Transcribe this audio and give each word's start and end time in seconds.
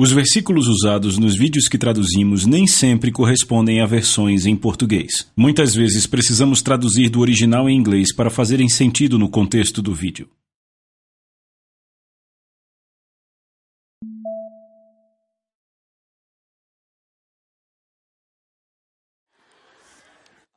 Os 0.00 0.12
versículos 0.12 0.68
usados 0.68 1.18
nos 1.18 1.36
vídeos 1.36 1.66
que 1.66 1.76
traduzimos 1.76 2.46
nem 2.46 2.68
sempre 2.68 3.10
correspondem 3.10 3.80
a 3.80 3.86
versões 3.86 4.46
em 4.46 4.54
português. 4.54 5.28
Muitas 5.36 5.74
vezes 5.74 6.06
precisamos 6.06 6.62
traduzir 6.62 7.08
do 7.08 7.18
original 7.18 7.68
em 7.68 7.76
inglês 7.76 8.14
para 8.14 8.30
fazerem 8.30 8.68
sentido 8.68 9.18
no 9.18 9.28
contexto 9.28 9.82
do 9.82 9.92
vídeo. 9.92 10.30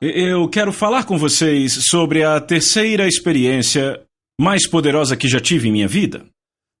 Eu 0.00 0.48
quero 0.48 0.72
falar 0.72 1.02
com 1.04 1.18
vocês 1.18 1.80
sobre 1.90 2.22
a 2.22 2.40
terceira 2.40 3.08
experiência 3.08 4.00
mais 4.40 4.68
poderosa 4.68 5.16
que 5.16 5.28
já 5.28 5.40
tive 5.40 5.68
em 5.68 5.72
minha 5.72 5.88
vida. 5.88 6.24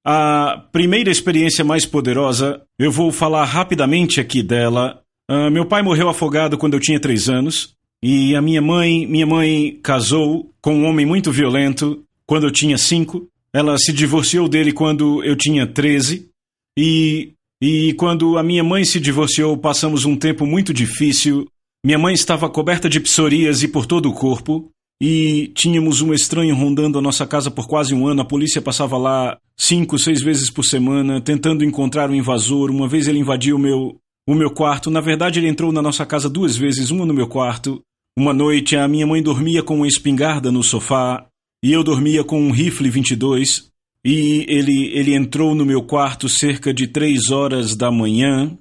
A 0.04 0.64
primeira 0.72 1.10
experiência 1.10 1.64
mais 1.64 1.86
poderosa, 1.86 2.62
eu 2.78 2.90
vou 2.90 3.12
falar 3.12 3.44
rapidamente 3.44 4.20
aqui 4.20 4.42
dela. 4.42 5.00
Uh, 5.30 5.50
meu 5.50 5.64
pai 5.64 5.82
morreu 5.82 6.08
afogado 6.08 6.58
quando 6.58 6.74
eu 6.74 6.80
tinha 6.80 6.98
três 6.98 7.28
anos. 7.28 7.76
E 8.02 8.34
a 8.34 8.42
minha 8.42 8.60
mãe, 8.60 9.06
minha 9.06 9.26
mãe 9.26 9.78
casou 9.80 10.50
com 10.60 10.74
um 10.74 10.86
homem 10.86 11.06
muito 11.06 11.30
violento 11.30 12.02
quando 12.26 12.48
eu 12.48 12.50
tinha 12.50 12.76
cinco. 12.76 13.28
Ela 13.52 13.78
se 13.78 13.92
divorciou 13.92 14.48
dele 14.48 14.72
quando 14.72 15.22
eu 15.22 15.36
tinha 15.36 15.68
treze. 15.68 16.28
E, 16.76 17.34
e 17.62 17.94
quando 17.94 18.36
a 18.38 18.42
minha 18.42 18.64
mãe 18.64 18.84
se 18.84 18.98
divorciou, 18.98 19.56
passamos 19.56 20.04
um 20.04 20.16
tempo 20.16 20.44
muito 20.44 20.74
difícil. 20.74 21.46
Minha 21.84 21.98
mãe 21.98 22.14
estava 22.14 22.50
coberta 22.50 22.88
de 22.88 22.98
psoríase 22.98 23.68
por 23.68 23.86
todo 23.86 24.08
o 24.08 24.14
corpo. 24.14 24.71
E 25.04 25.48
tínhamos 25.48 26.00
um 26.00 26.14
estranho 26.14 26.54
rondando 26.54 26.96
a 26.96 27.02
nossa 27.02 27.26
casa 27.26 27.50
por 27.50 27.66
quase 27.66 27.92
um 27.92 28.06
ano. 28.06 28.22
A 28.22 28.24
polícia 28.24 28.62
passava 28.62 28.96
lá 28.96 29.36
cinco, 29.56 29.98
seis 29.98 30.22
vezes 30.22 30.48
por 30.48 30.64
semana, 30.64 31.20
tentando 31.20 31.64
encontrar 31.64 32.08
o 32.08 32.12
um 32.12 32.14
invasor. 32.14 32.70
Uma 32.70 32.86
vez 32.86 33.08
ele 33.08 33.18
invadiu 33.18 33.56
o 33.56 33.58
meu, 33.58 33.96
o 34.28 34.32
meu 34.32 34.48
quarto. 34.48 34.92
Na 34.92 35.00
verdade, 35.00 35.40
ele 35.40 35.48
entrou 35.48 35.72
na 35.72 35.82
nossa 35.82 36.06
casa 36.06 36.30
duas 36.30 36.56
vezes, 36.56 36.92
uma 36.92 37.04
no 37.04 37.12
meu 37.12 37.26
quarto. 37.26 37.82
Uma 38.16 38.32
noite, 38.32 38.76
a 38.76 38.86
minha 38.86 39.04
mãe 39.04 39.20
dormia 39.20 39.60
com 39.60 39.74
uma 39.74 39.88
espingarda 39.88 40.52
no 40.52 40.62
sofá 40.62 41.26
e 41.64 41.72
eu 41.72 41.82
dormia 41.82 42.22
com 42.22 42.40
um 42.40 42.52
rifle 42.52 42.88
22. 42.88 43.72
E 44.06 44.46
ele, 44.48 44.88
ele 44.94 45.16
entrou 45.16 45.52
no 45.52 45.66
meu 45.66 45.82
quarto 45.82 46.28
cerca 46.28 46.72
de 46.72 46.86
três 46.86 47.32
horas 47.32 47.74
da 47.74 47.90
manhã. 47.90 48.56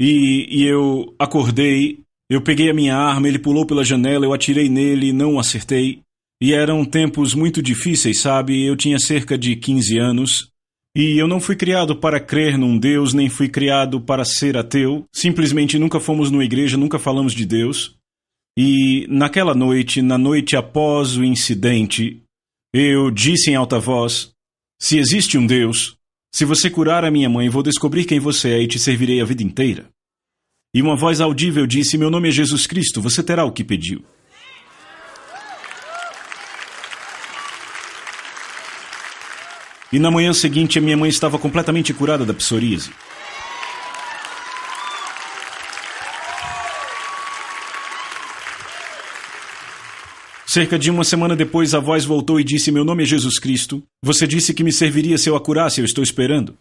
E, 0.00 0.46
e 0.48 0.64
eu 0.64 1.12
acordei 1.18 1.98
eu 2.32 2.40
peguei 2.40 2.70
a 2.70 2.74
minha 2.74 2.96
arma, 2.96 3.28
ele 3.28 3.38
pulou 3.38 3.66
pela 3.66 3.84
janela, 3.84 4.24
eu 4.24 4.32
atirei 4.32 4.68
nele 4.68 5.08
e 5.08 5.12
não 5.12 5.38
acertei. 5.38 6.00
E 6.40 6.52
eram 6.52 6.84
tempos 6.84 7.34
muito 7.34 7.62
difíceis, 7.62 8.20
sabe? 8.20 8.64
Eu 8.64 8.76
tinha 8.76 8.98
cerca 8.98 9.36
de 9.36 9.54
15 9.54 9.98
anos. 9.98 10.48
E 10.96 11.16
eu 11.16 11.28
não 11.28 11.40
fui 11.40 11.56
criado 11.56 11.96
para 11.96 12.20
crer 12.20 12.58
num 12.58 12.78
Deus, 12.78 13.14
nem 13.14 13.28
fui 13.28 13.48
criado 13.48 14.00
para 14.00 14.24
ser 14.24 14.56
ateu. 14.56 15.04
Simplesmente 15.12 15.78
nunca 15.78 16.00
fomos 16.00 16.30
numa 16.30 16.44
igreja, 16.44 16.76
nunca 16.76 16.98
falamos 16.98 17.32
de 17.32 17.46
Deus. 17.46 17.96
E 18.58 19.06
naquela 19.08 19.54
noite, 19.54 20.02
na 20.02 20.18
noite 20.18 20.56
após 20.56 21.16
o 21.16 21.24
incidente, 21.24 22.22
eu 22.74 23.10
disse 23.10 23.50
em 23.50 23.54
alta 23.54 23.78
voz: 23.78 24.32
Se 24.80 24.98
existe 24.98 25.38
um 25.38 25.46
Deus, 25.46 25.96
se 26.34 26.44
você 26.44 26.70
curar 26.70 27.04
a 27.04 27.10
minha 27.10 27.28
mãe, 27.28 27.48
vou 27.48 27.62
descobrir 27.62 28.04
quem 28.04 28.18
você 28.18 28.50
é 28.50 28.62
e 28.62 28.66
te 28.66 28.78
servirei 28.78 29.20
a 29.20 29.24
vida 29.24 29.42
inteira. 29.42 29.91
E 30.74 30.80
uma 30.80 30.96
voz 30.96 31.20
audível 31.20 31.66
disse: 31.66 31.98
Meu 31.98 32.10
nome 32.10 32.28
é 32.28 32.32
Jesus 32.32 32.66
Cristo, 32.66 33.02
você 33.02 33.22
terá 33.22 33.44
o 33.44 33.52
que 33.52 33.62
pediu. 33.62 34.02
E 39.92 39.98
na 39.98 40.10
manhã 40.10 40.32
seguinte, 40.32 40.78
a 40.78 40.82
minha 40.82 40.96
mãe 40.96 41.10
estava 41.10 41.38
completamente 41.38 41.92
curada 41.92 42.24
da 42.24 42.32
psoríase. 42.32 42.90
Cerca 50.46 50.78
de 50.78 50.90
uma 50.90 51.04
semana 51.04 51.36
depois, 51.36 51.74
a 51.74 51.80
voz 51.80 52.06
voltou 52.06 52.40
e 52.40 52.44
disse: 52.44 52.72
Meu 52.72 52.82
nome 52.82 53.02
é 53.02 53.06
Jesus 53.06 53.38
Cristo. 53.38 53.82
Você 54.02 54.26
disse 54.26 54.54
que 54.54 54.64
me 54.64 54.72
serviria 54.72 55.18
se 55.18 55.28
eu 55.28 55.36
a 55.36 55.40
curasse, 55.40 55.82
eu 55.82 55.84
estou 55.84 56.02
esperando. 56.02 56.56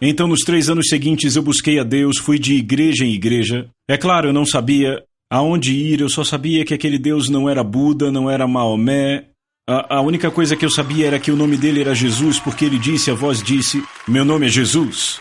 Então, 0.00 0.28
nos 0.28 0.40
três 0.40 0.68
anos 0.68 0.88
seguintes, 0.88 1.36
eu 1.36 1.42
busquei 1.42 1.78
a 1.78 1.84
Deus, 1.84 2.18
fui 2.18 2.38
de 2.38 2.54
igreja 2.54 3.04
em 3.04 3.12
igreja. 3.12 3.68
É 3.88 3.96
claro, 3.96 4.28
eu 4.28 4.32
não 4.32 4.44
sabia 4.44 5.02
aonde 5.30 5.72
ir, 5.72 6.00
eu 6.00 6.08
só 6.08 6.22
sabia 6.22 6.64
que 6.64 6.74
aquele 6.74 6.98
Deus 6.98 7.28
não 7.28 7.48
era 7.48 7.64
Buda, 7.64 8.12
não 8.12 8.30
era 8.30 8.46
Maomé. 8.46 9.28
A, 9.68 9.96
a 9.96 10.00
única 10.00 10.30
coisa 10.30 10.54
que 10.54 10.64
eu 10.64 10.70
sabia 10.70 11.06
era 11.06 11.18
que 11.18 11.30
o 11.30 11.36
nome 11.36 11.56
dele 11.56 11.80
era 11.80 11.94
Jesus, 11.94 12.38
porque 12.38 12.64
ele 12.64 12.78
disse, 12.78 13.10
a 13.10 13.14
voz 13.14 13.42
disse: 13.42 13.82
Meu 14.06 14.24
nome 14.24 14.46
é 14.46 14.50
Jesus. 14.50 15.18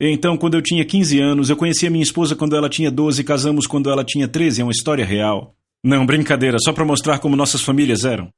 Então, 0.00 0.36
quando 0.36 0.54
eu 0.54 0.62
tinha 0.62 0.84
15 0.84 1.20
anos, 1.20 1.50
eu 1.50 1.56
conheci 1.56 1.86
a 1.86 1.90
minha 1.90 2.02
esposa 2.02 2.36
quando 2.36 2.54
ela 2.54 2.68
tinha 2.68 2.90
12 2.90 3.20
e 3.20 3.24
casamos 3.24 3.66
quando 3.66 3.90
ela 3.90 4.04
tinha 4.04 4.28
13. 4.28 4.60
É 4.60 4.64
uma 4.64 4.72
história 4.72 5.04
real. 5.04 5.54
Não, 5.84 6.04
brincadeira, 6.04 6.58
só 6.60 6.72
para 6.72 6.84
mostrar 6.84 7.18
como 7.18 7.34
nossas 7.34 7.62
famílias 7.62 8.04
eram. 8.04 8.28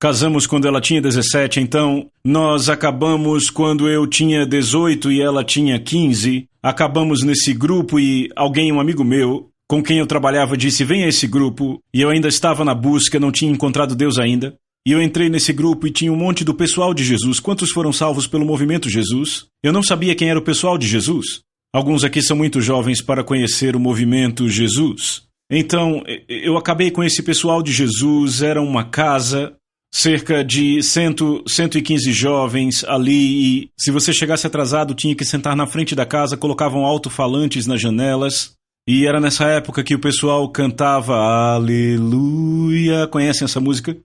Casamos 0.00 0.46
quando 0.46 0.66
ela 0.66 0.80
tinha 0.80 1.02
17, 1.02 1.60
então 1.60 2.08
nós 2.24 2.70
acabamos 2.70 3.50
quando 3.50 3.86
eu 3.86 4.06
tinha 4.06 4.46
18 4.46 5.12
e 5.12 5.20
ela 5.20 5.44
tinha 5.44 5.78
15. 5.78 6.46
Acabamos 6.62 7.22
nesse 7.22 7.52
grupo 7.52 8.00
e 8.00 8.30
alguém, 8.34 8.72
um 8.72 8.80
amigo 8.80 9.04
meu, 9.04 9.50
com 9.68 9.82
quem 9.82 9.98
eu 9.98 10.06
trabalhava, 10.06 10.56
disse: 10.56 10.84
Venha 10.84 11.04
a 11.04 11.08
esse 11.10 11.26
grupo. 11.26 11.78
E 11.92 12.00
eu 12.00 12.08
ainda 12.08 12.28
estava 12.28 12.64
na 12.64 12.74
busca, 12.74 13.20
não 13.20 13.30
tinha 13.30 13.52
encontrado 13.52 13.94
Deus 13.94 14.18
ainda. 14.18 14.54
E 14.88 14.92
eu 14.92 15.02
entrei 15.02 15.28
nesse 15.28 15.52
grupo 15.52 15.86
e 15.86 15.90
tinha 15.90 16.10
um 16.10 16.16
monte 16.16 16.44
do 16.44 16.54
pessoal 16.54 16.94
de 16.94 17.04
Jesus. 17.04 17.38
Quantos 17.38 17.70
foram 17.70 17.92
salvos 17.92 18.26
pelo 18.26 18.46
movimento 18.46 18.88
Jesus? 18.88 19.44
Eu 19.62 19.70
não 19.70 19.82
sabia 19.82 20.14
quem 20.14 20.30
era 20.30 20.38
o 20.38 20.42
pessoal 20.42 20.78
de 20.78 20.88
Jesus. 20.88 21.42
Alguns 21.74 22.04
aqui 22.04 22.22
são 22.22 22.36
muito 22.36 22.58
jovens 22.62 23.02
para 23.02 23.22
conhecer 23.22 23.76
o 23.76 23.80
movimento 23.80 24.48
Jesus. 24.48 25.24
Então, 25.52 26.02
eu 26.26 26.56
acabei 26.56 26.90
com 26.90 27.04
esse 27.04 27.22
pessoal 27.22 27.62
de 27.62 27.72
Jesus, 27.72 28.40
era 28.40 28.62
uma 28.62 28.84
casa, 28.84 29.52
cerca 29.92 30.44
de 30.44 30.82
cento, 30.82 31.42
115 31.46 32.12
jovens 32.12 32.84
ali 32.84 33.64
e 33.64 33.70
se 33.78 33.90
você 33.90 34.12
chegasse 34.12 34.46
atrasado 34.46 34.94
tinha 34.94 35.14
que 35.14 35.24
sentar 35.24 35.56
na 35.56 35.66
frente 35.66 35.94
da 35.94 36.06
casa, 36.06 36.36
colocavam 36.36 36.84
alto-falantes 36.84 37.66
nas 37.66 37.80
janelas. 37.80 38.54
E 38.88 39.06
era 39.06 39.20
nessa 39.20 39.44
época 39.46 39.84
que 39.84 39.94
o 39.94 40.00
pessoal 40.00 40.48
cantava 40.48 41.14
Aleluia. 41.16 43.06
Conhecem 43.06 43.44
essa 43.44 43.60
música? 43.60 43.96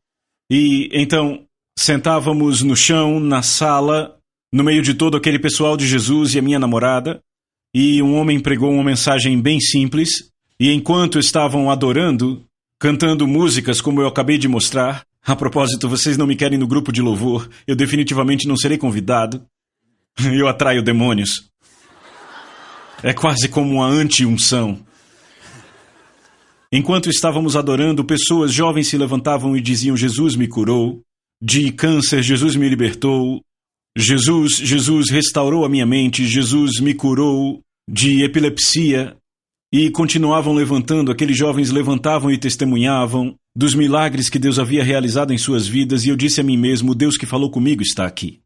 E 0.51 0.89
então 0.91 1.43
sentávamos 1.77 2.61
no 2.61 2.75
chão, 2.75 3.19
na 3.19 3.41
sala, 3.41 4.17
no 4.53 4.63
meio 4.63 4.81
de 4.81 4.93
todo 4.93 5.17
aquele 5.17 5.39
pessoal 5.39 5.75
de 5.75 5.87
Jesus 5.87 6.33
e 6.33 6.39
a 6.39 6.41
minha 6.41 6.59
namorada, 6.59 7.21
e 7.73 8.01
um 8.01 8.15
homem 8.15 8.39
pregou 8.39 8.71
uma 8.71 8.83
mensagem 8.83 9.41
bem 9.41 9.59
simples, 9.59 10.31
e 10.57 10.71
enquanto 10.71 11.19
estavam 11.19 11.69
adorando, 11.69 12.45
cantando 12.79 13.27
músicas 13.27 13.81
como 13.81 14.01
eu 14.01 14.07
acabei 14.07 14.37
de 14.37 14.47
mostrar, 14.47 15.03
a 15.25 15.35
propósito, 15.35 15.89
vocês 15.89 16.17
não 16.17 16.27
me 16.27 16.35
querem 16.35 16.57
no 16.57 16.67
grupo 16.67 16.91
de 16.91 17.01
louvor, 17.01 17.49
eu 17.65 17.75
definitivamente 17.75 18.47
não 18.47 18.55
serei 18.55 18.77
convidado. 18.77 19.45
Eu 20.33 20.47
atraio 20.47 20.81
demônios. 20.81 21.49
É 23.03 23.13
quase 23.13 23.49
como 23.49 23.73
uma 23.73 23.87
anti-unção. 23.87 24.85
Enquanto 26.71 27.09
estávamos 27.09 27.55
adorando, 27.55 28.05
pessoas 28.05 28.53
jovens 28.53 28.87
se 28.87 28.97
levantavam 28.97 29.55
e 29.57 29.61
diziam: 29.61 29.97
Jesus 29.97 30.35
me 30.35 30.47
curou, 30.47 31.01
de 31.41 31.71
câncer, 31.71 32.23
Jesus 32.23 32.55
me 32.55 32.69
libertou, 32.69 33.41
Jesus, 33.97 34.57
Jesus 34.57 35.09
restaurou 35.09 35.65
a 35.65 35.69
minha 35.69 35.85
mente, 35.85 36.27
Jesus 36.27 36.79
me 36.79 36.93
curou 36.93 37.61
de 37.89 38.23
epilepsia. 38.23 39.15
E 39.77 39.91
continuavam 39.91 40.53
levantando, 40.53 41.11
aqueles 41.11 41.37
jovens 41.37 41.69
levantavam 41.69 42.31
e 42.31 42.37
testemunhavam 42.37 43.35
dos 43.53 43.75
milagres 43.75 44.29
que 44.29 44.39
Deus 44.39 44.57
havia 44.57 44.81
realizado 44.81 45.33
em 45.33 45.37
suas 45.37 45.67
vidas, 45.67 46.05
e 46.05 46.09
eu 46.09 46.15
disse 46.15 46.39
a 46.39 46.43
mim 46.45 46.55
mesmo: 46.55 46.95
Deus 46.95 47.17
que 47.17 47.25
falou 47.25 47.51
comigo 47.51 47.81
está 47.81 48.05
aqui. 48.05 48.39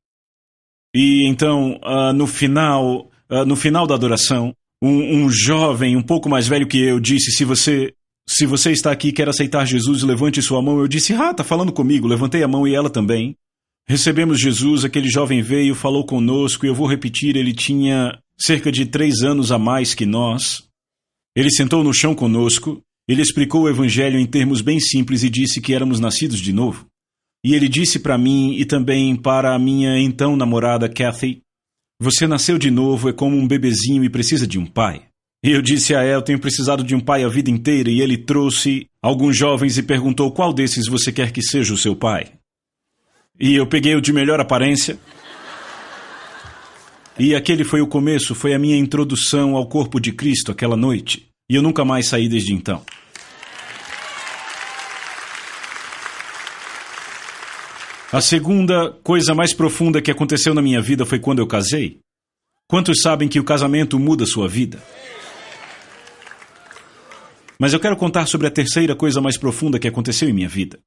E 0.91 1.29
então, 1.29 1.79
uh, 1.85 2.11
no 2.13 2.25
final, 2.25 3.11
uh, 3.29 3.45
no 3.45 3.55
final 3.55 3.85
da 3.85 3.93
adoração, 3.93 4.55
um, 4.81 5.17
um, 5.17 5.29
jovem 5.29 5.95
um 5.95 6.01
pouco 6.01 6.27
mais 6.27 6.47
velho 6.47 6.65
que 6.65 6.79
eu 6.79 6.99
disse: 6.99 7.31
se 7.31 7.45
você 7.45 7.93
se 8.27 8.47
você 8.47 8.71
está 8.71 8.91
aqui 8.91 9.09
e 9.09 9.13
quer 9.13 9.29
aceitar 9.29 9.67
Jesus, 9.67 10.01
levante 10.01 10.41
sua 10.41 10.63
mão. 10.63 10.79
Eu 10.79 10.87
disse: 10.87 11.13
ah, 11.13 11.29
está 11.29 11.43
falando 11.43 11.71
comigo. 11.71 12.07
Levantei 12.07 12.41
a 12.41 12.47
mão 12.47 12.67
e 12.67 12.73
ela 12.73 12.89
também. 12.89 13.35
Recebemos 13.87 14.41
Jesus, 14.41 14.83
aquele 14.83 15.07
jovem 15.07 15.43
veio, 15.43 15.75
falou 15.75 16.03
conosco, 16.03 16.65
e 16.65 16.69
eu 16.69 16.73
vou 16.73 16.87
repetir: 16.87 17.35
ele 17.35 17.53
tinha 17.53 18.17
cerca 18.35 18.71
de 18.71 18.87
três 18.87 19.21
anos 19.21 19.51
a 19.51 19.59
mais 19.59 19.93
que 19.93 20.07
nós. 20.07 20.67
Ele 21.39 21.49
sentou 21.49 21.85
no 21.85 21.93
chão 21.93 22.13
conosco, 22.13 22.83
ele 23.07 23.21
explicou 23.21 23.61
o 23.61 23.69
Evangelho 23.69 24.19
em 24.19 24.25
termos 24.25 24.59
bem 24.59 24.77
simples 24.77 25.23
e 25.23 25.29
disse 25.29 25.61
que 25.61 25.73
éramos 25.73 25.97
nascidos 25.97 26.37
de 26.37 26.51
novo. 26.51 26.85
E 27.45 27.55
ele 27.55 27.69
disse 27.69 27.97
para 27.97 28.17
mim 28.17 28.57
e 28.57 28.65
também 28.65 29.15
para 29.15 29.55
a 29.55 29.57
minha 29.57 29.97
então 29.97 30.35
namorada 30.35 30.89
Kathy: 30.89 31.41
Você 31.97 32.27
nasceu 32.27 32.57
de 32.57 32.69
novo, 32.69 33.07
é 33.07 33.13
como 33.13 33.37
um 33.37 33.47
bebezinho 33.47 34.03
e 34.03 34.09
precisa 34.09 34.45
de 34.45 34.59
um 34.59 34.65
pai. 34.65 35.03
E 35.41 35.51
eu 35.51 35.61
disse 35.61 35.95
a 35.95 36.03
ela: 36.03 36.21
tenho 36.21 36.41
precisado 36.41 36.83
de 36.83 36.93
um 36.93 36.99
pai 36.99 37.23
a 37.23 37.29
vida 37.29 37.49
inteira. 37.49 37.89
E 37.89 38.01
ele 38.01 38.17
trouxe 38.17 38.87
alguns 39.01 39.37
jovens 39.37 39.77
e 39.77 39.83
perguntou 39.83 40.33
qual 40.33 40.51
desses 40.51 40.89
você 40.89 41.09
quer 41.09 41.31
que 41.31 41.41
seja 41.41 41.73
o 41.73 41.77
seu 41.77 41.95
pai. 41.95 42.33
E 43.39 43.55
eu 43.55 43.65
peguei 43.65 43.95
o 43.95 44.01
de 44.01 44.11
melhor 44.11 44.41
aparência. 44.41 44.99
E 47.17 47.33
aquele 47.33 47.63
foi 47.63 47.79
o 47.79 47.87
começo, 47.87 48.35
foi 48.35 48.53
a 48.53 48.59
minha 48.59 48.75
introdução 48.75 49.55
ao 49.55 49.69
corpo 49.69 50.01
de 50.01 50.11
Cristo 50.11 50.51
aquela 50.51 50.75
noite. 50.75 51.28
E 51.49 51.55
eu 51.55 51.61
nunca 51.63 51.83
mais 51.83 52.07
saí 52.07 52.29
desde 52.29 52.53
então. 52.53 52.85
A 58.11 58.21
segunda 58.21 58.91
coisa 59.03 59.35
mais 59.35 59.53
profunda 59.53 60.01
que 60.01 60.11
aconteceu 60.11 60.53
na 60.53 60.61
minha 60.61 60.81
vida 60.81 61.05
foi 61.05 61.19
quando 61.19 61.39
eu 61.39 61.47
casei. 61.47 61.99
Quantos 62.67 63.01
sabem 63.01 63.27
que 63.27 63.39
o 63.39 63.43
casamento 63.43 63.99
muda 63.99 64.25
sua 64.25 64.47
vida? 64.47 64.81
Mas 67.59 67.73
eu 67.73 67.79
quero 67.79 67.97
contar 67.97 68.25
sobre 68.25 68.47
a 68.47 68.51
terceira 68.51 68.95
coisa 68.95 69.19
mais 69.19 69.37
profunda 69.37 69.79
que 69.79 69.87
aconteceu 69.87 70.29
em 70.29 70.33
minha 70.33 70.47
vida. 70.47 70.79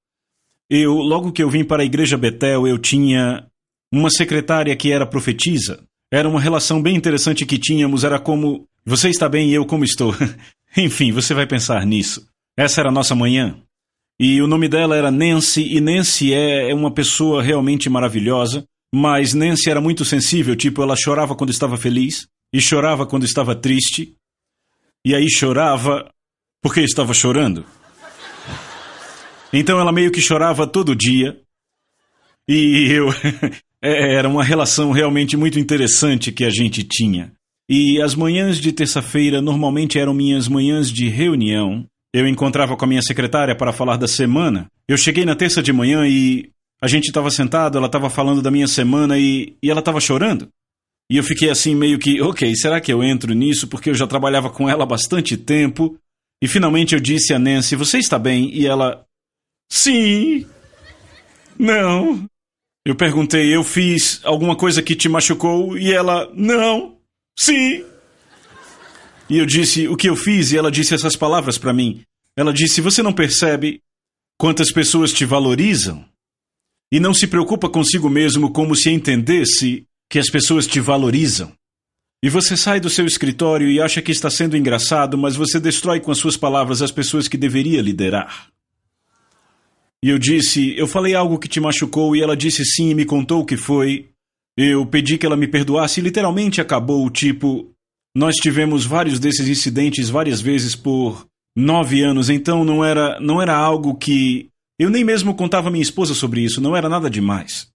Eu, 0.70 0.94
logo 0.94 1.32
que 1.32 1.42
eu 1.42 1.50
vim 1.50 1.64
para 1.64 1.82
a 1.82 1.86
igreja 1.86 2.16
Betel, 2.16 2.66
eu 2.66 2.78
tinha 2.78 3.46
uma 3.92 4.10
secretária 4.10 4.74
que 4.74 4.90
era 4.90 5.06
profetisa. 5.06 5.84
Era 6.10 6.28
uma 6.28 6.40
relação 6.40 6.80
bem 6.80 6.96
interessante 6.96 7.44
que 7.44 7.58
tínhamos, 7.58 8.04
era 8.04 8.18
como 8.18 8.66
você 8.84 9.08
está 9.08 9.28
bem 9.28 9.50
e 9.50 9.54
eu 9.54 9.64
como 9.64 9.84
estou. 9.84 10.14
Enfim, 10.76 11.12
você 11.12 11.34
vai 11.34 11.46
pensar 11.46 11.84
nisso. 11.86 12.26
Essa 12.56 12.80
era 12.80 12.88
a 12.88 12.92
nossa 12.92 13.14
manhã. 13.14 13.56
E 14.18 14.40
o 14.40 14.46
nome 14.46 14.68
dela 14.68 14.96
era 14.96 15.10
Nancy, 15.10 15.62
e 15.74 15.80
Nancy 15.80 16.32
é, 16.32 16.70
é 16.70 16.74
uma 16.74 16.92
pessoa 16.92 17.42
realmente 17.42 17.88
maravilhosa, 17.88 18.64
mas 18.94 19.34
Nancy 19.34 19.70
era 19.70 19.80
muito 19.80 20.04
sensível, 20.04 20.54
tipo, 20.54 20.82
ela 20.82 20.94
chorava 20.94 21.34
quando 21.34 21.50
estava 21.50 21.76
feliz, 21.76 22.28
e 22.52 22.60
chorava 22.60 23.06
quando 23.06 23.24
estava 23.24 23.54
triste, 23.54 24.14
e 25.04 25.14
aí 25.14 25.28
chorava 25.30 26.08
porque 26.62 26.80
estava 26.80 27.12
chorando. 27.12 27.64
Então 29.52 29.80
ela 29.80 29.90
meio 29.90 30.12
que 30.12 30.20
chorava 30.20 30.66
todo 30.66 30.94
dia, 30.94 31.40
e 32.48 32.90
eu. 32.90 33.08
É, 33.84 34.14
era 34.14 34.28
uma 34.28 34.44
relação 34.44 34.92
realmente 34.92 35.36
muito 35.36 35.58
interessante 35.58 36.30
que 36.30 36.44
a 36.44 36.50
gente 36.50 36.84
tinha. 36.84 37.32
E 37.68 38.00
as 38.02 38.14
manhãs 38.14 38.58
de 38.58 38.72
terça-feira 38.72 39.40
normalmente 39.40 39.98
eram 39.98 40.12
minhas 40.12 40.48
manhãs 40.48 40.90
de 40.90 41.08
reunião, 41.08 41.86
eu 42.14 42.28
encontrava 42.28 42.76
com 42.76 42.84
a 42.84 42.88
minha 42.88 43.00
secretária 43.00 43.56
para 43.56 43.72
falar 43.72 43.96
da 43.96 44.06
semana. 44.06 44.70
Eu 44.86 44.98
cheguei 44.98 45.24
na 45.24 45.34
terça 45.34 45.62
de 45.62 45.72
manhã 45.72 46.06
e 46.06 46.50
a 46.80 46.86
gente 46.86 47.06
estava 47.06 47.30
sentado, 47.30 47.78
ela 47.78 47.86
estava 47.86 48.10
falando 48.10 48.42
da 48.42 48.50
minha 48.50 48.68
semana 48.68 49.18
e, 49.18 49.56
e 49.62 49.70
ela 49.70 49.80
estava 49.80 49.98
chorando. 49.98 50.48
E 51.10 51.16
eu 51.16 51.24
fiquei 51.24 51.48
assim 51.48 51.74
meio 51.74 51.98
que, 51.98 52.20
ok, 52.20 52.54
será 52.54 52.80
que 52.80 52.92
eu 52.92 53.02
entro 53.02 53.32
nisso? 53.32 53.66
Porque 53.66 53.90
eu 53.90 53.94
já 53.94 54.06
trabalhava 54.06 54.50
com 54.50 54.68
ela 54.68 54.82
há 54.82 54.86
bastante 54.86 55.36
tempo. 55.36 55.96
E 56.42 56.48
finalmente 56.48 56.94
eu 56.94 57.00
disse 57.00 57.32
a 57.32 57.38
Nancy, 57.38 57.76
você 57.76 57.98
está 57.98 58.18
bem? 58.18 58.54
E 58.54 58.66
ela, 58.66 59.06
sim. 59.70 60.46
Não. 61.58 62.26
Eu 62.84 62.94
perguntei, 62.94 63.54
eu 63.54 63.64
fiz 63.64 64.20
alguma 64.24 64.56
coisa 64.56 64.82
que 64.82 64.96
te 64.96 65.08
machucou? 65.08 65.78
E 65.78 65.92
ela, 65.92 66.30
não. 66.34 66.98
Sim. 67.38 67.84
E 69.28 69.38
eu 69.38 69.46
disse 69.46 69.88
o 69.88 69.96
que 69.96 70.08
eu 70.08 70.16
fiz 70.16 70.52
e 70.52 70.56
ela 70.56 70.70
disse 70.70 70.94
essas 70.94 71.16
palavras 71.16 71.58
para 71.58 71.72
mim. 71.72 72.02
Ela 72.36 72.52
disse: 72.52 72.80
Você 72.80 73.02
não 73.02 73.12
percebe 73.12 73.80
quantas 74.38 74.72
pessoas 74.72 75.12
te 75.12 75.24
valorizam? 75.24 76.04
E 76.90 77.00
não 77.00 77.14
se 77.14 77.26
preocupa 77.26 77.70
consigo 77.70 78.10
mesmo 78.10 78.52
como 78.52 78.76
se 78.76 78.90
entendesse 78.90 79.86
que 80.10 80.18
as 80.18 80.28
pessoas 80.28 80.66
te 80.66 80.78
valorizam. 80.78 81.52
E 82.22 82.28
você 82.28 82.56
sai 82.56 82.78
do 82.78 82.90
seu 82.90 83.06
escritório 83.06 83.68
e 83.68 83.80
acha 83.80 84.00
que 84.00 84.12
está 84.12 84.30
sendo 84.30 84.56
engraçado, 84.56 85.18
mas 85.18 85.34
você 85.34 85.58
destrói 85.58 85.98
com 85.98 86.12
as 86.12 86.18
suas 86.18 86.36
palavras 86.36 86.82
as 86.82 86.92
pessoas 86.92 87.26
que 87.26 87.36
deveria 87.36 87.82
liderar. 87.82 88.48
E 90.02 90.08
eu 90.08 90.18
disse: 90.18 90.76
Eu 90.76 90.86
falei 90.86 91.14
algo 91.14 91.38
que 91.38 91.48
te 91.48 91.58
machucou, 91.58 92.14
e 92.14 92.22
ela 92.22 92.36
disse 92.36 92.64
sim 92.64 92.90
e 92.90 92.94
me 92.94 93.04
contou 93.04 93.40
o 93.40 93.46
que 93.46 93.56
foi. 93.56 94.11
Eu 94.56 94.84
pedi 94.86 95.16
que 95.16 95.24
ela 95.24 95.36
me 95.36 95.48
perdoasse 95.48 96.00
e 96.00 96.02
literalmente 96.02 96.60
acabou, 96.60 97.08
tipo, 97.08 97.70
nós 98.14 98.36
tivemos 98.36 98.84
vários 98.84 99.18
desses 99.18 99.48
incidentes 99.48 100.10
várias 100.10 100.40
vezes 100.40 100.74
por 100.76 101.26
nove 101.56 102.02
anos, 102.02 102.28
então 102.28 102.64
não 102.64 102.84
era, 102.84 103.18
não 103.20 103.40
era 103.40 103.54
algo 103.56 103.94
que. 103.94 104.48
Eu 104.78 104.90
nem 104.90 105.04
mesmo 105.04 105.34
contava 105.34 105.70
minha 105.70 105.82
esposa 105.82 106.14
sobre 106.14 106.42
isso, 106.42 106.60
não 106.60 106.76
era 106.76 106.88
nada 106.88 107.08
demais. 107.08 107.68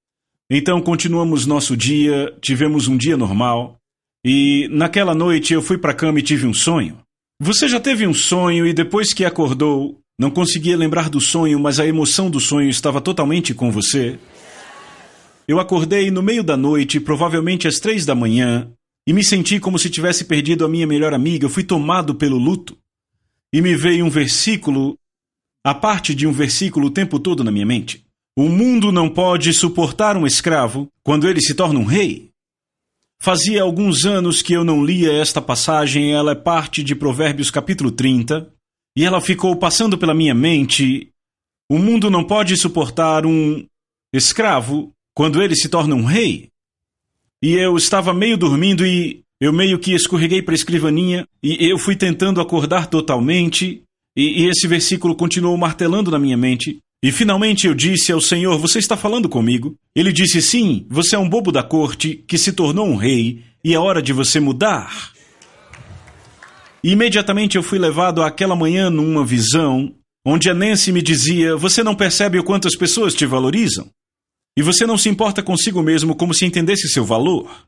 Então 0.50 0.82
continuamos 0.82 1.46
nosso 1.46 1.76
dia, 1.76 2.34
tivemos 2.42 2.88
um 2.88 2.98
dia 2.98 3.18
normal, 3.18 3.78
e 4.26 4.68
naquela 4.72 5.16
noite 5.16 5.54
eu 5.54 5.62
fui 5.62 5.78
para 5.78 5.92
a 5.92 5.96
cama 5.96 6.20
e 6.20 6.24
tive 6.24 6.46
um 6.46 6.54
sonho. 6.54 7.00
Você 7.40 7.68
já 7.68 7.80
teve 7.80 8.08
um 8.08 8.14
sonho 8.14 8.66
e 8.66 8.74
depois 8.74 9.14
que 9.14 9.26
acordou, 9.26 10.00
não 10.20 10.32
conseguia 10.32 10.76
lembrar 10.76 11.10
do 11.10 11.22
sonho, 11.22 11.60
mas 11.60 11.80
a 11.80 11.86
emoção 11.86 12.30
do 12.30 12.40
sonho 12.40 12.70
estava 12.70 13.00
totalmente 13.00 13.54
com 13.54 13.72
você? 13.72 14.18
Eu 15.48 15.62
acordei 15.62 16.12
no 16.12 16.22
meio 16.22 16.44
da 16.44 16.58
noite, 16.58 17.00
provavelmente 17.00 17.70
às 17.70 17.80
três 17.80 18.06
da 18.06 18.14
manhã, 18.14 18.70
e 19.08 19.14
me 19.14 19.24
senti 19.24 19.62
como 19.62 19.80
se 19.80 19.90
tivesse 19.90 20.26
perdido 20.26 20.66
a 20.66 20.68
minha 20.68 20.86
melhor 20.86 21.14
amiga. 21.14 21.46
Eu 21.46 21.50
fui 21.50 21.64
tomado 21.64 22.14
pelo 22.14 22.38
luto. 22.38 22.78
E 23.54 23.62
me 23.62 23.74
veio 23.74 24.06
um 24.06 24.10
versículo, 24.10 24.98
a 25.66 25.74
parte 25.74 26.14
de 26.14 26.28
um 26.28 26.34
versículo 26.34 26.88
o 26.88 26.92
tempo 26.92 27.18
todo 27.18 27.46
na 27.46 27.52
minha 27.52 27.66
mente. 27.66 28.06
O 28.38 28.50
mundo 28.50 28.92
não 28.92 29.10
pode 29.10 29.54
suportar 29.54 30.18
um 30.18 30.28
escravo 30.28 30.90
quando 31.02 31.30
ele 31.30 31.40
se 31.40 31.56
torna 31.56 31.80
um 31.80 31.86
rei. 31.86 32.30
Fazia 33.22 33.64
alguns 33.64 34.06
anos 34.06 34.42
que 34.42 34.52
eu 34.52 34.66
não 34.66 34.84
lia 34.84 35.14
esta 35.14 35.42
passagem, 35.42 36.12
ela 36.12 36.34
é 36.34 36.36
parte 36.36 36.84
de 36.84 36.94
Provérbios 36.94 37.50
capítulo 37.50 37.90
30, 37.90 38.54
e 38.98 39.06
ela 39.06 39.22
ficou 39.22 39.56
passando 39.56 39.98
pela 39.98 40.14
minha 40.14 40.36
mente. 40.36 41.10
O 41.72 41.80
mundo 41.80 42.12
não 42.12 42.24
pode 42.24 42.56
suportar 42.58 43.26
um 43.26 43.66
escravo 44.14 44.94
quando 45.18 45.42
ele 45.42 45.56
se 45.56 45.68
torna 45.68 45.96
um 45.96 46.06
rei. 46.06 46.50
E 47.42 47.54
eu 47.54 47.76
estava 47.76 48.14
meio 48.14 48.38
dormindo 48.38 48.86
e 48.86 49.22
eu 49.42 49.52
meio 49.52 49.80
que 49.80 49.96
escorreguei 49.96 50.44
para 50.44 50.54
a 50.54 50.56
escrivaninha 50.56 51.28
e 51.42 51.68
eu 51.68 51.80
fui 51.80 51.96
tentando 51.96 52.40
acordar 52.40 52.86
totalmente. 52.86 53.82
E, 54.16 54.44
e 54.44 54.48
esse 54.48 54.68
versículo 54.68 55.16
continuou 55.16 55.58
martelando 55.58 56.12
na 56.12 56.20
minha 56.20 56.38
mente. 56.38 56.78
E 57.04 57.12
finalmente 57.12 57.66
eu 57.66 57.74
disse 57.74 58.12
ao 58.12 58.22
Senhor: 58.22 58.60
Você 58.60 58.78
está 58.78 58.96
falando 58.96 59.28
comigo? 59.28 59.74
Ele 59.96 60.14
disse: 60.14 60.40
Sim, 60.40 60.86
você 60.88 61.16
é 61.16 61.20
um 61.20 61.28
bobo 61.28 61.52
da 61.52 61.64
corte 61.64 62.24
que 62.28 62.38
se 62.38 62.54
tornou 62.54 62.88
um 62.88 62.96
rei 62.96 63.42
e 63.66 63.74
é 63.74 63.80
hora 63.80 64.04
de 64.04 64.14
você 64.14 64.40
mudar. 64.40 65.14
E 66.84 66.92
imediatamente 66.92 67.58
eu 67.58 67.64
fui 67.64 67.80
levado 67.80 68.22
àquela 68.22 68.56
manhã 68.56 68.92
numa 68.92 69.26
visão 69.26 69.96
onde 70.24 70.48
a 70.48 70.54
Nancy 70.54 70.92
me 70.92 71.02
dizia: 71.02 71.56
Você 71.56 71.82
não 71.82 71.96
percebe 71.96 72.38
o 72.38 72.44
quanto 72.44 72.68
as 72.68 72.76
pessoas 72.76 73.16
te 73.16 73.26
valorizam? 73.26 73.90
E 74.58 74.64
você 74.64 74.88
não 74.88 74.98
se 74.98 75.08
importa 75.08 75.44
consigo 75.44 75.84
mesmo 75.84 76.16
como 76.16 76.34
se 76.34 76.44
entendesse 76.44 76.90
seu 76.90 77.06
valor. 77.06 77.68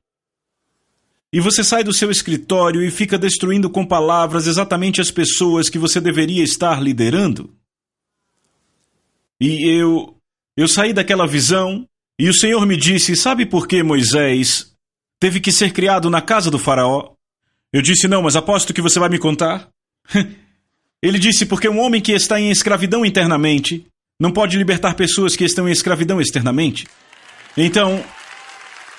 E 1.32 1.40
você 1.40 1.64
sai 1.64 1.84
do 1.84 1.94
seu 1.94 2.10
escritório 2.10 2.82
e 2.82 2.90
fica 2.90 3.16
destruindo 3.16 3.70
com 3.70 3.86
palavras 3.86 4.48
exatamente 4.48 5.00
as 5.00 5.12
pessoas 5.12 5.70
que 5.70 5.78
você 5.78 6.02
deveria 6.02 6.44
estar 6.44 6.82
liderando. 6.82 7.54
E 9.40 9.70
eu. 9.70 10.16
Eu 10.58 10.68
saí 10.68 10.92
daquela 10.92 11.28
visão 11.28 11.88
e 12.20 12.28
o 12.28 12.34
Senhor 12.34 12.66
me 12.66 12.76
disse: 12.76 13.16
Sabe 13.16 13.46
por 13.46 13.68
que 13.68 13.84
Moisés 13.84 14.74
teve 15.20 15.40
que 15.40 15.52
ser 15.52 15.72
criado 15.72 16.10
na 16.10 16.24
casa 16.24 16.50
do 16.50 16.58
Faraó? 16.58 17.14
Eu 17.72 17.84
disse: 17.84 18.08
Não, 18.08 18.24
mas 18.24 18.36
aposto 18.36 18.74
que 18.74 18.82
você 18.82 19.00
vai 19.00 19.10
me 19.10 19.20
contar. 19.20 19.70
Ele 21.04 21.20
disse: 21.20 21.46
Porque 21.46 21.70
um 21.70 21.80
homem 21.80 22.02
que 22.02 22.14
está 22.14 22.42
em 22.42 22.50
escravidão 22.50 23.06
internamente 23.06 23.86
não 24.20 24.32
pode 24.32 24.58
libertar 24.58 24.96
pessoas 24.96 25.36
que 25.36 25.46
estão 25.46 25.68
em 25.68 25.72
escravidão 25.72 26.20
externamente. 26.20 26.86
Então, 27.56 28.04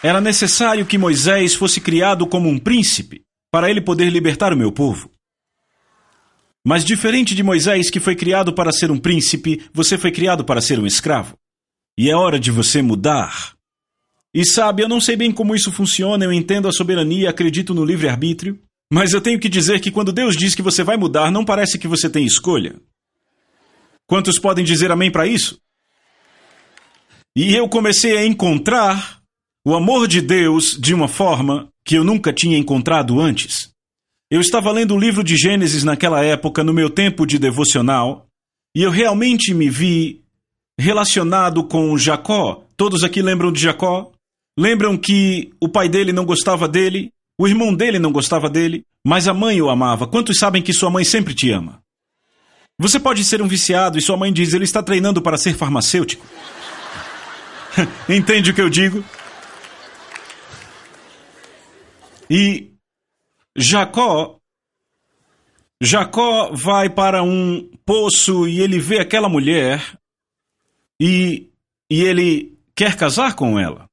era 0.03 0.21
necessário 0.21 0.87
que 0.87 0.97
Moisés 0.97 1.55
fosse 1.55 1.81
criado 1.81 2.27
como 2.27 2.49
um 2.49 2.59
príncipe 2.59 3.23
para 3.53 3.71
ele 3.71 3.81
poder 3.81 4.09
libertar 4.11 4.53
o 4.53 4.57
meu 4.57 4.73
povo. 4.73 5.11
Mas 6.65 6.85
diferente 6.85 7.35
de 7.35 7.43
Moisés, 7.43 7.91
que 7.91 8.01
foi 8.01 8.15
criado 8.15 8.53
para 8.53 8.73
ser 8.73 8.91
um 8.91 8.99
príncipe, 8.99 9.63
você 9.73 9.99
foi 9.99 10.11
criado 10.11 10.45
para 10.45 10.61
ser 10.61 10.79
um 10.79 10.87
escravo. 10.87 11.37
E 11.99 12.11
é 12.11 12.17
hora 12.17 12.39
de 12.39 12.51
você 12.51 12.81
mudar. 12.81 13.55
E 14.33 14.45
sabe, 14.45 14.83
eu 14.83 14.89
não 14.89 15.01
sei 15.01 15.17
bem 15.17 15.33
como 15.33 15.55
isso 15.55 15.73
funciona, 15.73 16.25
eu 16.25 16.33
entendo 16.33 16.69
a 16.69 16.73
soberania, 16.73 17.31
acredito 17.31 17.75
no 17.75 17.85
livre-arbítrio, 17.85 18.59
mas 18.93 19.13
eu 19.13 19.21
tenho 19.21 19.41
que 19.41 19.49
dizer 19.49 19.81
que 19.81 19.91
quando 19.91 20.13
Deus 20.13 20.37
diz 20.37 20.55
que 20.55 20.63
você 20.63 20.85
vai 20.85 20.97
mudar, 20.97 21.31
não 21.31 21.45
parece 21.45 21.79
que 21.79 21.89
você 21.89 22.09
tem 22.09 22.25
escolha. 22.25 22.77
Quantos 24.11 24.41
podem 24.41 24.65
dizer 24.65 24.91
amém 24.91 25.09
para 25.09 25.25
isso? 25.25 25.61
E 27.37 27.55
eu 27.55 27.69
comecei 27.69 28.19
a 28.19 28.27
encontrar 28.27 29.21
o 29.65 29.73
amor 29.73 30.09
de 30.09 30.21
Deus 30.21 30.77
de 30.77 30.93
uma 30.93 31.07
forma 31.07 31.69
que 31.85 31.95
eu 31.95 32.03
nunca 32.03 32.33
tinha 32.33 32.59
encontrado 32.59 33.21
antes. 33.21 33.71
Eu 34.29 34.41
estava 34.41 34.73
lendo 34.73 34.97
o 34.97 34.99
livro 34.99 35.23
de 35.23 35.37
Gênesis 35.37 35.85
naquela 35.85 36.25
época, 36.25 36.65
no 36.65 36.75
meu 36.75 36.91
tempo 36.91 37.25
de 37.25 37.39
devocional, 37.39 38.27
e 38.77 38.83
eu 38.83 38.91
realmente 38.91 39.55
me 39.55 39.71
vi 39.71 40.25
relacionado 40.77 41.63
com 41.63 41.97
Jacó. 41.97 42.65
Todos 42.77 43.05
aqui 43.05 43.23
lembram 43.23 43.53
de 43.53 43.61
Jacó? 43.61 44.11
Lembram 44.59 44.97
que 44.97 45.53
o 45.61 45.69
pai 45.69 45.89
dele 45.89 46.13
não 46.13 46.25
gostava 46.25 46.67
dele, 46.67 47.13
o 47.41 47.47
irmão 47.47 47.73
dele 47.73 48.01
não 48.01 48.11
gostava 48.11 48.51
dele, 48.51 48.85
mas 49.07 49.29
a 49.29 49.33
mãe 49.33 49.63
o 49.63 49.71
amava. 49.71 50.09
Quantos 50.09 50.37
sabem 50.37 50.63
que 50.63 50.73
sua 50.73 50.91
mãe 50.91 51.05
sempre 51.05 51.33
te 51.33 51.53
ama? 51.53 51.81
Você 52.81 52.99
pode 52.99 53.23
ser 53.25 53.43
um 53.43 53.47
viciado 53.47 53.99
e 53.99 54.01
sua 54.01 54.17
mãe 54.17 54.33
diz: 54.33 54.55
ele 54.55 54.65
está 54.65 54.83
treinando 54.83 55.21
para 55.21 55.37
ser 55.37 55.55
farmacêutico. 55.55 56.27
Entende 58.09 58.51
o 58.51 58.55
que 58.55 58.63
eu 58.63 58.71
digo? 58.71 59.05
E 62.31 62.71
Jacó 63.55 64.39
Jacó 65.79 66.53
vai 66.55 66.89
para 66.89 67.23
um 67.23 67.71
poço 67.85 68.49
e 68.49 68.61
ele 68.61 68.79
vê 68.79 68.99
aquela 68.99 69.29
mulher 69.29 69.99
e, 70.99 71.51
e 71.91 72.03
ele 72.03 72.59
quer 72.75 72.97
casar 72.97 73.35
com 73.35 73.59
ela. 73.59 73.91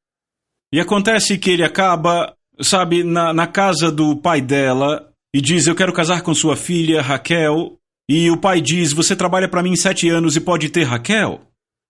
E 0.72 0.79
acontece 0.79 1.38
que 1.38 1.50
ele 1.50 1.63
acaba, 1.63 2.34
sabe, 2.62 3.03
na, 3.03 3.34
na 3.34 3.48
casa 3.48 3.91
do 3.91 4.15
pai 4.15 4.39
dela 4.39 5.12
e 5.34 5.41
diz: 5.41 5.67
Eu 5.67 5.75
quero 5.75 5.91
casar 5.91 6.22
com 6.22 6.34
sua 6.34 6.56
filha 6.56 7.01
Raquel. 7.01 7.77
E 8.10 8.30
o 8.32 8.38
pai 8.38 8.62
diz: 8.62 8.94
Você 8.94 9.16
trabalha 9.16 9.48
para 9.48 9.64
mim 9.64 9.76
sete 9.76 10.10
anos 10.10 10.36
e 10.36 10.40
pode 10.40 10.70
ter 10.70 10.84
Raquel? 10.84 11.42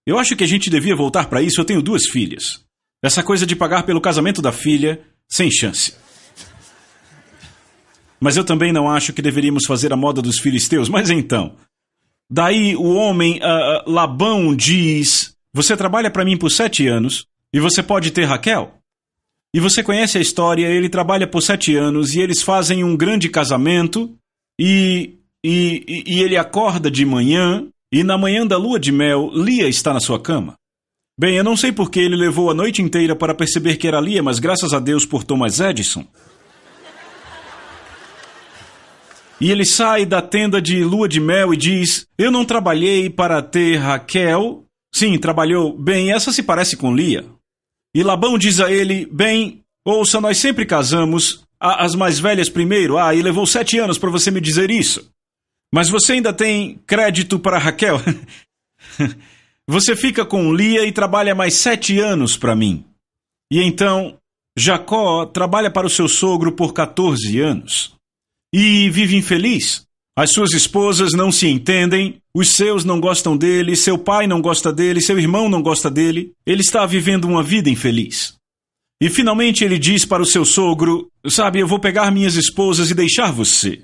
Eu 0.05 0.17
acho 0.17 0.35
que 0.35 0.43
a 0.43 0.47
gente 0.47 0.69
devia 0.69 0.95
voltar 0.95 1.27
para 1.27 1.41
isso. 1.41 1.59
Eu 1.59 1.65
tenho 1.65 1.81
duas 1.81 2.05
filhas. 2.07 2.63
Essa 3.03 3.21
coisa 3.21 3.45
de 3.45 3.55
pagar 3.55 3.83
pelo 3.83 4.01
casamento 4.01 4.41
da 4.41 4.51
filha, 4.51 5.01
sem 5.27 5.51
chance. 5.51 5.93
Mas 8.19 8.35
eu 8.35 8.43
também 8.43 8.73
não 8.73 8.89
acho 8.89 9.13
que 9.13 9.21
deveríamos 9.21 9.65
fazer 9.67 9.93
a 9.93 9.97
moda 9.97 10.21
dos 10.21 10.39
filisteus. 10.39 10.89
Mas 10.89 11.09
então. 11.09 11.55
Daí 12.29 12.75
o 12.75 12.93
homem, 12.95 13.39
uh, 13.39 13.89
Labão, 13.89 14.55
diz: 14.55 15.35
Você 15.53 15.77
trabalha 15.77 16.09
para 16.09 16.25
mim 16.25 16.37
por 16.37 16.49
sete 16.49 16.87
anos 16.87 17.27
e 17.53 17.59
você 17.59 17.83
pode 17.83 18.11
ter 18.11 18.25
Raquel? 18.25 18.73
E 19.53 19.59
você 19.59 19.81
conhece 19.81 20.17
a 20.17 20.21
história, 20.21 20.67
ele 20.67 20.89
trabalha 20.89 21.25
por 21.25 21.41
sete 21.41 21.75
anos 21.75 22.13
e 22.13 22.19
eles 22.19 22.41
fazem 22.41 22.83
um 22.83 22.97
grande 22.97 23.29
casamento 23.29 24.15
e, 24.59 25.15
e, 25.43 26.03
e 26.05 26.21
ele 26.21 26.37
acorda 26.37 26.89
de 26.89 27.05
manhã 27.05 27.67
e 27.91 28.03
na 28.03 28.17
manhã 28.17 28.45
da 28.45 28.57
lua 28.57 28.79
de 28.79 28.91
mel, 28.91 29.31
Lia 29.33 29.67
está 29.67 29.93
na 29.93 29.99
sua 29.99 30.19
cama. 30.19 30.55
Bem, 31.19 31.35
eu 31.35 31.43
não 31.43 31.55
sei 31.57 31.71
por 31.71 31.89
que 31.89 31.99
ele 31.99 32.15
levou 32.15 32.51
a 32.51 32.53
noite 32.53 32.81
inteira 32.81 33.15
para 33.15 33.33
perceber 33.33 33.77
que 33.77 33.87
era 33.87 33.99
Lia, 33.99 34.21
mas 34.21 34.39
graças 34.39 34.73
a 34.73 34.79
Deus 34.79 35.05
por 35.05 35.23
Thomas 35.23 35.59
Edison. 35.59 36.05
E 39.39 39.51
ele 39.51 39.65
sai 39.65 40.05
da 40.05 40.21
tenda 40.21 40.61
de 40.61 40.83
lua 40.83 41.07
de 41.07 41.19
mel 41.19 41.53
e 41.53 41.57
diz: 41.57 42.07
Eu 42.17 42.31
não 42.31 42.43
trabalhei 42.43 43.09
para 43.09 43.41
ter 43.41 43.77
Raquel. 43.77 44.63
Sim, 44.93 45.17
trabalhou. 45.17 45.77
Bem, 45.77 46.11
essa 46.11 46.31
se 46.31 46.41
parece 46.41 46.75
com 46.75 46.93
Lia. 46.93 47.25
E 47.95 48.03
Labão 48.03 48.37
diz 48.37 48.59
a 48.59 48.71
ele: 48.71 49.07
Bem, 49.11 49.61
ouça, 49.85 50.19
nós 50.19 50.37
sempre 50.37 50.65
casamos. 50.65 51.43
As 51.59 51.95
mais 51.95 52.19
velhas 52.19 52.49
primeiro. 52.49 52.97
Ah, 52.97 53.15
e 53.15 53.21
levou 53.21 53.45
sete 53.45 53.79
anos 53.79 53.97
para 53.97 54.11
você 54.11 54.29
me 54.29 54.41
dizer 54.41 54.69
isso. 54.69 55.09
Mas 55.73 55.89
você 55.89 56.13
ainda 56.13 56.33
tem 56.33 56.79
crédito 56.87 57.39
para 57.39 57.57
Raquel? 57.57 57.99
você 59.67 59.95
fica 59.95 60.25
com 60.25 60.53
Lia 60.53 60.85
e 60.85 60.91
trabalha 60.91 61.35
mais 61.35 61.55
sete 61.55 61.99
anos 61.99 62.37
para 62.37 62.55
mim. 62.55 62.85
E 63.51 63.61
então, 63.61 64.17
Jacó 64.57 65.25
trabalha 65.25 65.69
para 65.69 65.87
o 65.87 65.89
seu 65.89 66.07
sogro 66.07 66.51
por 66.51 66.73
14 66.73 67.39
anos 67.39 67.93
e 68.53 68.89
vive 68.89 69.15
infeliz. 69.15 69.85
As 70.17 70.31
suas 70.31 70.51
esposas 70.53 71.13
não 71.13 71.31
se 71.31 71.47
entendem, 71.47 72.19
os 72.33 72.53
seus 72.53 72.83
não 72.83 72.99
gostam 72.99 73.37
dele, 73.37 73.75
seu 73.75 73.99
pai 73.99 74.25
não 74.25 74.41
gosta 74.41 74.73
dele, 74.73 74.99
seu 74.99 75.19
irmão 75.19 75.47
não 75.47 75.61
gosta 75.61 75.91
dele. 75.91 76.33
Ele 76.43 76.61
está 76.61 76.85
vivendo 76.87 77.25
uma 77.25 77.43
vida 77.43 77.69
infeliz. 77.69 78.35
E 78.99 79.09
finalmente 79.09 79.63
ele 79.63 79.77
diz 79.77 80.05
para 80.05 80.23
o 80.23 80.25
seu 80.25 80.43
sogro: 80.43 81.07
Sabe, 81.29 81.59
eu 81.59 81.67
vou 81.67 81.79
pegar 81.79 82.09
minhas 82.09 82.35
esposas 82.35 82.89
e 82.89 82.95
deixar 82.95 83.31
você. 83.31 83.83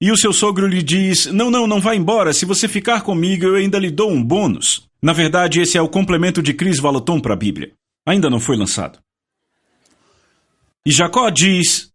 E 0.00 0.10
o 0.10 0.16
seu 0.16 0.32
sogro 0.32 0.66
lhe 0.66 0.82
diz: 0.82 1.26
Não, 1.26 1.50
não, 1.50 1.66
não 1.66 1.80
vá 1.80 1.94
embora. 1.94 2.32
Se 2.32 2.46
você 2.46 2.66
ficar 2.66 3.02
comigo, 3.02 3.44
eu 3.44 3.56
ainda 3.56 3.78
lhe 3.78 3.90
dou 3.90 4.10
um 4.10 4.22
bônus. 4.22 4.88
Na 5.02 5.12
verdade, 5.12 5.60
esse 5.60 5.76
é 5.76 5.82
o 5.82 5.88
complemento 5.88 6.42
de 6.42 6.54
Cris 6.54 6.78
Valoton 6.78 7.20
para 7.20 7.34
a 7.34 7.36
Bíblia. 7.36 7.72
Ainda 8.06 8.30
não 8.30 8.40
foi 8.40 8.56
lançado. 8.56 8.98
E 10.86 10.90
Jacó 10.90 11.28
diz: 11.28 11.90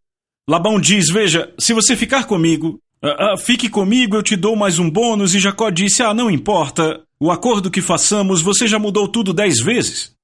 Labão 0.47 0.79
diz: 0.79 1.09
Veja, 1.09 1.51
se 1.57 1.73
você 1.73 1.95
ficar 1.95 2.25
comigo, 2.25 2.79
uh, 3.03 3.33
uh, 3.33 3.37
fique 3.37 3.69
comigo, 3.69 4.15
eu 4.15 4.23
te 4.23 4.35
dou 4.35 4.55
mais 4.55 4.77
um 4.77 4.89
bônus. 4.89 5.33
E 5.33 5.39
Jacó 5.39 5.71
disse: 5.71 6.03
Ah, 6.03 6.13
não 6.13 6.29
importa, 6.29 7.01
o 7.19 7.31
acordo 7.31 7.71
que 7.71 7.81
façamos, 7.81 8.41
você 8.41 8.67
já 8.67 8.77
mudou 8.77 9.07
tudo 9.07 9.33
dez 9.33 9.59
vezes. 9.59 10.14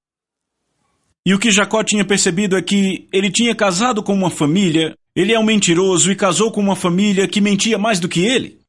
E 1.26 1.34
o 1.34 1.40
que 1.40 1.52
Jacó 1.52 1.84
tinha 1.84 2.04
percebido 2.04 2.58
é 2.58 2.62
que 2.62 3.08
ele 3.14 3.30
tinha 3.30 3.54
casado 3.54 4.02
com 4.02 4.14
uma 4.14 4.30
família, 4.30 4.96
ele 5.16 5.34
é 5.34 5.40
um 5.40 5.44
mentiroso 5.44 6.12
e 6.12 6.16
casou 6.16 6.52
com 6.52 6.60
uma 6.60 6.76
família 6.76 7.28
que 7.28 7.40
mentia 7.40 7.78
mais 7.78 8.00
do 8.00 8.10
que 8.10 8.22
ele. 8.22 8.60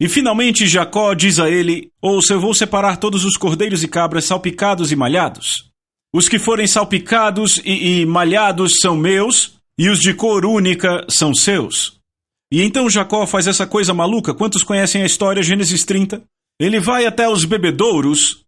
E 0.00 0.08
finalmente 0.08 0.66
Jacó 0.66 1.12
diz 1.12 1.38
a 1.38 1.50
ele: 1.50 1.90
Ouça, 2.00 2.32
eu 2.32 2.40
vou 2.40 2.54
separar 2.54 2.96
todos 2.96 3.24
os 3.24 3.36
cordeiros 3.36 3.82
e 3.82 3.88
cabras 3.88 4.24
salpicados 4.24 4.92
e 4.92 4.96
malhados. 4.96 5.68
Os 6.14 6.28
que 6.28 6.38
forem 6.38 6.66
salpicados 6.66 7.60
e, 7.64 8.00
e 8.00 8.06
malhados 8.06 8.76
são 8.80 8.96
meus, 8.96 9.58
e 9.78 9.90
os 9.90 9.98
de 9.98 10.14
cor 10.14 10.46
única 10.46 11.04
são 11.08 11.34
seus. 11.34 11.98
E 12.50 12.62
então 12.62 12.88
Jacó 12.88 13.26
faz 13.26 13.46
essa 13.46 13.66
coisa 13.66 13.92
maluca. 13.92 14.32
Quantos 14.32 14.62
conhecem 14.62 15.02
a 15.02 15.06
história, 15.06 15.42
Gênesis 15.42 15.84
30? 15.84 16.22
Ele 16.58 16.80
vai 16.80 17.04
até 17.04 17.28
os 17.28 17.44
bebedouros, 17.44 18.44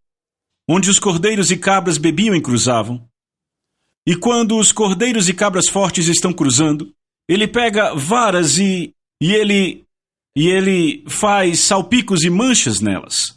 onde 0.73 0.89
os 0.89 1.01
cordeiros 1.01 1.51
e 1.51 1.57
cabras 1.57 1.99
bebiam 1.99 2.33
e 2.33 2.41
cruzavam. 2.41 3.05
E 4.07 4.15
quando 4.15 4.57
os 4.57 4.71
cordeiros 4.71 5.29
e 5.29 5.35
cabras 5.35 5.69
fortes 5.69 6.07
estão 6.07 6.33
cruzando, 6.33 6.95
ele 7.29 7.49
pega 7.49 7.93
varas 7.93 8.57
e, 8.57 8.95
e 9.21 9.33
ele 9.33 9.85
e 10.37 10.47
ele 10.47 11.05
faz 11.09 11.59
salpicos 11.59 12.23
e 12.23 12.31
manchas 12.31 12.81
nelas. 12.81 13.37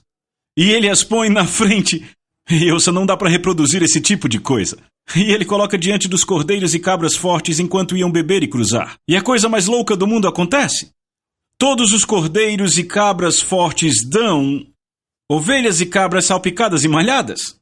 E 0.55 0.69
ele 0.69 0.87
as 0.87 1.03
põe 1.03 1.27
na 1.27 1.43
frente 1.47 2.07
e 2.47 2.71
ouça, 2.71 2.91
não 2.91 3.03
dá 3.03 3.17
para 3.17 3.31
reproduzir 3.31 3.81
esse 3.81 3.99
tipo 3.99 4.29
de 4.29 4.39
coisa. 4.39 4.77
E 5.15 5.31
ele 5.31 5.43
coloca 5.43 5.75
diante 5.75 6.07
dos 6.07 6.23
cordeiros 6.23 6.75
e 6.75 6.79
cabras 6.79 7.15
fortes 7.15 7.59
enquanto 7.59 7.97
iam 7.97 8.11
beber 8.11 8.43
e 8.43 8.47
cruzar. 8.47 8.95
E 9.09 9.15
a 9.15 9.23
coisa 9.23 9.49
mais 9.49 9.65
louca 9.65 9.95
do 9.95 10.05
mundo 10.05 10.27
acontece. 10.27 10.91
Todos 11.57 11.93
os 11.93 12.05
cordeiros 12.05 12.77
e 12.77 12.83
cabras 12.83 13.41
fortes 13.41 14.07
dão 14.07 14.63
ovelhas 15.29 15.81
e 15.81 15.85
cabras 15.85 16.25
salpicadas 16.25 16.83
e 16.83 16.87
malhadas. 16.87 17.59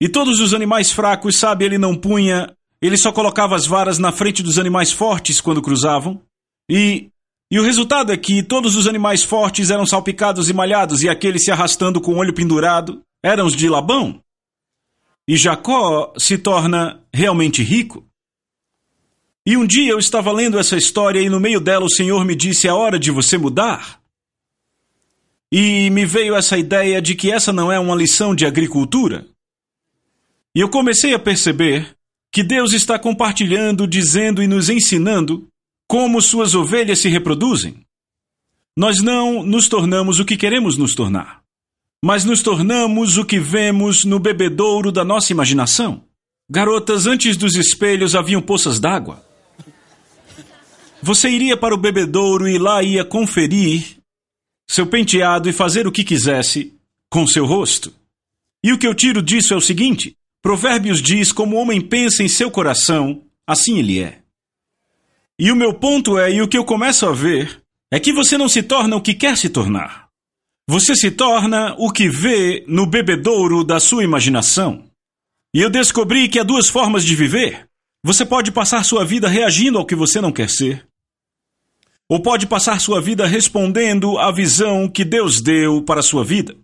E 0.00 0.08
todos 0.08 0.40
os 0.40 0.54
animais 0.54 0.90
fracos, 0.90 1.36
sabe, 1.36 1.64
ele 1.64 1.78
não 1.78 1.94
punha, 1.94 2.54
ele 2.80 2.96
só 2.96 3.12
colocava 3.12 3.54
as 3.54 3.66
varas 3.66 3.98
na 3.98 4.12
frente 4.12 4.42
dos 4.42 4.58
animais 4.58 4.90
fortes 4.90 5.40
quando 5.40 5.62
cruzavam. 5.62 6.22
E 6.68 7.10
e 7.52 7.58
o 7.58 7.64
resultado 7.64 8.12
é 8.12 8.16
que 8.16 8.44
todos 8.44 8.76
os 8.76 8.86
animais 8.86 9.24
fortes 9.24 9.70
eram 9.70 9.84
salpicados 9.84 10.48
e 10.48 10.52
malhados, 10.52 11.02
e 11.02 11.08
aquele 11.08 11.36
se 11.36 11.50
arrastando 11.50 12.00
com 12.00 12.12
o 12.12 12.18
olho 12.18 12.32
pendurado, 12.32 13.02
eram 13.20 13.44
os 13.44 13.56
de 13.56 13.68
Labão. 13.68 14.22
E 15.26 15.36
Jacó 15.36 16.12
se 16.16 16.38
torna 16.38 17.00
realmente 17.12 17.60
rico. 17.60 18.06
E 19.44 19.56
um 19.56 19.66
dia 19.66 19.90
eu 19.90 19.98
estava 19.98 20.30
lendo 20.30 20.60
essa 20.60 20.76
história 20.76 21.20
e 21.20 21.28
no 21.28 21.40
meio 21.40 21.58
dela 21.60 21.84
o 21.84 21.90
Senhor 21.90 22.24
me 22.24 22.36
disse: 22.36 22.68
é 22.68 22.72
hora 22.72 23.00
de 23.00 23.10
você 23.10 23.36
mudar. 23.36 23.99
E 25.52 25.90
me 25.90 26.06
veio 26.06 26.34
essa 26.34 26.56
ideia 26.56 27.02
de 27.02 27.14
que 27.14 27.32
essa 27.32 27.52
não 27.52 27.72
é 27.72 27.78
uma 27.78 27.96
lição 27.96 28.34
de 28.34 28.46
agricultura. 28.46 29.26
E 30.54 30.60
eu 30.60 30.68
comecei 30.68 31.14
a 31.14 31.18
perceber 31.18 31.96
que 32.32 32.42
Deus 32.42 32.72
está 32.72 32.98
compartilhando, 32.98 33.86
dizendo 33.86 34.42
e 34.42 34.46
nos 34.46 34.68
ensinando 34.68 35.48
como 35.88 36.22
suas 36.22 36.54
ovelhas 36.54 37.00
se 37.00 37.08
reproduzem. 37.08 37.84
Nós 38.76 39.02
não 39.02 39.44
nos 39.44 39.68
tornamos 39.68 40.20
o 40.20 40.24
que 40.24 40.36
queremos 40.36 40.76
nos 40.76 40.94
tornar, 40.94 41.42
mas 42.02 42.24
nos 42.24 42.42
tornamos 42.42 43.16
o 43.16 43.24
que 43.24 43.40
vemos 43.40 44.04
no 44.04 44.20
bebedouro 44.20 44.92
da 44.92 45.04
nossa 45.04 45.32
imaginação. 45.32 46.04
Garotas, 46.48 47.06
antes 47.06 47.36
dos 47.36 47.56
espelhos 47.56 48.14
haviam 48.14 48.40
poças 48.40 48.78
d'água. 48.78 49.24
Você 51.02 51.28
iria 51.28 51.56
para 51.56 51.74
o 51.74 51.78
bebedouro 51.78 52.48
e 52.48 52.58
lá 52.58 52.82
ia 52.82 53.04
conferir 53.04 53.99
seu 54.70 54.86
penteado 54.86 55.48
e 55.48 55.52
fazer 55.52 55.88
o 55.88 55.90
que 55.90 56.04
quisesse 56.04 56.72
com 57.10 57.26
seu 57.26 57.44
rosto. 57.44 57.92
E 58.62 58.72
o 58.72 58.78
que 58.78 58.86
eu 58.86 58.94
tiro 58.94 59.20
disso 59.20 59.52
é 59.52 59.56
o 59.56 59.60
seguinte: 59.60 60.16
Provérbios 60.40 61.02
diz: 61.02 61.32
como 61.32 61.56
o 61.56 61.58
homem 61.58 61.80
pensa 61.80 62.22
em 62.22 62.28
seu 62.28 62.52
coração, 62.52 63.20
assim 63.44 63.80
ele 63.80 64.00
é. 64.00 64.20
E 65.40 65.50
o 65.50 65.56
meu 65.56 65.74
ponto 65.74 66.16
é, 66.16 66.32
e 66.32 66.40
o 66.40 66.46
que 66.46 66.56
eu 66.56 66.64
começo 66.64 67.04
a 67.04 67.12
ver, 67.12 67.60
é 67.92 67.98
que 67.98 68.12
você 68.12 68.38
não 68.38 68.48
se 68.48 68.62
torna 68.62 68.94
o 68.94 69.02
que 69.02 69.12
quer 69.12 69.36
se 69.36 69.48
tornar. 69.48 70.08
Você 70.68 70.94
se 70.94 71.10
torna 71.10 71.74
o 71.76 71.90
que 71.90 72.08
vê 72.08 72.64
no 72.68 72.86
bebedouro 72.86 73.64
da 73.64 73.80
sua 73.80 74.04
imaginação. 74.04 74.84
E 75.52 75.60
eu 75.60 75.68
descobri 75.68 76.28
que 76.28 76.38
há 76.38 76.44
duas 76.44 76.68
formas 76.68 77.04
de 77.04 77.16
viver. 77.16 77.66
Você 78.04 78.24
pode 78.24 78.52
passar 78.52 78.84
sua 78.84 79.04
vida 79.04 79.26
reagindo 79.26 79.78
ao 79.78 79.86
que 79.86 79.96
você 79.96 80.20
não 80.20 80.30
quer 80.30 80.48
ser, 80.48 80.86
ou 82.10 82.20
pode 82.20 82.44
passar 82.44 82.80
sua 82.80 83.00
vida 83.00 83.24
respondendo 83.24 84.18
à 84.18 84.32
visão 84.32 84.88
que 84.88 85.04
Deus 85.04 85.40
deu 85.40 85.80
para 85.80 86.00
a 86.00 86.02
sua 86.02 86.24
vida. 86.24 86.56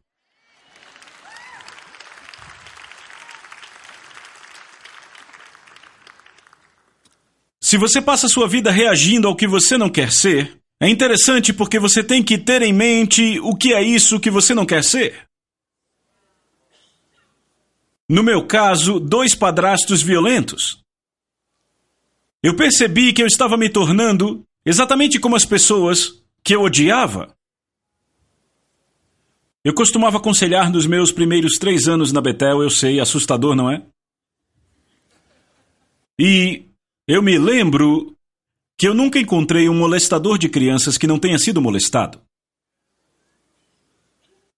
Se 7.61 7.77
você 7.77 8.03
passa 8.03 8.27
sua 8.27 8.49
vida 8.49 8.73
reagindo 8.73 9.29
ao 9.29 9.37
que 9.37 9.47
você 9.47 9.79
não 9.79 9.89
quer 9.89 10.11
ser, 10.11 10.61
é 10.81 10.89
interessante 10.89 11.53
porque 11.53 11.79
você 11.79 12.03
tem 12.03 12.25
que 12.25 12.39
ter 12.39 12.63
em 12.63 12.73
mente 12.73 13.39
o 13.39 13.55
que 13.55 13.73
é 13.73 13.81
isso 13.81 14.19
que 14.19 14.31
você 14.31 14.53
não 14.53 14.67
quer 14.67 14.83
ser. 14.83 15.29
No 18.09 18.25
meu 18.25 18.45
caso, 18.49 18.99
dois 18.99 19.33
padrastos 19.33 20.03
violentos. 20.03 20.83
Eu 22.43 22.57
percebi 22.57 23.13
que 23.13 23.23
eu 23.23 23.27
estava 23.27 23.57
me 23.57 23.69
tornando 23.69 24.45
Exatamente 24.67 25.21
como 25.21 25.37
as 25.37 25.45
pessoas 25.45 26.21
que 26.43 26.57
eu 26.57 26.63
odiava. 26.63 27.33
Eu 29.65 29.73
costumava 29.73 30.17
aconselhar 30.17 30.73
nos 30.73 30.87
meus 30.87 31.13
primeiros 31.13 31.53
três 31.53 31.87
anos 31.87 32.11
na 32.11 32.21
Betel, 32.21 32.63
eu 32.63 32.71
sei, 32.71 32.99
assustador, 32.99 33.55
não 33.55 33.71
é? 33.71 33.85
E 36.19 36.65
eu 37.07 37.23
me 37.23 37.39
lembro 37.39 38.17
que 38.77 38.89
eu 38.89 38.95
nunca 38.95 39.21
encontrei 39.21 39.69
um 39.69 39.75
molestador 39.75 40.37
de 40.37 40.49
crianças 40.49 40.99
que 40.99 41.07
não 41.07 41.19
tenha 41.19 41.39
sido 41.39 41.63
molestado. 41.63 42.21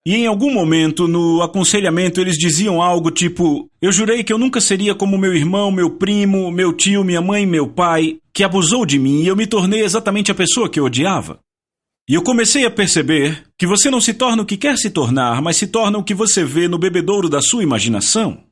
E 0.09 0.15
em 0.15 0.27
algum 0.27 0.51
momento 0.51 1.07
no 1.07 1.43
aconselhamento 1.43 2.19
eles 2.19 2.39
diziam 2.39 2.81
algo 2.81 3.11
tipo: 3.11 3.69
Eu 3.79 3.93
jurei 3.93 4.25
que 4.25 4.33
eu 4.33 4.39
nunca 4.39 4.59
seria 4.59 4.95
como 4.95 5.19
meu 5.19 5.35
irmão, 5.35 5.71
meu 5.71 5.91
primo, 5.91 6.51
meu 6.51 6.73
tio, 6.73 7.05
minha 7.05 7.21
mãe, 7.21 7.45
meu 7.45 7.69
pai, 7.69 8.17
que 8.33 8.43
abusou 8.43 8.87
de 8.87 8.99
mim 8.99 9.21
e 9.21 9.27
eu 9.27 9.37
me 9.37 9.47
tornei 9.47 9.83
exatamente 9.83 10.33
a 10.33 10.35
pessoa 10.35 10.67
que 10.71 10.81
eu 10.81 10.87
odiava. 10.87 11.41
E 12.09 12.15
eu 12.15 12.23
comecei 12.23 12.65
a 12.65 12.71
perceber 12.71 13.45
que 13.59 13.67
você 13.67 13.91
não 13.91 14.01
se 14.01 14.15
torna 14.15 14.41
o 14.43 14.47
que 14.47 14.57
quer 14.57 14.79
se 14.79 14.89
tornar, 14.89 15.43
mas 15.43 15.59
se 15.59 15.67
torna 15.67 15.99
o 15.99 16.03
que 16.03 16.15
você 16.15 16.43
vê 16.43 16.69
no 16.69 16.79
bebedouro 16.79 17.29
da 17.29 17.43
sua 17.43 17.63
imaginação. 17.63 18.45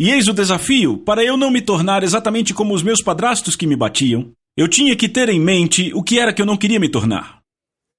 E 0.00 0.12
eis 0.12 0.28
o 0.28 0.32
desafio: 0.32 0.98
para 0.98 1.24
eu 1.24 1.36
não 1.36 1.50
me 1.50 1.62
tornar 1.62 2.04
exatamente 2.04 2.54
como 2.54 2.72
os 2.72 2.84
meus 2.84 3.02
padrastos 3.02 3.56
que 3.56 3.66
me 3.66 3.74
batiam, 3.74 4.30
eu 4.56 4.68
tinha 4.68 4.94
que 4.94 5.08
ter 5.08 5.30
em 5.30 5.40
mente 5.40 5.90
o 5.92 6.00
que 6.00 6.20
era 6.20 6.32
que 6.32 6.40
eu 6.40 6.46
não 6.46 6.56
queria 6.56 6.78
me 6.78 6.88
tornar. 6.88 7.40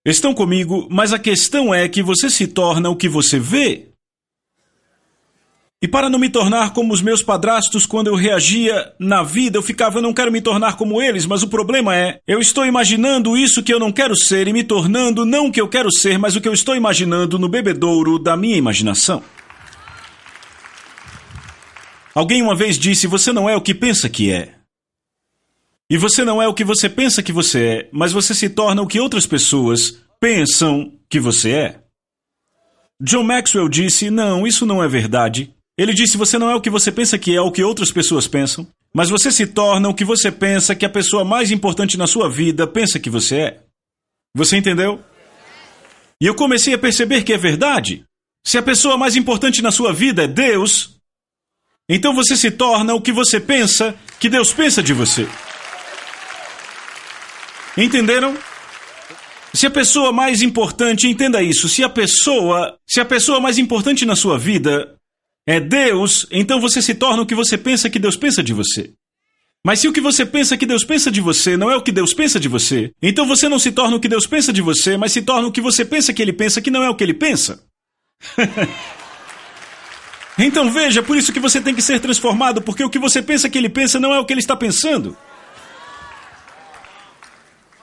Estão 0.09 0.33
comigo, 0.33 0.87
mas 0.89 1.11
a 1.11 1.19
questão 1.19 1.75
é 1.75 1.85
que 1.89 2.01
você 2.01 2.29
se 2.29 2.47
torna 2.47 2.89
o 2.89 2.95
que 2.95 3.09
você 3.09 3.37
vê. 3.37 3.89
E 5.81 5.87
para 5.87 6.09
não 6.09 6.17
me 6.17 6.29
tornar 6.29 6.71
como 6.71 6.93
os 6.93 7.01
meus 7.01 7.21
padrastos 7.21 7.85
quando 7.85 8.07
eu 8.07 8.15
reagia 8.15 8.93
na 8.97 9.21
vida, 9.21 9.57
eu 9.57 9.61
ficava, 9.61 9.97
eu 9.97 10.01
não 10.01 10.13
quero 10.13 10.31
me 10.31 10.39
tornar 10.39 10.77
como 10.77 11.01
eles, 11.01 11.25
mas 11.25 11.43
o 11.43 11.49
problema 11.49 11.93
é, 11.93 12.21
eu 12.25 12.39
estou 12.39 12.65
imaginando 12.65 13.35
isso 13.35 13.61
que 13.61 13.73
eu 13.73 13.81
não 13.81 13.91
quero 13.91 14.15
ser 14.15 14.47
e 14.47 14.53
me 14.53 14.63
tornando 14.63 15.25
não 15.25 15.47
o 15.47 15.51
que 15.51 15.59
eu 15.59 15.67
quero 15.67 15.91
ser, 15.91 16.17
mas 16.17 16.37
o 16.37 16.41
que 16.41 16.47
eu 16.47 16.53
estou 16.53 16.73
imaginando 16.73 17.37
no 17.37 17.49
bebedouro 17.49 18.17
da 18.17 18.37
minha 18.37 18.55
imaginação. 18.55 19.21
Alguém 22.15 22.41
uma 22.41 22.55
vez 22.55 22.79
disse: 22.79 23.07
Você 23.07 23.33
não 23.33 23.49
é 23.49 23.57
o 23.57 23.61
que 23.61 23.75
pensa 23.75 24.07
que 24.07 24.31
é. 24.31 24.56
E 25.89 25.97
você 25.97 26.26
não 26.26 26.41
é 26.41 26.47
o 26.47 26.54
que 26.54 26.65
você 26.65 26.89
pensa 26.89 27.23
que 27.23 27.32
você 27.32 27.65
é, 27.65 27.89
mas 27.93 28.12
você 28.12 28.34
se 28.34 28.50
torna 28.50 28.82
o 28.82 28.88
que 28.88 29.00
outras 29.00 29.26
pessoas 29.26 30.00
pensam 30.19 30.91
que 31.10 31.19
você 31.19 31.52
é. 31.52 31.80
John 33.02 33.23
Maxwell 33.23 33.69
disse: 33.69 34.10
Não, 34.10 34.45
isso 34.45 34.65
não 34.65 34.84
é 34.84 34.88
verdade. 34.88 35.54
Ele 35.78 35.93
disse: 35.93 36.17
Você 36.17 36.38
não 36.38 36.50
é 36.50 36.56
o 36.56 36.62
que 36.62 36.69
você 36.69 36.91
pensa 36.91 37.17
que 37.17 37.36
é, 37.36 37.39
o 37.39 37.52
que 37.52 37.63
outras 37.63 37.91
pessoas 37.91 38.28
pensam, 38.28 38.67
mas 38.93 39.10
você 39.10 39.32
se 39.32 39.47
torna 39.47 39.88
o 39.88 39.93
que 39.93 40.04
você 40.04 40.32
pensa 40.32 40.76
que 40.76 40.86
a 40.86 40.89
pessoa 40.89 41.23
mais 41.23 41.52
importante 41.52 41.97
na 41.97 42.08
sua 42.08 42.30
vida 42.30 42.67
pensa 42.67 43.00
que 43.00 43.10
você 43.10 43.36
é. 43.38 43.60
Você 44.36 44.58
entendeu? 44.58 45.02
E 46.21 46.26
eu 46.26 46.36
comecei 46.36 46.73
a 46.73 46.78
perceber 46.78 47.23
que 47.23 47.32
é 47.32 47.38
verdade. 47.38 48.04
Se 48.45 48.58
a 48.58 48.63
pessoa 48.63 48.97
mais 48.97 49.15
importante 49.15 49.62
na 49.62 49.71
sua 49.71 49.93
vida 49.93 50.23
é 50.23 50.28
Deus, 50.28 50.97
então 51.88 52.13
você 52.13 52.36
se 52.36 52.50
torna 52.52 52.93
o 52.93 53.02
que 53.02 53.12
você 53.12 53.39
pensa 53.39 53.95
que 54.19 54.30
Deus 54.30 54.52
pensa 54.52 54.82
de 54.82 54.93
você. 54.93 55.28
Entenderam? 57.77 58.35
Se 59.53 59.67
a 59.67 59.69
pessoa 59.69 60.11
mais 60.11 60.41
importante, 60.41 61.07
entenda 61.07 61.41
isso, 61.41 61.69
se 61.69 61.83
a 61.83 61.89
pessoa, 61.89 62.77
se 62.85 62.99
a 62.99 63.05
pessoa 63.05 63.39
mais 63.39 63.57
importante 63.57 64.05
na 64.05 64.15
sua 64.15 64.37
vida 64.37 64.95
é 65.47 65.59
Deus, 65.59 66.27
então 66.31 66.59
você 66.59 66.81
se 66.81 66.95
torna 66.95 67.21
o 67.21 67.25
que 67.25 67.35
você 67.35 67.57
pensa 67.57 67.89
que 67.89 67.99
Deus 67.99 68.17
pensa 68.17 68.43
de 68.43 68.53
você. 68.53 68.91
Mas 69.65 69.79
se 69.79 69.87
o 69.87 69.93
que 69.93 70.01
você 70.01 70.25
pensa 70.25 70.57
que 70.57 70.65
Deus 70.65 70.83
pensa 70.83 71.11
de 71.11 71.21
você 71.21 71.57
não 71.57 71.71
é 71.71 71.75
o 71.75 71.81
que 71.81 71.91
Deus 71.91 72.13
pensa 72.13 72.39
de 72.39 72.47
você, 72.47 72.91
então 73.01 73.25
você 73.25 73.49
não 73.49 73.59
se 73.59 73.71
torna 73.71 73.95
o 73.95 73.99
que 73.99 74.07
Deus 74.07 74.27
pensa 74.27 74.51
de 74.51 74.61
você, 74.61 74.97
mas 74.97 75.11
se 75.11 75.21
torna 75.21 75.47
o 75.47 75.51
que 75.51 75.61
você 75.61 75.85
pensa 75.85 76.13
que 76.13 76.21
ele 76.21 76.33
pensa 76.33 76.61
que 76.61 76.71
não 76.71 76.83
é 76.83 76.89
o 76.89 76.95
que 76.95 77.03
ele 77.03 77.13
pensa. 77.13 77.63
então 80.37 80.71
veja, 80.71 81.03
por 81.03 81.17
isso 81.17 81.33
que 81.33 81.39
você 81.39 81.61
tem 81.61 81.75
que 81.75 81.81
ser 81.81 81.99
transformado, 81.99 82.61
porque 82.61 82.83
o 82.83 82.89
que 82.89 82.99
você 82.99 83.21
pensa 83.21 83.49
que 83.49 83.57
ele 83.57 83.69
pensa 83.69 83.99
não 83.99 84.13
é 84.13 84.19
o 84.19 84.25
que 84.25 84.33
ele 84.33 84.39
está 84.39 84.55
pensando. 84.55 85.17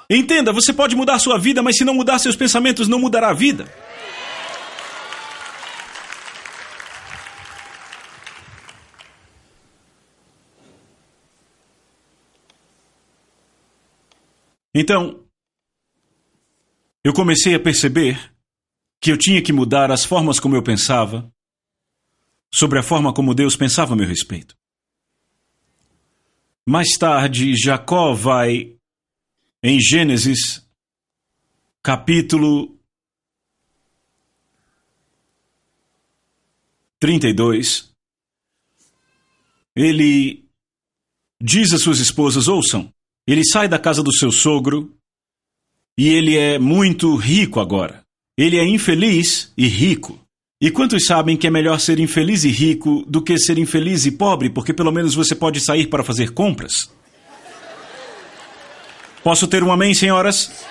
Entenda, 0.09 0.53
você 0.53 0.73
pode 0.73 0.95
mudar 0.95 1.19
sua 1.19 1.39
vida, 1.39 1.63
mas 1.63 1.77
se 1.77 1.85
não 1.85 1.95
mudar 1.95 2.19
seus 2.19 2.37
pensamentos, 2.37 2.89
não 2.89 2.99
mudará 2.99 3.31
a 3.31 3.35
vida. 3.35 3.67
Então, 14.75 15.25
eu 17.05 17.13
comecei 17.15 17.55
a 17.55 17.61
perceber 17.61 18.33
que 19.01 19.13
eu 19.13 19.17
tinha 19.17 19.41
que 19.41 19.53
mudar 19.53 19.91
as 19.91 20.05
formas 20.05 20.41
como 20.41 20.57
eu 20.57 20.63
pensava 20.63 21.33
sobre 22.53 22.79
a 22.79 22.83
forma 22.83 23.13
como 23.13 23.35
Deus 23.35 23.57
pensava 23.57 23.95
a 23.95 23.97
meu 23.97 24.07
respeito. 24.07 24.57
Mais 26.67 26.89
tarde, 26.99 27.55
Jacó 27.57 28.15
vai 28.15 28.75
em 29.67 29.81
Gênesis, 29.81 30.63
capítulo 31.83 32.77
32, 37.01 37.91
ele 39.75 40.45
diz 41.43 41.73
às 41.73 41.81
suas 41.81 41.99
esposas: 41.99 42.47
ouçam, 42.47 42.93
ele 43.27 43.43
sai 43.43 43.67
da 43.67 43.79
casa 43.79 44.03
do 44.03 44.13
seu 44.13 44.31
sogro 44.31 44.95
e 45.97 46.09
ele 46.09 46.37
é 46.37 46.59
muito 46.59 47.17
rico 47.17 47.59
agora. 47.59 48.05
Ele 48.37 48.59
é 48.59 48.67
infeliz 48.67 49.51
e 49.57 49.67
rico. 49.67 50.21
E 50.61 50.71
quantos 50.71 51.07
sabem 51.07 51.39
que 51.39 51.47
é 51.47 51.51
melhor 51.51 51.81
ser 51.81 51.99
infeliz 51.99 52.45
e 52.45 52.51
rico 52.51 53.03
do 53.09 53.23
que 53.23 53.39
ser 53.39 53.59
infeliz 53.59 54.05
e 54.05 54.13
pobre, 54.13 54.51
porque 54.51 54.75
pelo 54.75 54.93
menos 54.93 55.15
você 55.15 55.35
pode 55.35 55.59
sair 55.61 55.87
para 55.87 56.05
fazer 56.05 56.33
compras? 56.33 56.91
Posso 59.25 59.49
ter 59.49 59.65
um 59.65 59.73
amém, 59.73 59.95
senhoras? 59.95 60.65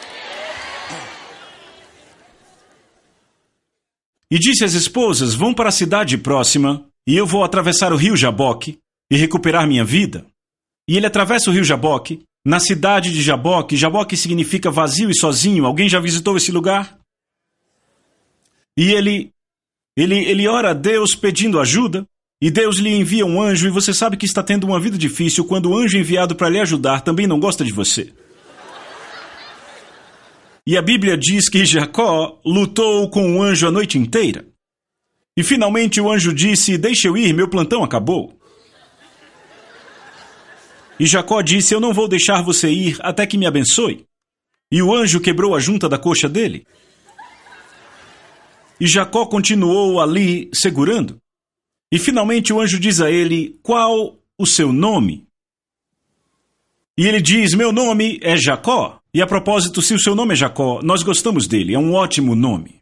e 4.34 4.40
disse 4.40 4.64
às 4.64 4.74
esposas: 4.74 5.36
Vão 5.36 5.54
para 5.54 5.70
a 5.70 5.72
cidade 5.72 6.18
próxima, 6.18 6.84
e 7.06 7.16
eu 7.16 7.28
vou 7.28 7.44
atravessar 7.44 7.94
o 7.94 7.96
rio 7.96 8.18
Jaboque 8.18 8.80
e 9.12 9.16
recuperar 9.16 9.68
minha 9.68 9.86
vida. 9.86 10.26
E 10.90 10.98
ele 10.98 11.06
atravessa 11.06 11.52
o 11.52 11.54
rio 11.54 11.64
Jaboque, 11.64 12.24
na 12.44 12.60
cidade 12.60 13.12
de 13.14 13.22
Jaboque. 13.22 13.78
Jaboque 13.78 14.18
significa 14.18 14.72
vazio 14.72 15.12
e 15.12 15.16
sozinho. 15.16 15.68
Alguém 15.68 15.88
já 15.88 16.00
visitou 16.00 16.36
esse 16.36 16.52
lugar? 16.52 16.98
E 18.76 18.92
ele, 18.92 19.32
ele, 19.96 20.18
ele 20.26 20.48
ora 20.48 20.72
a 20.72 20.74
Deus 20.74 21.14
pedindo 21.14 21.60
ajuda, 21.60 22.04
e 22.42 22.50
Deus 22.50 22.80
lhe 22.80 22.90
envia 22.90 23.28
um 23.28 23.40
anjo, 23.40 23.68
e 23.68 23.72
você 23.72 23.94
sabe 23.94 24.18
que 24.18 24.26
está 24.26 24.42
tendo 24.42 24.66
uma 24.66 24.80
vida 24.80 24.98
difícil 24.98 25.46
quando 25.46 25.70
o 25.70 25.78
anjo 25.78 25.96
enviado 25.96 26.36
para 26.36 26.50
lhe 26.50 26.60
ajudar 26.60 27.02
também 27.02 27.28
não 27.28 27.40
gosta 27.40 27.64
de 27.64 27.72
você. 27.72 28.12
E 30.66 30.78
a 30.78 30.82
Bíblia 30.82 31.18
diz 31.18 31.50
que 31.50 31.66
Jacó 31.66 32.40
lutou 32.46 33.10
com 33.10 33.38
o 33.38 33.44
anjo 33.44 33.68
a 33.68 33.72
noite 33.72 33.98
inteira. 33.98 34.48
E 35.36 35.44
finalmente 35.44 36.00
o 36.00 36.10
anjo 36.10 36.34
disse: 36.34 36.78
Deixa 36.78 37.08
eu 37.08 37.18
ir, 37.18 37.34
meu 37.34 37.50
plantão 37.50 37.84
acabou. 37.84 38.40
E 41.00 41.06
Jacó 41.06 41.42
disse: 41.42 41.74
Eu 41.74 41.82
não 41.82 41.94
vou 41.94 42.08
deixar 42.08 42.42
você 42.42 42.70
ir 42.70 42.98
até 43.02 43.28
que 43.28 43.38
me 43.38 43.46
abençoe. 43.46 44.06
E 44.72 44.82
o 44.82 44.94
anjo 44.94 45.20
quebrou 45.20 45.54
a 45.54 45.60
junta 45.60 45.90
da 45.90 45.98
coxa 45.98 46.30
dele. 46.30 46.66
E 48.80 48.88
Jacó 48.88 49.26
continuou 49.26 50.00
ali 50.00 50.50
segurando. 50.54 51.18
E 51.92 52.00
finalmente 52.00 52.54
o 52.54 52.62
anjo 52.62 52.80
diz 52.80 53.02
a 53.02 53.12
ele: 53.12 53.60
Qual 53.62 54.18
o 54.38 54.46
seu 54.46 54.72
nome? 54.72 55.28
E 56.98 57.06
ele 57.06 57.22
diz: 57.22 57.54
Meu 57.54 57.74
nome 57.74 58.18
é 58.22 58.38
Jacó. 58.38 59.03
E 59.14 59.22
a 59.22 59.28
propósito, 59.28 59.82
se 59.82 59.94
o 59.94 60.00
seu 60.00 60.16
nome 60.16 60.34
é 60.34 60.36
Jacó, 60.36 60.80
nós 60.82 61.04
gostamos 61.04 61.48
dele, 61.48 61.76
é 61.76 61.80
um 61.80 61.94
ótimo 61.94 62.34
nome. 62.34 62.82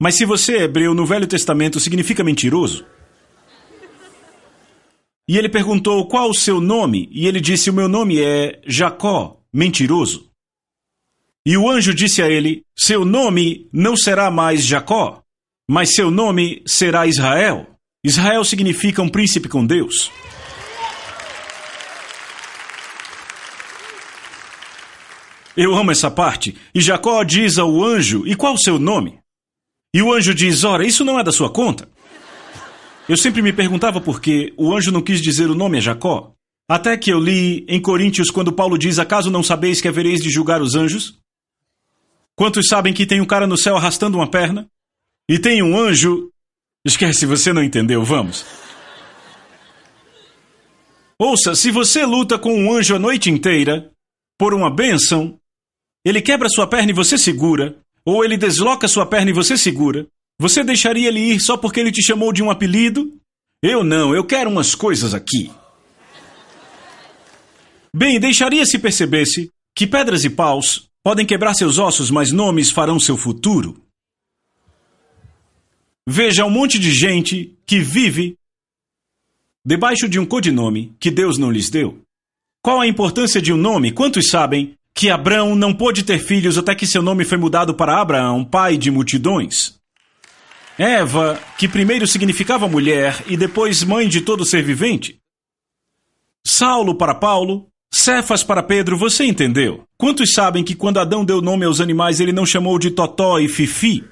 Mas 0.00 0.14
se 0.14 0.24
você 0.24 0.58
é 0.58 0.62
hebreu, 0.62 0.94
no 0.94 1.04
Velho 1.04 1.26
Testamento 1.26 1.80
significa 1.80 2.22
mentiroso. 2.22 2.86
E 5.26 5.36
ele 5.36 5.48
perguntou 5.48 6.06
qual 6.06 6.30
o 6.30 6.34
seu 6.34 6.60
nome, 6.60 7.08
e 7.10 7.26
ele 7.26 7.40
disse: 7.40 7.68
O 7.68 7.74
meu 7.74 7.88
nome 7.88 8.22
é 8.22 8.60
Jacó, 8.64 9.40
mentiroso. 9.52 10.30
E 11.44 11.56
o 11.56 11.68
anjo 11.68 11.92
disse 11.92 12.22
a 12.22 12.30
ele: 12.30 12.62
Seu 12.76 13.04
nome 13.04 13.68
não 13.72 13.96
será 13.96 14.30
mais 14.30 14.64
Jacó, 14.64 15.22
mas 15.68 15.94
seu 15.94 16.10
nome 16.10 16.62
será 16.64 17.06
Israel. 17.06 17.66
Israel 18.04 18.44
significa 18.44 19.02
um 19.02 19.08
príncipe 19.08 19.48
com 19.48 19.66
Deus. 19.66 20.10
Eu 25.60 25.74
amo 25.74 25.90
essa 25.90 26.08
parte. 26.08 26.56
E 26.72 26.80
Jacó 26.80 27.24
diz 27.24 27.58
ao 27.58 27.82
anjo: 27.82 28.24
E 28.24 28.36
qual 28.36 28.54
o 28.54 28.62
seu 28.62 28.78
nome? 28.78 29.18
E 29.92 30.00
o 30.00 30.14
anjo 30.14 30.32
diz: 30.32 30.62
Ora, 30.62 30.86
isso 30.86 31.04
não 31.04 31.18
é 31.18 31.24
da 31.24 31.32
sua 31.32 31.50
conta. 31.50 31.88
Eu 33.08 33.16
sempre 33.16 33.42
me 33.42 33.52
perguntava 33.52 34.00
por 34.00 34.20
que 34.20 34.54
o 34.56 34.72
anjo 34.72 34.92
não 34.92 35.02
quis 35.02 35.20
dizer 35.20 35.50
o 35.50 35.56
nome 35.56 35.78
a 35.78 35.80
Jacó. 35.80 36.32
Até 36.70 36.96
que 36.96 37.10
eu 37.10 37.18
li 37.18 37.66
em 37.66 37.82
Coríntios 37.82 38.30
quando 38.30 38.52
Paulo 38.52 38.78
diz: 38.78 39.00
Acaso 39.00 39.32
não 39.32 39.42
sabeis 39.42 39.80
que 39.80 39.88
havereis 39.88 40.20
de 40.20 40.30
julgar 40.30 40.62
os 40.62 40.76
anjos? 40.76 41.18
Quantos 42.36 42.68
sabem 42.68 42.94
que 42.94 43.04
tem 43.04 43.20
um 43.20 43.26
cara 43.26 43.44
no 43.44 43.58
céu 43.58 43.76
arrastando 43.76 44.16
uma 44.16 44.30
perna? 44.30 44.70
E 45.28 45.40
tem 45.40 45.60
um 45.60 45.76
anjo. 45.76 46.30
Esquece, 46.86 47.26
você 47.26 47.52
não 47.52 47.64
entendeu, 47.64 48.04
vamos. 48.04 48.46
Ouça, 51.18 51.56
se 51.56 51.72
você 51.72 52.06
luta 52.06 52.38
com 52.38 52.54
um 52.54 52.72
anjo 52.72 52.94
a 52.94 52.98
noite 53.00 53.28
inteira, 53.28 53.90
por 54.38 54.54
uma 54.54 54.72
bênção, 54.72 55.36
ele 56.04 56.22
quebra 56.22 56.48
sua 56.48 56.66
perna 56.66 56.90
e 56.90 56.94
você 56.94 57.18
segura, 57.18 57.78
ou 58.04 58.24
ele 58.24 58.36
desloca 58.36 58.88
sua 58.88 59.06
perna 59.06 59.30
e 59.30 59.34
você 59.34 59.56
segura. 59.56 60.06
Você 60.40 60.62
deixaria 60.62 61.08
ele 61.08 61.20
ir 61.20 61.40
só 61.40 61.56
porque 61.56 61.80
ele 61.80 61.92
te 61.92 62.02
chamou 62.02 62.32
de 62.32 62.42
um 62.42 62.50
apelido? 62.50 63.12
Eu 63.62 63.82
não, 63.82 64.14
eu 64.14 64.24
quero 64.24 64.48
umas 64.48 64.74
coisas 64.74 65.12
aqui. 65.12 65.50
Bem, 67.94 68.20
deixaria 68.20 68.64
se 68.64 68.78
percebesse 68.78 69.50
que 69.74 69.86
pedras 69.86 70.24
e 70.24 70.30
paus 70.30 70.88
podem 71.02 71.26
quebrar 71.26 71.54
seus 71.54 71.78
ossos, 71.78 72.10
mas 72.10 72.30
nomes 72.30 72.70
farão 72.70 73.00
seu 73.00 73.16
futuro. 73.16 73.82
Veja 76.08 76.44
um 76.44 76.50
monte 76.50 76.78
de 76.78 76.92
gente 76.92 77.54
que 77.66 77.80
vive 77.80 78.38
debaixo 79.66 80.08
de 80.08 80.18
um 80.18 80.24
codinome 80.24 80.94
que 80.98 81.10
Deus 81.10 81.36
não 81.36 81.50
lhes 81.50 81.68
deu. 81.68 82.00
Qual 82.62 82.80
a 82.80 82.86
importância 82.86 83.42
de 83.42 83.52
um 83.52 83.56
nome? 83.56 83.92
Quantos 83.92 84.28
sabem 84.28 84.77
que 84.98 85.10
Abraão 85.10 85.54
não 85.54 85.72
pôde 85.72 86.02
ter 86.02 86.18
filhos 86.18 86.58
até 86.58 86.74
que 86.74 86.84
seu 86.84 87.00
nome 87.00 87.24
foi 87.24 87.38
mudado 87.38 87.72
para 87.72 88.00
Abraão, 88.00 88.44
pai 88.44 88.76
de 88.76 88.90
multidões. 88.90 89.76
Eva, 90.76 91.38
que 91.56 91.68
primeiro 91.68 92.04
significava 92.04 92.66
mulher 92.66 93.22
e 93.28 93.36
depois 93.36 93.84
mãe 93.84 94.08
de 94.08 94.22
todo 94.22 94.44
ser 94.44 94.60
vivente. 94.60 95.20
Saulo 96.44 96.96
para 96.96 97.14
Paulo, 97.14 97.68
Cefas 97.94 98.42
para 98.42 98.60
Pedro, 98.60 98.98
você 98.98 99.24
entendeu? 99.24 99.84
Quantos 99.96 100.32
sabem 100.32 100.64
que 100.64 100.74
quando 100.74 100.98
Adão 100.98 101.24
deu 101.24 101.40
nome 101.40 101.64
aos 101.64 101.80
animais 101.80 102.18
ele 102.18 102.32
não 102.32 102.44
chamou 102.44 102.76
de 102.76 102.90
Totó 102.90 103.38
e 103.38 103.46
Fifi? 103.46 104.02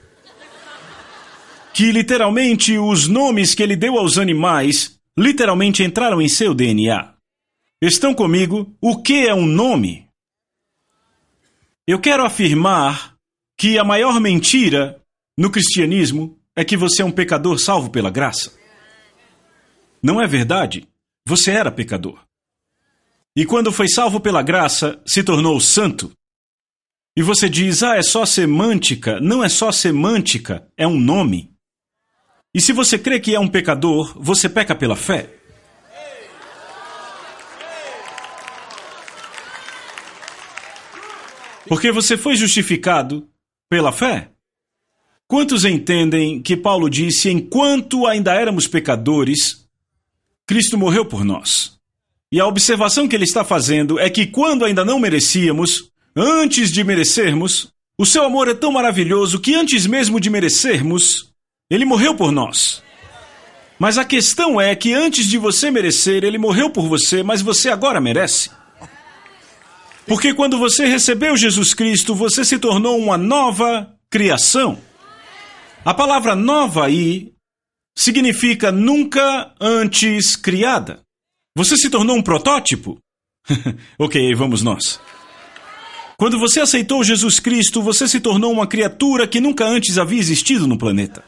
Que 1.75 1.91
literalmente 1.91 2.79
os 2.79 3.09
nomes 3.09 3.57
que 3.57 3.63
ele 3.65 3.75
deu 3.75 3.99
aos 3.99 4.19
animais 4.19 5.01
literalmente 5.19 5.83
entraram 5.83 6.23
em 6.23 6.29
seu 6.29 6.55
DNA. 6.55 7.13
Estão 7.83 8.15
comigo? 8.15 8.73
O 8.81 9.03
que 9.03 9.27
é 9.27 9.35
um 9.35 9.47
nome? 9.47 10.06
Eu 11.87 12.01
quero 12.01 12.25
afirmar 12.25 13.15
que 13.57 13.79
a 13.79 13.85
maior 13.85 14.19
mentira 14.19 15.01
no 15.39 15.51
cristianismo 15.51 16.37
é 16.57 16.65
que 16.65 16.77
você 16.77 17.01
é 17.01 17.05
um 17.05 17.13
pecador 17.13 17.59
salvo 17.59 17.91
pela 17.91 18.11
graça. 18.11 18.53
Não 20.03 20.21
é 20.21 20.27
verdade? 20.27 20.89
Você 21.25 21.53
era 21.53 21.71
pecador. 21.71 22.19
E 23.37 23.47
quando 23.47 23.71
foi 23.71 23.87
salvo 23.89 24.19
pela 24.19 24.43
graça, 24.43 25.01
se 25.07 25.23
tornou 25.23 25.61
santo. 25.61 26.11
E 27.17 27.23
você 27.23 27.49
diz: 27.49 27.85
ah, 27.85 27.97
é 27.97 28.03
só 28.03 28.27
semântica. 28.27 29.21
Não 29.21 29.45
é 29.45 29.49
só 29.49 29.71
semântica, 29.71 30.67
é 30.77 30.89
um 30.89 30.99
nome. 30.99 31.53
E 32.53 32.61
se 32.61 32.73
você 32.73 32.99
crê 32.99 33.21
que 33.21 33.35
é 33.35 33.39
um 33.39 33.49
pecador, 33.49 34.13
você 34.21 34.49
peca 34.49 34.75
pela 34.75 34.97
fé. 34.97 35.33
Porque 41.69 41.91
você 41.91 42.17
foi 42.17 42.37
justificado 42.37 43.29
pela 43.69 43.93
fé. 43.93 44.31
Quantos 45.27 45.65
entendem 45.65 46.41
que 46.41 46.57
Paulo 46.57 46.89
disse: 46.89 47.31
enquanto 47.31 48.07
ainda 48.07 48.35
éramos 48.35 48.69
pecadores, 48.69 49.67
Cristo 50.47 50.79
morreu 50.79 51.05
por 51.05 51.25
nós? 51.25 51.77
E 52.31 52.41
a 52.41 52.47
observação 52.47 53.09
que 53.09 53.17
ele 53.17 53.25
está 53.25 53.45
fazendo 53.45 53.99
é 53.99 54.09
que 54.11 54.27
quando 54.27 54.65
ainda 54.65 54.85
não 54.85 54.99
merecíamos, 54.99 55.91
antes 56.15 56.71
de 56.71 56.83
merecermos, 56.85 57.73
o 57.99 58.07
seu 58.07 58.25
amor 58.25 58.49
é 58.49 58.55
tão 58.55 58.73
maravilhoso 58.73 59.41
que 59.41 59.55
antes 59.55 59.87
mesmo 59.87 60.21
de 60.21 60.29
merecermos, 60.29 61.33
ele 61.71 61.85
morreu 61.85 62.15
por 62.15 62.31
nós. 62.31 62.83
Mas 63.79 63.99
a 63.99 64.05
questão 64.05 64.61
é 64.61 64.75
que 64.75 64.93
antes 64.93 65.27
de 65.27 65.39
você 65.39 65.71
merecer, 65.71 66.25
ele 66.25 66.39
morreu 66.39 66.71
por 66.71 66.89
você, 66.89 67.23
mas 67.23 67.43
você 67.43 67.69
agora 67.69 68.01
merece. 68.01 68.51
Porque 70.07 70.33
quando 70.33 70.59
você 70.59 70.87
recebeu 70.87 71.37
Jesus 71.37 71.75
Cristo, 71.75 72.15
você 72.15 72.45
se 72.45 72.59
tornou 72.59 72.99
uma 72.99 73.19
nova 73.19 73.93
criação. 74.09 74.79
A 75.85 75.93
palavra 75.93 76.35
nova 76.35 76.87
aí 76.87 77.33
significa 77.97 78.71
nunca 78.71 79.53
antes 79.61 80.37
criada. 80.37 81.01
Você 81.57 81.77
se 81.77 81.91
tornou 81.91 82.17
um 82.17 82.23
protótipo? 82.23 82.99
ok, 83.99 84.35
vamos 84.35 84.63
nós. 84.63 85.01
Quando 86.19 86.39
você 86.39 86.61
aceitou 86.61 87.05
Jesus 87.05 87.41
Cristo, 87.41 87.83
você 87.83 88.07
se 88.07 88.21
tornou 88.21 88.53
uma 88.53 88.67
criatura 88.67 89.27
que 89.27 89.41
nunca 89.41 89.67
antes 89.67 89.99
havia 89.99 90.19
existido 90.19 90.67
no 90.67 90.79
planeta. 90.79 91.23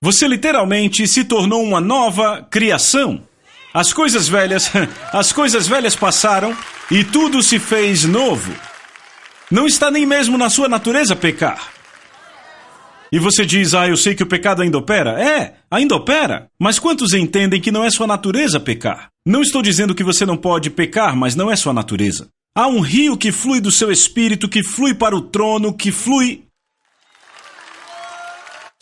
Você 0.00 0.28
literalmente 0.28 1.06
se 1.08 1.24
tornou 1.24 1.62
uma 1.62 1.80
nova 1.80 2.46
criação. 2.48 3.22
As 3.72 3.92
coisas 3.92 4.28
velhas, 4.28 4.70
as 5.12 5.32
coisas 5.32 5.66
velhas 5.66 5.94
passaram 5.94 6.56
e 6.90 7.04
tudo 7.04 7.42
se 7.42 7.58
fez 7.58 8.04
novo. 8.04 8.52
Não 9.50 9.66
está 9.66 9.90
nem 9.90 10.04
mesmo 10.04 10.36
na 10.36 10.50
sua 10.50 10.68
natureza 10.68 11.16
pecar. 11.16 11.72
E 13.10 13.18
você 13.18 13.46
diz, 13.46 13.74
ah, 13.74 13.88
eu 13.88 13.96
sei 13.96 14.14
que 14.14 14.22
o 14.22 14.26
pecado 14.26 14.60
ainda 14.60 14.76
opera. 14.76 15.18
É, 15.22 15.54
ainda 15.70 15.96
opera. 15.96 16.50
Mas 16.58 16.78
quantos 16.78 17.14
entendem 17.14 17.60
que 17.60 17.72
não 17.72 17.82
é 17.82 17.90
sua 17.90 18.06
natureza 18.06 18.60
pecar? 18.60 19.08
Não 19.26 19.40
estou 19.40 19.62
dizendo 19.62 19.94
que 19.94 20.04
você 20.04 20.26
não 20.26 20.36
pode 20.36 20.68
pecar, 20.68 21.16
mas 21.16 21.34
não 21.34 21.50
é 21.50 21.56
sua 21.56 21.72
natureza. 21.72 22.28
Há 22.54 22.66
um 22.66 22.80
rio 22.80 23.16
que 23.16 23.32
flui 23.32 23.60
do 23.60 23.70
seu 23.70 23.90
espírito, 23.90 24.48
que 24.48 24.62
flui 24.62 24.92
para 24.92 25.16
o 25.16 25.22
trono, 25.22 25.72
que 25.72 25.90
flui. 25.90 26.44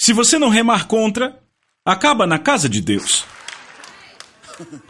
Se 0.00 0.12
você 0.12 0.38
não 0.38 0.48
remar 0.48 0.86
contra, 0.86 1.38
acaba 1.84 2.26
na 2.26 2.38
casa 2.38 2.68
de 2.68 2.80
Deus. 2.80 3.24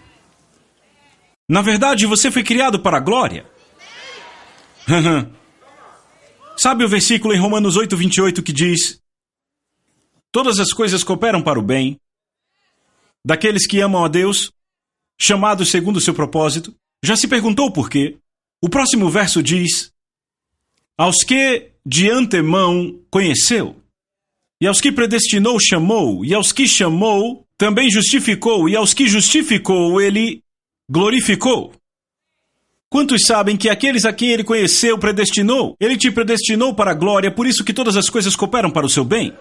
Na 1.49 1.63
verdade, 1.63 2.07
você 2.07 2.31
foi 2.31 2.43
criado 2.43 2.81
para 2.81 2.97
a 2.97 3.01
glória. 3.01 3.47
Sabe 6.57 6.85
o 6.85 6.89
versículo 6.89 7.35
em 7.35 7.39
Romanos 7.39 7.77
8, 7.77 7.97
28 7.97 8.43
que 8.43 8.53
diz: 8.53 9.01
todas 10.33 10.59
as 10.59 10.73
coisas 10.73 11.05
cooperam 11.05 11.43
para 11.43 11.59
o 11.59 11.63
bem 11.63 11.99
daqueles 13.25 13.67
que 13.67 13.81
amam 13.81 14.05
a 14.05 14.09
Deus, 14.09 14.53
chamados 15.19 15.71
segundo 15.71 15.97
o 15.97 16.01
seu 16.01 16.13
propósito. 16.15 16.75
Já 17.03 17.17
se 17.17 17.27
perguntou 17.27 17.73
por 17.73 17.89
quê? 17.89 18.19
O 18.63 18.69
próximo 18.69 19.09
verso 19.09 19.43
diz: 19.43 19.93
Aos 20.97 21.25
que 21.25 21.73
de 21.85 22.11
antemão 22.11 23.01
conheceu, 23.11 23.83
e 24.61 24.67
aos 24.67 24.81
que 24.81 24.93
predestinou, 24.93 25.59
chamou, 25.61 26.25
e 26.25 26.35
aos 26.35 26.53
que 26.53 26.67
chamou, 26.67 27.46
também 27.59 27.91
justificou, 27.91 28.69
e 28.69 28.77
aos 28.77 28.93
que 28.93 29.07
justificou, 29.07 30.01
ele 30.01 30.43
glorificou. 30.91 31.73
Quantos 32.89 33.23
sabem 33.27 33.57
que 33.57 33.69
aqueles 33.69 34.05
a 34.05 34.13
quem 34.13 34.31
ele 34.31 34.45
conheceu, 34.45 34.97
predestinou? 34.99 35.77
Ele 35.81 35.97
te 35.97 36.11
predestinou 36.11 36.75
para 36.75 36.93
a 36.93 36.95
glória, 36.95 37.31
por 37.31 37.47
isso 37.47 37.65
que 37.65 37.73
todas 37.73 37.97
as 37.97 38.09
coisas 38.09 38.37
cooperam 38.37 38.71
para 38.71 38.87
o 38.87 38.91
seu 38.91 39.05
bem. 39.05 39.35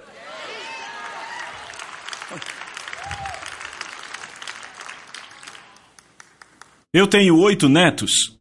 Eu 6.91 7.07
tenho 7.07 7.37
oito 7.39 7.67
netos. 7.67 8.37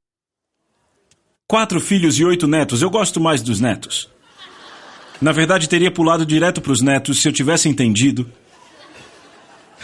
Quatro 1.46 1.80
filhos 1.80 2.18
e 2.18 2.24
oito 2.24 2.46
netos. 2.46 2.80
Eu 2.80 2.88
gosto 2.88 3.20
mais 3.20 3.42
dos 3.42 3.60
netos. 3.60 4.08
Na 5.20 5.32
verdade, 5.32 5.68
teria 5.68 5.90
pulado 5.90 6.24
direto 6.24 6.60
para 6.60 6.72
os 6.72 6.80
netos 6.80 7.20
se 7.20 7.28
eu 7.28 7.32
tivesse 7.32 7.68
entendido 7.68 8.30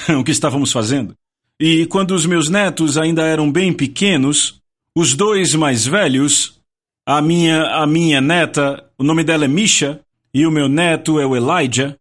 o 0.18 0.24
que 0.24 0.30
estávamos 0.30 0.72
fazendo. 0.72 1.14
E 1.58 1.86
quando 1.86 2.12
os 2.12 2.24
meus 2.24 2.48
netos 2.48 2.96
ainda 2.96 3.26
eram 3.26 3.50
bem 3.52 3.72
pequenos, 3.72 4.60
os 4.96 5.14
dois 5.14 5.54
mais 5.54 5.86
velhos, 5.86 6.58
a 7.06 7.20
minha, 7.20 7.62
a 7.64 7.86
minha 7.86 8.20
neta, 8.20 8.84
o 8.98 9.04
nome 9.04 9.22
dela 9.22 9.44
é 9.44 9.48
Misha, 9.48 10.00
e 10.32 10.46
o 10.46 10.50
meu 10.50 10.68
neto 10.68 11.20
é 11.20 11.26
o 11.26 11.36
Elijah, 11.36 11.98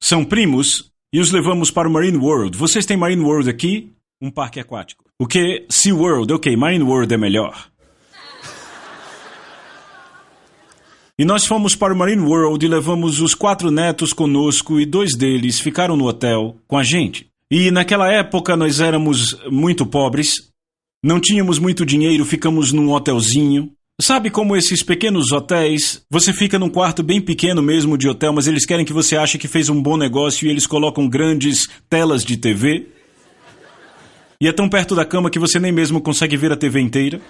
são 0.00 0.24
primos, 0.24 0.90
e 1.12 1.20
os 1.20 1.30
levamos 1.30 1.70
para 1.70 1.88
o 1.88 1.92
Marine 1.92 2.16
World. 2.16 2.56
Vocês 2.56 2.86
têm 2.86 2.96
Marine 2.96 3.22
World 3.22 3.50
aqui? 3.50 3.92
Um 4.20 4.30
parque 4.30 4.58
aquático. 4.58 5.04
O 5.18 5.26
que? 5.26 5.66
Sea 5.68 5.94
World, 5.94 6.32
ok, 6.32 6.56
Marine 6.56 6.84
World 6.84 7.12
é 7.12 7.18
melhor. 7.18 7.68
E 11.18 11.26
nós 11.26 11.44
fomos 11.44 11.76
para 11.76 11.92
o 11.92 11.96
Marine 11.96 12.22
World 12.22 12.64
e 12.64 12.68
levamos 12.68 13.20
os 13.20 13.34
quatro 13.34 13.70
netos 13.70 14.14
conosco 14.14 14.80
e 14.80 14.86
dois 14.86 15.14
deles 15.14 15.60
ficaram 15.60 15.94
no 15.94 16.06
hotel 16.06 16.56
com 16.66 16.78
a 16.78 16.82
gente. 16.82 17.31
E 17.54 17.70
naquela 17.70 18.10
época 18.10 18.56
nós 18.56 18.80
éramos 18.80 19.36
muito 19.50 19.84
pobres, 19.84 20.36
não 21.04 21.20
tínhamos 21.20 21.58
muito 21.58 21.84
dinheiro, 21.84 22.24
ficamos 22.24 22.72
num 22.72 22.90
hotelzinho. 22.90 23.70
Sabe 24.00 24.30
como 24.30 24.56
esses 24.56 24.82
pequenos 24.82 25.32
hotéis? 25.32 26.02
Você 26.10 26.32
fica 26.32 26.58
num 26.58 26.70
quarto 26.70 27.02
bem 27.02 27.20
pequeno 27.20 27.60
mesmo 27.60 27.98
de 27.98 28.08
hotel, 28.08 28.32
mas 28.32 28.46
eles 28.46 28.64
querem 28.64 28.86
que 28.86 28.92
você 28.92 29.18
ache 29.18 29.36
que 29.36 29.46
fez 29.46 29.68
um 29.68 29.82
bom 29.82 29.98
negócio 29.98 30.46
e 30.46 30.50
eles 30.50 30.66
colocam 30.66 31.06
grandes 31.06 31.68
telas 31.90 32.24
de 32.24 32.38
TV. 32.38 32.88
E 34.40 34.48
é 34.48 34.52
tão 34.52 34.66
perto 34.66 34.94
da 34.94 35.04
cama 35.04 35.28
que 35.28 35.38
você 35.38 35.60
nem 35.60 35.70
mesmo 35.70 36.00
consegue 36.00 36.38
ver 36.38 36.52
a 36.52 36.56
TV 36.56 36.80
inteira. 36.80 37.20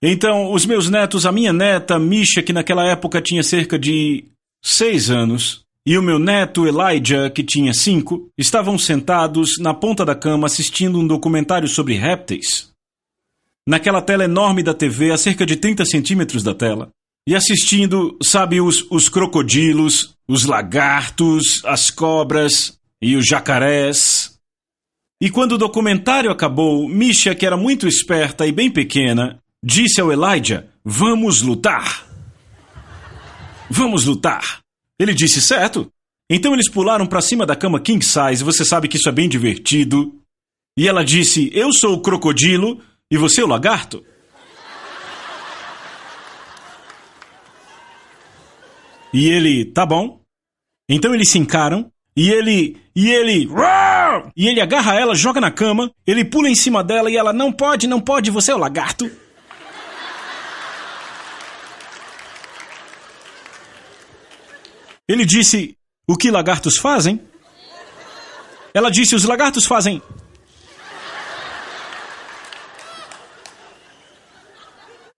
Então, 0.00 0.52
os 0.52 0.64
meus 0.64 0.88
netos, 0.88 1.26
a 1.26 1.32
minha 1.32 1.52
neta, 1.52 1.98
Misha, 1.98 2.44
que 2.44 2.52
naquela 2.52 2.86
época 2.86 3.20
tinha 3.20 3.42
cerca 3.42 3.76
de 3.76 4.24
seis 4.64 5.10
anos, 5.10 5.65
e 5.86 5.96
o 5.96 6.02
meu 6.02 6.18
neto, 6.18 6.66
Elijah, 6.66 7.30
que 7.30 7.44
tinha 7.44 7.72
cinco, 7.72 8.28
estavam 8.36 8.76
sentados 8.76 9.52
na 9.60 9.72
ponta 9.72 10.04
da 10.04 10.16
cama 10.16 10.48
assistindo 10.48 10.98
um 10.98 11.06
documentário 11.06 11.68
sobre 11.68 11.94
répteis. 11.94 12.72
Naquela 13.64 14.02
tela 14.02 14.24
enorme 14.24 14.64
da 14.64 14.74
TV, 14.74 15.12
a 15.12 15.16
cerca 15.16 15.46
de 15.46 15.54
30 15.54 15.84
centímetros 15.84 16.42
da 16.42 16.52
tela. 16.52 16.90
E 17.28 17.36
assistindo, 17.36 18.16
sabe, 18.20 18.60
os, 18.60 18.84
os 18.90 19.08
crocodilos, 19.08 20.16
os 20.26 20.44
lagartos, 20.44 21.64
as 21.64 21.88
cobras 21.88 22.76
e 23.00 23.14
os 23.14 23.24
jacarés. 23.24 24.36
E 25.22 25.30
quando 25.30 25.52
o 25.52 25.58
documentário 25.58 26.32
acabou, 26.32 26.88
Misha, 26.88 27.32
que 27.32 27.46
era 27.46 27.56
muito 27.56 27.86
esperta 27.86 28.44
e 28.44 28.50
bem 28.50 28.70
pequena, 28.72 29.38
disse 29.64 30.00
ao 30.00 30.12
Elijah: 30.12 30.66
Vamos 30.84 31.42
lutar. 31.42 32.06
Vamos 33.70 34.04
lutar. 34.04 34.65
Ele 34.98 35.14
disse: 35.14 35.40
Certo. 35.40 35.90
Então 36.28 36.52
eles 36.52 36.68
pularam 36.68 37.06
para 37.06 37.20
cima 37.20 37.46
da 37.46 37.54
cama 37.54 37.80
king 37.80 38.04
size, 38.04 38.42
você 38.42 38.64
sabe 38.64 38.88
que 38.88 38.96
isso 38.96 39.08
é 39.08 39.12
bem 39.12 39.28
divertido. 39.28 40.14
E 40.76 40.88
ela 40.88 41.04
disse: 41.04 41.50
Eu 41.54 41.70
sou 41.72 41.94
o 41.94 42.02
crocodilo 42.02 42.82
e 43.10 43.16
você 43.16 43.42
o 43.42 43.46
lagarto. 43.46 44.04
E 49.12 49.28
ele, 49.28 49.64
tá 49.64 49.86
bom. 49.86 50.20
Então 50.88 51.14
eles 51.14 51.30
se 51.30 51.38
encaram 51.38 51.90
e 52.16 52.30
ele, 52.30 52.76
e 52.94 53.10
ele, 53.10 53.48
e 54.36 54.48
ele 54.48 54.60
agarra 54.60 54.94
ela, 54.94 55.14
joga 55.14 55.40
na 55.40 55.50
cama, 55.50 55.90
ele 56.06 56.24
pula 56.24 56.48
em 56.48 56.54
cima 56.54 56.82
dela 56.82 57.10
e 57.10 57.16
ela 57.16 57.32
não 57.32 57.52
pode, 57.52 57.86
não 57.86 58.00
pode, 58.00 58.30
você 58.30 58.52
é 58.52 58.54
o 58.54 58.58
lagarto. 58.58 59.10
Ele 65.08 65.24
disse: 65.24 65.76
O 66.06 66.16
que 66.16 66.30
lagartos 66.30 66.76
fazem? 66.78 67.20
Ela 68.74 68.90
disse: 68.90 69.14
Os 69.14 69.24
lagartos 69.24 69.64
fazem. 69.64 70.02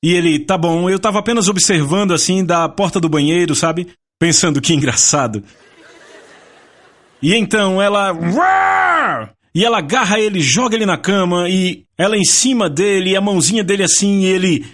E 0.03 0.13
ele, 0.13 0.39
tá 0.39 0.57
bom, 0.57 0.89
eu 0.89 0.99
tava 0.99 1.19
apenas 1.19 1.49
observando 1.49 2.15
assim 2.15 2.45
da 2.45 2.69
porta 2.69 3.01
do 3.01 3.09
banheiro, 3.09 3.55
sabe? 3.55 3.89
Pensando 4.19 4.61
que 4.61 4.73
engraçado. 4.73 5.43
E 7.21 7.35
então 7.35 7.83
ela. 7.83 8.13
E 9.55 9.65
ela 9.65 9.79
agarra 9.79 10.21
ele, 10.21 10.41
joga 10.41 10.77
ele 10.77 10.87
na 10.87 10.97
cama 10.97 11.49
e 11.49 11.85
ela 11.97 12.17
em 12.17 12.25
cima 12.25 12.71
dele, 12.71 13.17
a 13.17 13.21
mãozinha 13.21 13.65
dele 13.65 13.83
assim, 13.83 14.21
e 14.21 14.27
ele 14.27 14.67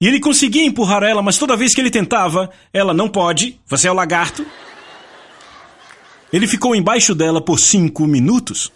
E 0.00 0.06
ele 0.06 0.20
conseguia 0.20 0.64
empurrar 0.64 1.02
ela, 1.02 1.22
mas 1.22 1.38
toda 1.38 1.56
vez 1.56 1.74
que 1.74 1.80
ele 1.80 1.90
tentava, 1.90 2.50
ela 2.72 2.94
não 2.94 3.08
pode, 3.08 3.60
você 3.66 3.88
é 3.88 3.90
o 3.90 3.94
lagarto. 3.94 4.46
Ele 6.32 6.46
ficou 6.46 6.74
embaixo 6.74 7.14
dela 7.14 7.40
por 7.40 7.58
cinco 7.58 8.06
minutos. 8.06 8.72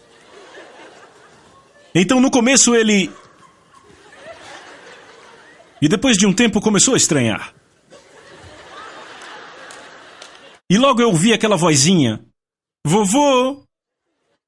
Então 1.94 2.20
no 2.20 2.30
começo 2.30 2.74
ele. 2.74 3.11
E 5.80 5.88
depois 5.88 6.16
de 6.16 6.26
um 6.26 6.32
tempo 6.32 6.61
começou 6.61 6.94
a 6.94 6.96
estranhar. 6.96 7.54
E 10.68 10.78
logo 10.78 11.02
eu 11.02 11.08
ouvi 11.08 11.32
aquela 11.32 11.56
vozinha: 11.56 12.24
Vovô! 12.85 13.62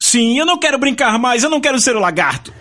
Sim, 0.02 0.38
eu 0.38 0.46
não 0.46 0.58
quero 0.58 0.78
brincar 0.78 1.18
mais, 1.18 1.42
eu 1.44 1.50
não 1.50 1.60
quero 1.60 1.80
ser 1.80 1.96
o 1.96 2.00
lagarto. 2.00 2.52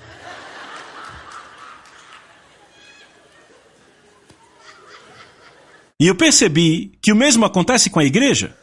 E 6.03 6.07
eu 6.07 6.15
percebi 6.15 6.91
que 7.01 7.13
o 7.13 7.15
mesmo 7.15 7.45
acontece 7.45 7.89
com 7.89 7.97
a 7.97 8.03
igreja. 8.03 8.53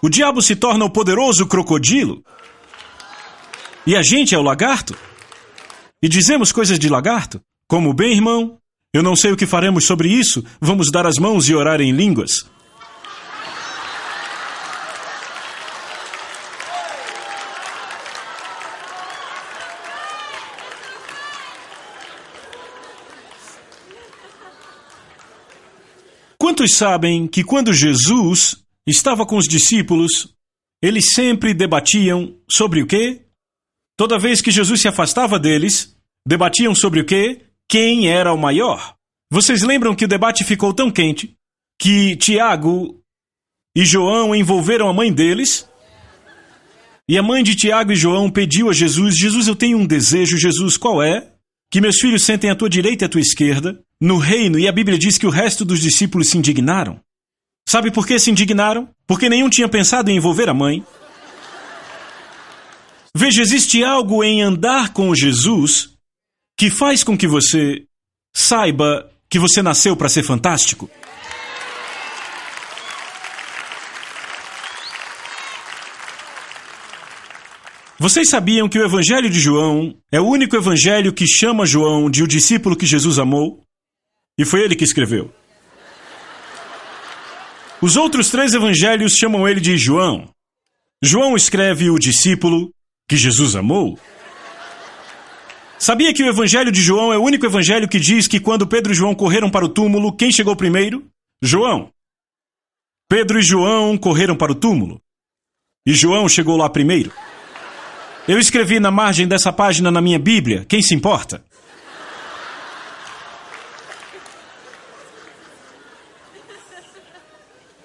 O 0.00 0.08
diabo 0.08 0.40
se 0.40 0.54
torna 0.54 0.84
o 0.84 0.90
poderoso 0.90 1.48
crocodilo. 1.48 2.22
E 3.84 3.96
a 3.96 4.00
gente 4.00 4.36
é 4.36 4.38
o 4.38 4.42
lagarto. 4.42 4.96
E 6.00 6.08
dizemos 6.08 6.52
coisas 6.52 6.78
de 6.78 6.88
lagarto, 6.88 7.40
como: 7.68 7.92
bem, 7.92 8.12
irmão, 8.12 8.56
eu 8.94 9.02
não 9.02 9.16
sei 9.16 9.32
o 9.32 9.36
que 9.36 9.46
faremos 9.46 9.84
sobre 9.84 10.08
isso, 10.08 10.44
vamos 10.60 10.92
dar 10.92 11.08
as 11.08 11.18
mãos 11.18 11.48
e 11.48 11.54
orar 11.56 11.80
em 11.80 11.90
línguas. 11.90 12.48
Quantos 26.64 26.78
sabem 26.78 27.26
que 27.26 27.44
quando 27.44 27.74
Jesus 27.74 28.64
estava 28.86 29.26
com 29.26 29.36
os 29.36 29.44
discípulos, 29.44 30.34
eles 30.82 31.12
sempre 31.12 31.52
debatiam 31.52 32.38
sobre 32.50 32.80
o 32.80 32.86
quê? 32.86 33.20
Toda 33.98 34.18
vez 34.18 34.40
que 34.40 34.50
Jesus 34.50 34.80
se 34.80 34.88
afastava 34.88 35.38
deles, 35.38 35.94
debatiam 36.26 36.74
sobre 36.74 37.00
o 37.00 37.04
quê? 37.04 37.42
Quem 37.68 38.08
era 38.08 38.32
o 38.32 38.38
maior? 38.38 38.96
Vocês 39.30 39.60
lembram 39.60 39.94
que 39.94 40.06
o 40.06 40.08
debate 40.08 40.42
ficou 40.42 40.72
tão 40.72 40.90
quente 40.90 41.36
que 41.78 42.16
Tiago 42.16 42.98
e 43.76 43.84
João 43.84 44.34
envolveram 44.34 44.88
a 44.88 44.94
mãe 44.94 45.12
deles? 45.12 45.68
E 47.06 47.18
a 47.18 47.22
mãe 47.22 47.44
de 47.44 47.54
Tiago 47.54 47.92
e 47.92 47.96
João 47.96 48.30
pediu 48.30 48.70
a 48.70 48.72
Jesus: 48.72 49.18
Jesus, 49.18 49.48
eu 49.48 49.54
tenho 49.54 49.76
um 49.76 49.86
desejo, 49.86 50.38
Jesus, 50.38 50.78
qual 50.78 51.02
é? 51.02 51.33
Que 51.74 51.80
meus 51.80 51.96
filhos 51.96 52.22
sentem 52.22 52.50
à 52.50 52.54
tua 52.54 52.70
direita 52.70 53.04
e 53.04 53.06
à 53.06 53.08
tua 53.08 53.20
esquerda, 53.20 53.82
no 54.00 54.16
reino, 54.16 54.60
e 54.60 54.68
a 54.68 54.70
Bíblia 54.70 54.96
diz 54.96 55.18
que 55.18 55.26
o 55.26 55.30
resto 55.30 55.64
dos 55.64 55.80
discípulos 55.80 56.28
se 56.28 56.38
indignaram. 56.38 57.00
Sabe 57.68 57.90
por 57.90 58.06
que 58.06 58.16
se 58.16 58.30
indignaram? 58.30 58.88
Porque 59.08 59.28
nenhum 59.28 59.50
tinha 59.50 59.68
pensado 59.68 60.08
em 60.08 60.16
envolver 60.16 60.48
a 60.48 60.54
mãe. 60.54 60.86
Veja, 63.12 63.42
existe 63.42 63.82
algo 63.82 64.22
em 64.22 64.40
andar 64.40 64.92
com 64.92 65.12
Jesus 65.16 65.90
que 66.56 66.70
faz 66.70 67.02
com 67.02 67.18
que 67.18 67.26
você 67.26 67.82
saiba 68.32 69.10
que 69.28 69.40
você 69.40 69.60
nasceu 69.60 69.96
para 69.96 70.08
ser 70.08 70.22
fantástico. 70.22 70.88
Vocês 77.98 78.28
sabiam 78.28 78.68
que 78.68 78.78
o 78.78 78.84
Evangelho 78.84 79.30
de 79.30 79.38
João 79.38 79.96
é 80.10 80.20
o 80.20 80.26
único 80.26 80.56
evangelho 80.56 81.12
que 81.12 81.26
chama 81.28 81.64
João 81.64 82.10
de 82.10 82.24
o 82.24 82.26
discípulo 82.26 82.76
que 82.76 82.86
Jesus 82.86 83.20
amou? 83.20 83.62
E 84.36 84.44
foi 84.44 84.62
ele 84.62 84.74
que 84.74 84.82
escreveu. 84.82 85.32
Os 87.80 87.96
outros 87.96 88.30
três 88.30 88.52
evangelhos 88.52 89.14
chamam 89.14 89.46
ele 89.46 89.60
de 89.60 89.76
João. 89.76 90.28
João 91.02 91.36
escreve 91.36 91.88
o 91.88 91.98
discípulo 91.98 92.72
que 93.08 93.16
Jesus 93.16 93.54
amou. 93.54 93.96
Sabia 95.78 96.12
que 96.12 96.24
o 96.24 96.28
evangelho 96.28 96.72
de 96.72 96.80
João 96.80 97.12
é 97.12 97.18
o 97.18 97.22
único 97.22 97.46
evangelho 97.46 97.88
que 97.88 98.00
diz 98.00 98.26
que 98.26 98.40
quando 98.40 98.66
Pedro 98.66 98.92
e 98.92 98.94
João 98.94 99.14
correram 99.14 99.50
para 99.50 99.64
o 99.64 99.68
túmulo, 99.68 100.16
quem 100.16 100.32
chegou 100.32 100.56
primeiro? 100.56 101.06
João. 101.42 101.92
Pedro 103.08 103.38
e 103.38 103.42
João 103.42 103.96
correram 103.96 104.34
para 104.34 104.50
o 104.50 104.54
túmulo. 104.54 105.00
E 105.86 105.92
João 105.92 106.28
chegou 106.28 106.56
lá 106.56 106.68
primeiro. 106.68 107.12
Eu 108.26 108.38
escrevi 108.38 108.80
na 108.80 108.90
margem 108.90 109.28
dessa 109.28 109.52
página 109.52 109.90
na 109.90 110.00
minha 110.00 110.18
Bíblia, 110.18 110.64
quem 110.66 110.80
se 110.80 110.94
importa? 110.94 111.44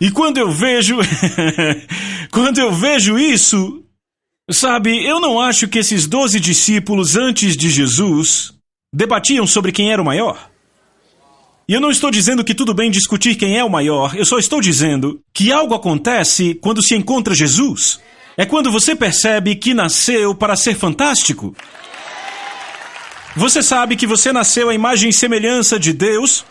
E 0.02 0.10
quando 0.10 0.38
eu 0.38 0.50
vejo. 0.50 0.96
quando 2.32 2.60
eu 2.60 2.72
vejo 2.72 3.20
isso. 3.20 3.84
Sabe, 4.52 5.06
eu 5.06 5.20
não 5.20 5.40
acho 5.40 5.68
que 5.68 5.78
esses 5.78 6.08
doze 6.08 6.40
discípulos 6.40 7.16
antes 7.16 7.56
de 7.56 7.70
Jesus 7.70 8.52
debatiam 8.92 9.46
sobre 9.46 9.72
quem 9.72 9.92
era 9.92 10.02
o 10.02 10.06
maior. 10.06 10.50
E 11.68 11.74
eu 11.74 11.80
não 11.80 11.92
estou 11.92 12.10
dizendo 12.10 12.44
que 12.44 12.56
tudo 12.56 12.74
bem 12.74 12.90
discutir 12.90 13.36
quem 13.36 13.60
é 13.60 13.64
o 13.64 13.70
maior, 13.70 14.16
eu 14.16 14.26
só 14.26 14.40
estou 14.40 14.60
dizendo 14.60 15.22
que 15.32 15.52
algo 15.52 15.76
acontece 15.76 16.56
quando 16.56 16.84
se 16.84 16.96
encontra 16.96 17.36
Jesus. 17.36 18.00
É 18.40 18.46
quando 18.46 18.72
você 18.72 18.96
percebe 18.96 19.54
que 19.54 19.74
nasceu 19.74 20.34
para 20.34 20.56
ser 20.56 20.74
fantástico. 20.74 21.54
Você 23.36 23.62
sabe 23.62 23.98
que 23.98 24.08
você 24.08 24.32
nasceu 24.32 24.70
à 24.70 24.74
imagem 24.74 25.10
e 25.10 25.14
semelhança 25.14 25.78
de 25.78 25.92
Deus? 25.92 26.46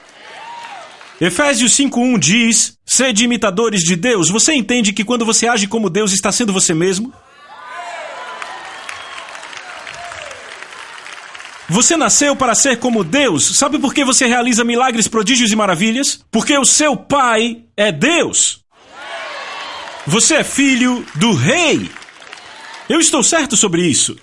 Efésios 1.19 1.73
5:1 1.73 2.19
diz: 2.19 2.75
"Sede 2.85 3.25
imitadores 3.25 3.81
de 3.81 3.97
Deus". 3.97 4.29
Você 4.29 4.53
entende 4.53 4.93
que 4.93 5.03
quando 5.03 5.25
você 5.25 5.49
age 5.49 5.67
como 5.67 5.89
Deus 5.89 6.13
está 6.13 6.31
sendo 6.31 6.53
você 6.53 6.75
mesmo? 6.75 7.11
Você 11.71 11.97
nasceu 11.97 12.37
para 12.37 12.55
ser 12.55 12.79
como 12.79 13.03
Deus. 13.03 13.57
Sabe 13.57 13.79
por 13.79 13.95
que 13.95 14.05
você 14.05 14.27
realiza 14.27 14.63
milagres, 14.63 15.09
prodígios 15.09 15.51
e 15.53 15.57
maravilhas? 15.57 16.21
Porque 16.31 16.55
o 16.59 16.67
seu 16.67 16.95
pai 16.99 17.63
é 17.75 17.91
Deus. 17.91 18.68
Você 20.09 20.37
é 20.37 20.45
filho 20.45 21.05
do 21.17 21.35
rei. 21.35 21.91
Eu 22.89 22.99
estou 22.99 23.23
certo 23.23 23.59
sobre 23.59 23.87
isso. 23.87 24.17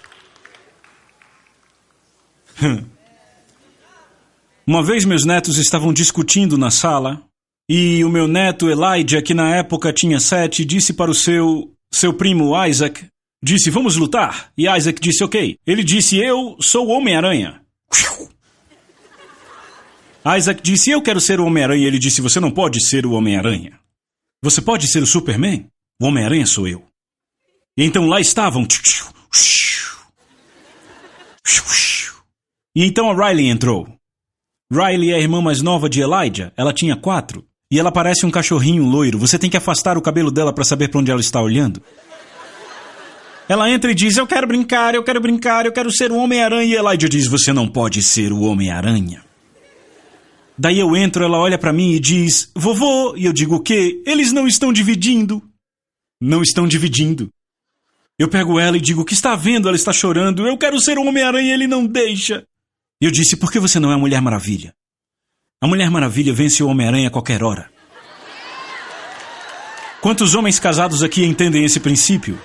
Uma 4.65 4.81
vez 4.81 5.05
meus 5.05 5.23
netos 5.23 5.59
estavam 5.59 5.93
discutindo 5.93 6.57
na 6.57 6.71
sala 6.71 7.21
e 7.69 8.03
o 8.03 8.09
meu 8.09 8.27
neto 8.27 8.67
Elijah, 8.67 9.21
que 9.21 9.35
na 9.35 9.55
época 9.55 9.93
tinha 9.93 10.19
sete, 10.19 10.65
disse 10.65 10.91
para 10.91 11.11
o 11.11 11.13
seu 11.13 11.71
seu 11.93 12.15
primo 12.15 12.51
Isaac, 12.65 13.05
disse, 13.43 13.69
vamos 13.69 13.95
lutar? 13.95 14.51
E 14.57 14.67
Isaac 14.67 14.99
disse, 14.99 15.23
ok. 15.23 15.59
Ele 15.67 15.83
disse, 15.83 16.17
eu 16.17 16.57
sou 16.61 16.87
o 16.87 16.89
Homem-Aranha. 16.89 17.61
Isaac 20.35 20.63
disse, 20.63 20.89
eu 20.89 21.03
quero 21.03 21.21
ser 21.21 21.39
o 21.39 21.45
Homem-Aranha. 21.45 21.85
Ele 21.85 21.99
disse, 21.99 22.21
você 22.21 22.39
não 22.39 22.49
pode 22.49 22.83
ser 22.83 23.05
o 23.05 23.11
Homem-Aranha. 23.11 23.79
Você 24.41 24.61
pode 24.61 24.87
ser 24.87 25.03
o 25.03 25.07
Superman? 25.07 25.69
O 25.99 26.07
Homem-Aranha 26.07 26.45
sou 26.45 26.67
eu. 26.67 26.83
E 27.77 27.83
então 27.83 28.07
lá 28.07 28.19
estavam. 28.19 28.67
E 32.75 32.85
então 32.85 33.09
a 33.09 33.27
Riley 33.27 33.47
entrou. 33.47 33.87
Riley 34.71 35.11
é 35.11 35.15
a 35.15 35.19
irmã 35.19 35.41
mais 35.41 35.61
nova 35.61 35.89
de 35.89 36.01
Elijah. 36.01 36.51
Ela 36.57 36.73
tinha 36.73 36.97
quatro. 36.97 37.45
E 37.71 37.79
ela 37.79 37.91
parece 37.91 38.25
um 38.25 38.31
cachorrinho 38.31 38.83
loiro. 38.83 39.17
Você 39.17 39.39
tem 39.39 39.49
que 39.49 39.57
afastar 39.57 39.97
o 39.97 40.01
cabelo 40.01 40.31
dela 40.31 40.53
para 40.53 40.65
saber 40.65 40.89
para 40.89 40.99
onde 40.99 41.11
ela 41.11 41.21
está 41.21 41.41
olhando. 41.41 41.81
Ela 43.47 43.69
entra 43.69 43.91
e 43.91 43.95
diz: 43.95 44.17
Eu 44.17 44.27
quero 44.27 44.47
brincar, 44.47 44.95
eu 44.95 45.03
quero 45.03 45.21
brincar, 45.21 45.65
eu 45.65 45.71
quero 45.71 45.91
ser 45.91 46.11
o 46.11 46.17
Homem-Aranha. 46.17 46.75
E 46.75 46.75
Elijah 46.75 47.07
diz: 47.07 47.27
Você 47.27 47.53
não 47.53 47.67
pode 47.67 48.03
ser 48.03 48.33
o 48.33 48.41
Homem-Aranha. 48.41 49.23
Daí 50.57 50.79
eu 50.79 50.95
entro, 50.95 51.23
ela 51.23 51.37
olha 51.37 51.57
para 51.57 51.71
mim 51.71 51.91
e 51.91 51.99
diz: 51.99 52.51
Vovô. 52.53 53.15
E 53.15 53.25
eu 53.25 53.33
digo: 53.33 53.55
O 53.55 53.61
quê? 53.61 54.01
Eles 54.05 54.33
não 54.33 54.45
estão 54.47 54.73
dividindo 54.73 55.41
não 56.25 56.41
estão 56.41 56.67
dividindo. 56.67 57.31
Eu 58.17 58.27
pego 58.27 58.59
ela 58.59 58.77
e 58.77 58.81
digo: 58.81 59.01
O 59.01 59.05
que 59.05 59.13
está 59.13 59.35
vendo? 59.35 59.67
Ela 59.67 59.75
está 59.75 59.93
chorando. 59.93 60.47
Eu 60.47 60.57
quero 60.57 60.79
ser 60.79 60.97
o 60.97 61.05
Homem-Aranha 61.05 61.49
e 61.49 61.53
ele 61.53 61.67
não 61.67 61.85
deixa. 61.85 62.45
Eu 62.99 63.11
disse: 63.11 63.35
Por 63.35 63.51
que 63.51 63.59
você 63.59 63.79
não 63.79 63.91
é 63.91 63.95
a 63.95 63.97
Mulher 63.97 64.21
Maravilha? 64.21 64.73
A 65.61 65.67
Mulher 65.67 65.89
Maravilha 65.91 66.33
vence 66.33 66.63
o 66.63 66.67
Homem-Aranha 66.67 67.07
a 67.07 67.11
qualquer 67.11 67.43
hora. 67.43 67.69
Quantos 70.01 70.35
homens 70.35 70.59
casados 70.59 71.03
aqui 71.03 71.25
entendem 71.25 71.63
esse 71.63 71.79
princípio? 71.79 72.39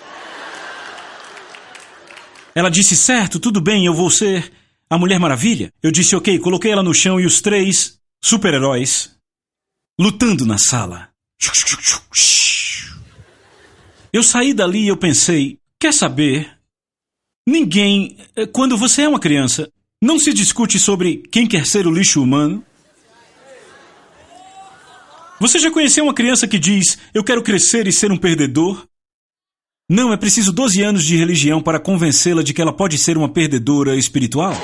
Ela 2.54 2.70
disse: 2.70 2.96
Certo, 2.96 3.38
tudo 3.38 3.60
bem, 3.60 3.86
eu 3.86 3.94
vou 3.94 4.10
ser 4.10 4.52
a 4.88 4.98
Mulher 4.98 5.18
Maravilha. 5.18 5.72
Eu 5.82 5.90
disse: 5.90 6.16
Ok, 6.16 6.38
coloquei 6.40 6.72
ela 6.72 6.82
no 6.82 6.92
chão 6.92 7.20
e 7.20 7.24
os 7.24 7.40
três 7.40 7.98
super-heróis 8.22 9.16
lutando 9.98 10.44
na 10.44 10.58
sala. 10.58 11.08
Eu 14.12 14.22
saí 14.22 14.52
dali 14.52 14.84
e 14.84 14.88
eu 14.88 14.96
pensei, 14.96 15.58
quer 15.78 15.92
saber? 15.92 16.58
Ninguém, 17.46 18.16
eh, 18.34 18.46
quando 18.46 18.76
você 18.76 19.02
é 19.02 19.08
uma 19.08 19.20
criança, 19.20 19.70
não 20.02 20.18
se 20.18 20.32
discute 20.32 20.78
sobre 20.78 21.18
quem 21.30 21.46
quer 21.46 21.64
ser 21.64 21.86
o 21.86 21.92
lixo 21.92 22.22
humano. 22.22 22.64
Você 25.40 25.58
já 25.58 25.70
conheceu 25.70 26.04
uma 26.04 26.14
criança 26.14 26.48
que 26.48 26.58
diz: 26.58 26.98
Eu 27.14 27.24
quero 27.24 27.42
crescer 27.42 27.86
e 27.86 27.92
ser 27.92 28.10
um 28.10 28.16
perdedor? 28.16 28.86
Não, 29.88 30.12
é 30.12 30.16
preciso 30.16 30.52
12 30.52 30.82
anos 30.82 31.04
de 31.04 31.16
religião 31.16 31.62
para 31.62 31.80
convencê-la 31.80 32.42
de 32.42 32.52
que 32.52 32.60
ela 32.62 32.72
pode 32.72 32.98
ser 32.98 33.16
uma 33.16 33.28
perdedora 33.28 33.96
espiritual. 33.96 34.54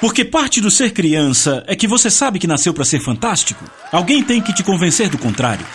Porque 0.00 0.24
parte 0.24 0.60
do 0.60 0.70
ser 0.70 0.92
criança 0.92 1.62
é 1.66 1.76
que 1.76 1.86
você 1.86 2.10
sabe 2.10 2.38
que 2.38 2.46
nasceu 2.46 2.72
para 2.72 2.84
ser 2.84 3.00
fantástico. 3.00 3.64
Alguém 3.92 4.24
tem 4.24 4.40
que 4.40 4.54
te 4.54 4.62
convencer 4.62 5.10
do 5.10 5.18
contrário. 5.18 5.66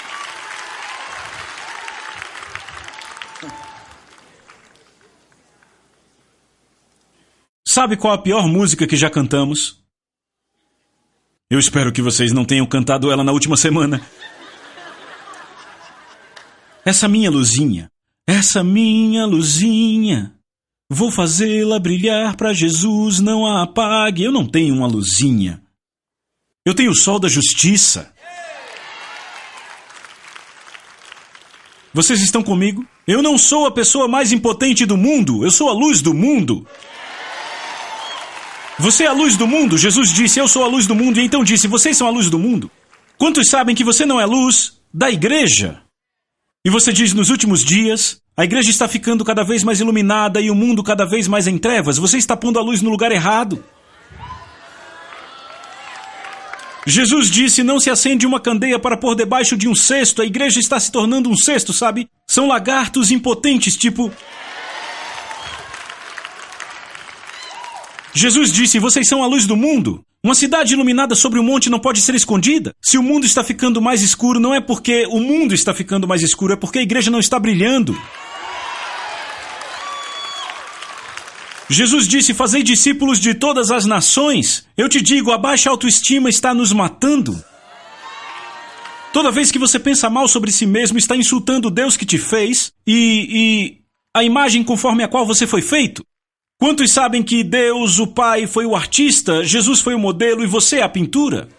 Sabe 7.67 7.97
qual 7.97 8.13
a 8.13 8.17
pior 8.17 8.47
música 8.47 8.87
que 8.87 8.95
já 8.95 9.09
cantamos? 9.09 9.83
Eu 11.49 11.59
espero 11.59 11.91
que 11.91 12.01
vocês 12.01 12.31
não 12.31 12.45
tenham 12.45 12.65
cantado 12.65 13.11
ela 13.11 13.23
na 13.23 13.31
última 13.31 13.55
semana. 13.55 14.01
Essa 16.83 17.07
minha 17.07 17.29
luzinha, 17.29 17.91
essa 18.25 18.63
minha 18.63 19.25
luzinha, 19.25 20.34
Vou 20.89 21.11
fazê-la 21.11 21.79
brilhar 21.79 22.35
para 22.35 22.53
Jesus, 22.53 23.19
não 23.19 23.45
a 23.45 23.63
apague. 23.63 24.23
Eu 24.23 24.31
não 24.31 24.47
tenho 24.47 24.75
uma 24.75 24.87
luzinha. 24.87 25.61
Eu 26.65 26.75
tenho 26.75 26.91
o 26.91 26.95
sol 26.95 27.19
da 27.19 27.27
justiça. 27.27 28.13
Vocês 31.93 32.21
estão 32.21 32.43
comigo? 32.43 32.85
Eu 33.07 33.21
não 33.21 33.37
sou 33.37 33.65
a 33.65 33.71
pessoa 33.71 34.07
mais 34.07 34.31
impotente 34.31 34.85
do 34.85 34.97
mundo, 34.97 35.45
eu 35.45 35.51
sou 35.51 35.69
a 35.69 35.73
luz 35.73 36.01
do 36.01 36.13
mundo. 36.13 36.67
Você 38.77 39.05
é 39.05 39.07
a 39.07 39.13
luz 39.13 39.37
do 39.37 39.47
mundo? 39.47 39.77
Jesus 39.77 40.11
disse: 40.11 40.39
Eu 40.39 40.47
sou 40.47 40.63
a 40.63 40.67
luz 40.67 40.85
do 40.85 40.93
mundo, 40.93 41.19
e 41.19 41.23
então 41.23 41.43
disse: 41.43 41.67
Vocês 41.67 41.95
são 41.95 42.07
a 42.07 42.11
luz 42.11 42.29
do 42.29 42.37
mundo. 42.37 42.69
Quantos 43.17 43.49
sabem 43.49 43.73
que 43.73 43.83
você 43.83 44.05
não 44.05 44.19
é 44.19 44.25
luz 44.25 44.81
da 44.93 45.09
igreja? 45.09 45.84
E 46.65 46.69
você 46.71 46.91
diz: 46.91 47.13
Nos 47.13 47.29
últimos 47.29 47.63
dias, 47.63 48.19
a 48.35 48.43
igreja 48.43 48.71
está 48.71 48.87
ficando 48.87 49.23
cada 49.23 49.43
vez 49.43 49.63
mais 49.63 49.79
iluminada 49.79 50.41
e 50.41 50.49
o 50.49 50.55
mundo 50.55 50.81
cada 50.81 51.05
vez 51.05 51.27
mais 51.27 51.45
em 51.45 51.59
trevas. 51.59 51.99
Você 51.99 52.17
está 52.17 52.35
pondo 52.35 52.57
a 52.57 52.63
luz 52.63 52.81
no 52.81 52.89
lugar 52.89 53.11
errado. 53.11 53.63
Jesus 56.87 57.29
disse: 57.29 57.61
Não 57.61 57.79
se 57.79 57.91
acende 57.91 58.25
uma 58.25 58.39
candeia 58.39 58.79
para 58.79 58.97
pôr 58.97 59.15
debaixo 59.15 59.55
de 59.55 59.67
um 59.67 59.75
cesto. 59.75 60.23
A 60.23 60.25
igreja 60.25 60.59
está 60.59 60.79
se 60.79 60.91
tornando 60.91 61.29
um 61.29 61.37
cesto, 61.37 61.71
sabe? 61.71 62.09
São 62.27 62.47
lagartos 62.47 63.11
impotentes, 63.11 63.77
tipo. 63.77 64.11
Jesus 68.11 68.51
disse: 68.51 68.79
Vocês 68.79 69.07
são 69.07 69.21
a 69.21 69.27
luz 69.27 69.45
do 69.45 69.55
mundo. 69.55 70.03
Uma 70.25 70.33
cidade 70.33 70.73
iluminada 70.73 71.13
sobre 71.13 71.39
um 71.39 71.43
monte 71.43 71.69
não 71.69 71.77
pode 71.77 72.01
ser 72.01 72.15
escondida. 72.15 72.73
Se 72.81 72.97
o 72.97 73.03
mundo 73.03 73.27
está 73.27 73.43
ficando 73.43 73.79
mais 73.79 74.01
escuro, 74.01 74.39
não 74.39 74.55
é 74.55 74.59
porque 74.59 75.05
o 75.05 75.19
mundo 75.19 75.53
está 75.53 75.71
ficando 75.71 76.07
mais 76.07 76.23
escuro, 76.23 76.53
é 76.53 76.55
porque 76.55 76.79
a 76.79 76.81
igreja 76.81 77.11
não 77.11 77.19
está 77.19 77.39
brilhando. 77.39 77.95
Jesus 81.69 82.07
disse: 82.07 82.33
Fazei 82.33 82.63
discípulos 82.63 83.19
de 83.19 83.35
todas 83.35 83.69
as 83.69 83.85
nações. 83.85 84.65
Eu 84.75 84.89
te 84.89 84.99
digo, 84.99 85.31
a 85.31 85.37
baixa 85.37 85.69
autoestima 85.69 86.27
está 86.27 86.55
nos 86.55 86.73
matando. 86.73 87.39
Toda 89.13 89.29
vez 89.29 89.51
que 89.51 89.59
você 89.59 89.77
pensa 89.77 90.09
mal 90.09 90.27
sobre 90.27 90.51
si 90.51 90.65
mesmo, 90.65 90.97
está 90.97 91.15
insultando 91.15 91.69
Deus 91.69 91.95
que 91.95 92.03
te 92.03 92.17
fez 92.17 92.71
e, 92.87 93.27
e 93.29 93.77
a 94.11 94.23
imagem 94.23 94.63
conforme 94.63 95.03
a 95.03 95.07
qual 95.07 95.23
você 95.23 95.45
foi 95.45 95.61
feito. 95.61 96.03
Quantos 96.57 96.93
sabem 96.93 97.21
que 97.21 97.43
Deus, 97.43 97.99
o 97.99 98.07
Pai, 98.07 98.47
foi 98.47 98.65
o 98.65 98.75
artista, 98.75 99.43
Jesus 99.43 99.81
foi 99.81 99.93
o 99.93 99.99
modelo 99.99 100.41
e 100.41 100.47
você 100.47 100.77
é 100.77 100.83
a 100.83 100.89
pintura? 100.89 101.49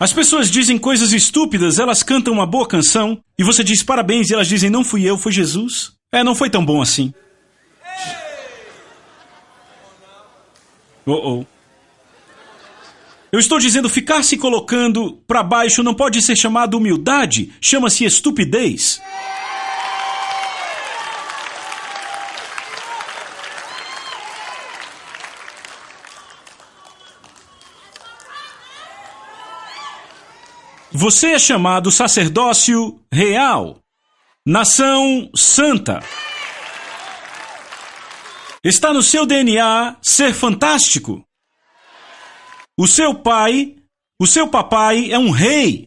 As 0.00 0.12
pessoas 0.12 0.50
dizem 0.50 0.78
coisas 0.78 1.12
estúpidas, 1.12 1.78
elas 1.78 2.02
cantam 2.02 2.32
uma 2.32 2.46
boa 2.46 2.66
canção 2.66 3.20
e 3.38 3.44
você 3.44 3.62
diz 3.62 3.82
parabéns 3.82 4.30
e 4.30 4.34
elas 4.34 4.48
dizem 4.48 4.70
não 4.70 4.84
fui 4.84 5.04
eu, 5.04 5.16
foi 5.16 5.32
Jesus. 5.32 5.92
É, 6.12 6.24
não 6.24 6.34
foi 6.34 6.50
tão 6.50 6.64
bom 6.64 6.80
assim. 6.80 7.12
Oh, 11.06 11.40
oh. 11.40 11.44
Eu 13.30 13.38
estou 13.38 13.58
dizendo 13.58 13.88
ficar 13.88 14.22
se 14.22 14.36
colocando 14.36 15.20
para 15.26 15.42
baixo 15.42 15.82
não 15.82 15.94
pode 15.94 16.20
ser 16.22 16.36
chamado 16.36 16.76
humildade, 16.76 17.52
chama-se 17.60 18.04
estupidez. 18.04 19.00
Você 31.00 31.28
é 31.28 31.38
chamado 31.38 31.92
sacerdócio 31.92 33.00
real, 33.12 33.78
nação 34.44 35.30
santa. 35.32 36.02
Está 38.64 38.92
no 38.92 39.00
seu 39.00 39.24
DNA 39.24 39.96
ser 40.02 40.34
fantástico. 40.34 41.24
O 42.76 42.88
seu 42.88 43.14
pai, 43.14 43.76
o 44.20 44.26
seu 44.26 44.48
papai 44.48 45.12
é 45.12 45.16
um 45.16 45.30
rei. 45.30 45.86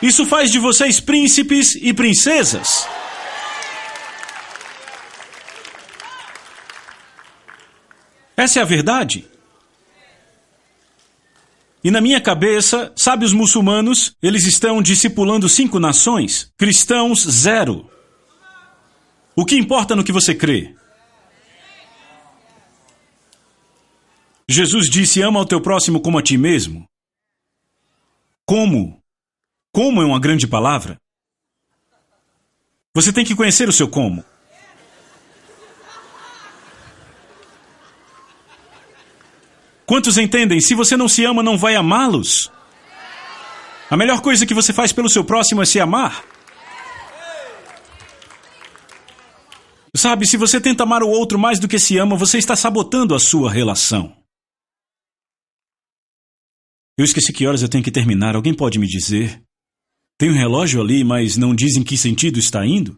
Isso 0.00 0.24
faz 0.24 0.48
de 0.52 0.60
vocês 0.60 1.00
príncipes 1.00 1.74
e 1.74 1.92
princesas. 1.92 2.86
Essa 8.36 8.60
é 8.60 8.62
a 8.62 8.64
verdade. 8.64 9.28
E 11.82 11.90
na 11.90 12.00
minha 12.00 12.20
cabeça, 12.20 12.92
sabe 12.94 13.24
os 13.24 13.32
muçulmanos, 13.32 14.14
eles 14.22 14.44
estão 14.46 14.82
discipulando 14.82 15.48
cinco 15.48 15.78
nações, 15.78 16.52
cristãos 16.58 17.22
zero. 17.22 17.90
O 19.34 19.46
que 19.46 19.56
importa 19.56 19.96
no 19.96 20.04
que 20.04 20.12
você 20.12 20.34
crê? 20.34 20.74
Jesus 24.48 24.90
disse: 24.90 25.22
ama 25.22 25.40
o 25.40 25.46
teu 25.46 25.60
próximo 25.60 26.02
como 26.02 26.18
a 26.18 26.22
ti 26.22 26.36
mesmo. 26.36 26.84
Como? 28.44 29.00
Como 29.72 30.02
é 30.02 30.04
uma 30.04 30.20
grande 30.20 30.46
palavra. 30.46 31.00
Você 32.92 33.12
tem 33.12 33.24
que 33.24 33.36
conhecer 33.36 33.68
o 33.68 33.72
seu 33.72 33.88
como. 33.88 34.24
Quantos 39.90 40.16
entendem? 40.18 40.60
Se 40.60 40.72
você 40.72 40.96
não 40.96 41.08
se 41.08 41.24
ama, 41.24 41.42
não 41.42 41.58
vai 41.58 41.74
amá-los. 41.74 42.48
A 43.90 43.96
melhor 43.96 44.20
coisa 44.20 44.46
que 44.46 44.54
você 44.54 44.72
faz 44.72 44.92
pelo 44.92 45.10
seu 45.10 45.24
próximo 45.24 45.62
é 45.62 45.66
se 45.66 45.80
amar. 45.80 46.24
Sabe, 49.96 50.28
se 50.28 50.36
você 50.36 50.60
tenta 50.60 50.84
amar 50.84 51.02
o 51.02 51.08
outro 51.08 51.36
mais 51.40 51.58
do 51.58 51.66
que 51.66 51.76
se 51.76 51.98
ama, 51.98 52.14
você 52.14 52.38
está 52.38 52.54
sabotando 52.54 53.16
a 53.16 53.18
sua 53.18 53.50
relação. 53.50 54.16
Eu 56.96 57.04
esqueci 57.04 57.32
que 57.32 57.44
horas 57.44 57.62
eu 57.62 57.68
tenho 57.68 57.82
que 57.82 57.90
terminar. 57.90 58.36
Alguém 58.36 58.54
pode 58.54 58.78
me 58.78 58.86
dizer? 58.86 59.42
Tem 60.16 60.30
um 60.30 60.34
relógio 60.34 60.80
ali, 60.80 61.02
mas 61.02 61.36
não 61.36 61.52
diz 61.52 61.74
em 61.74 61.82
que 61.82 61.98
sentido 61.98 62.38
está 62.38 62.64
indo? 62.64 62.96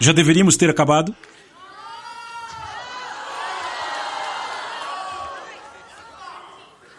Já 0.00 0.10
deveríamos 0.10 0.56
ter 0.56 0.68
acabado? 0.68 1.14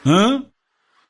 Hã? 0.06 0.46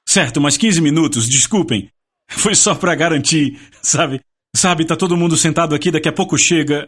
Certo, 0.06 0.42
mais 0.42 0.58
15 0.58 0.82
minutos, 0.82 1.28
desculpem. 1.28 1.90
Foi 2.28 2.56
só 2.56 2.76
para 2.76 2.96
garantir, 2.96 3.60
sabe? 3.82 4.22
Sabe, 4.56 4.86
tá 4.86 4.96
todo 4.96 5.18
mundo 5.18 5.36
sentado 5.36 5.74
aqui, 5.74 5.92
daqui 5.92 6.08
a 6.08 6.14
pouco 6.14 6.38
chega 6.38 6.88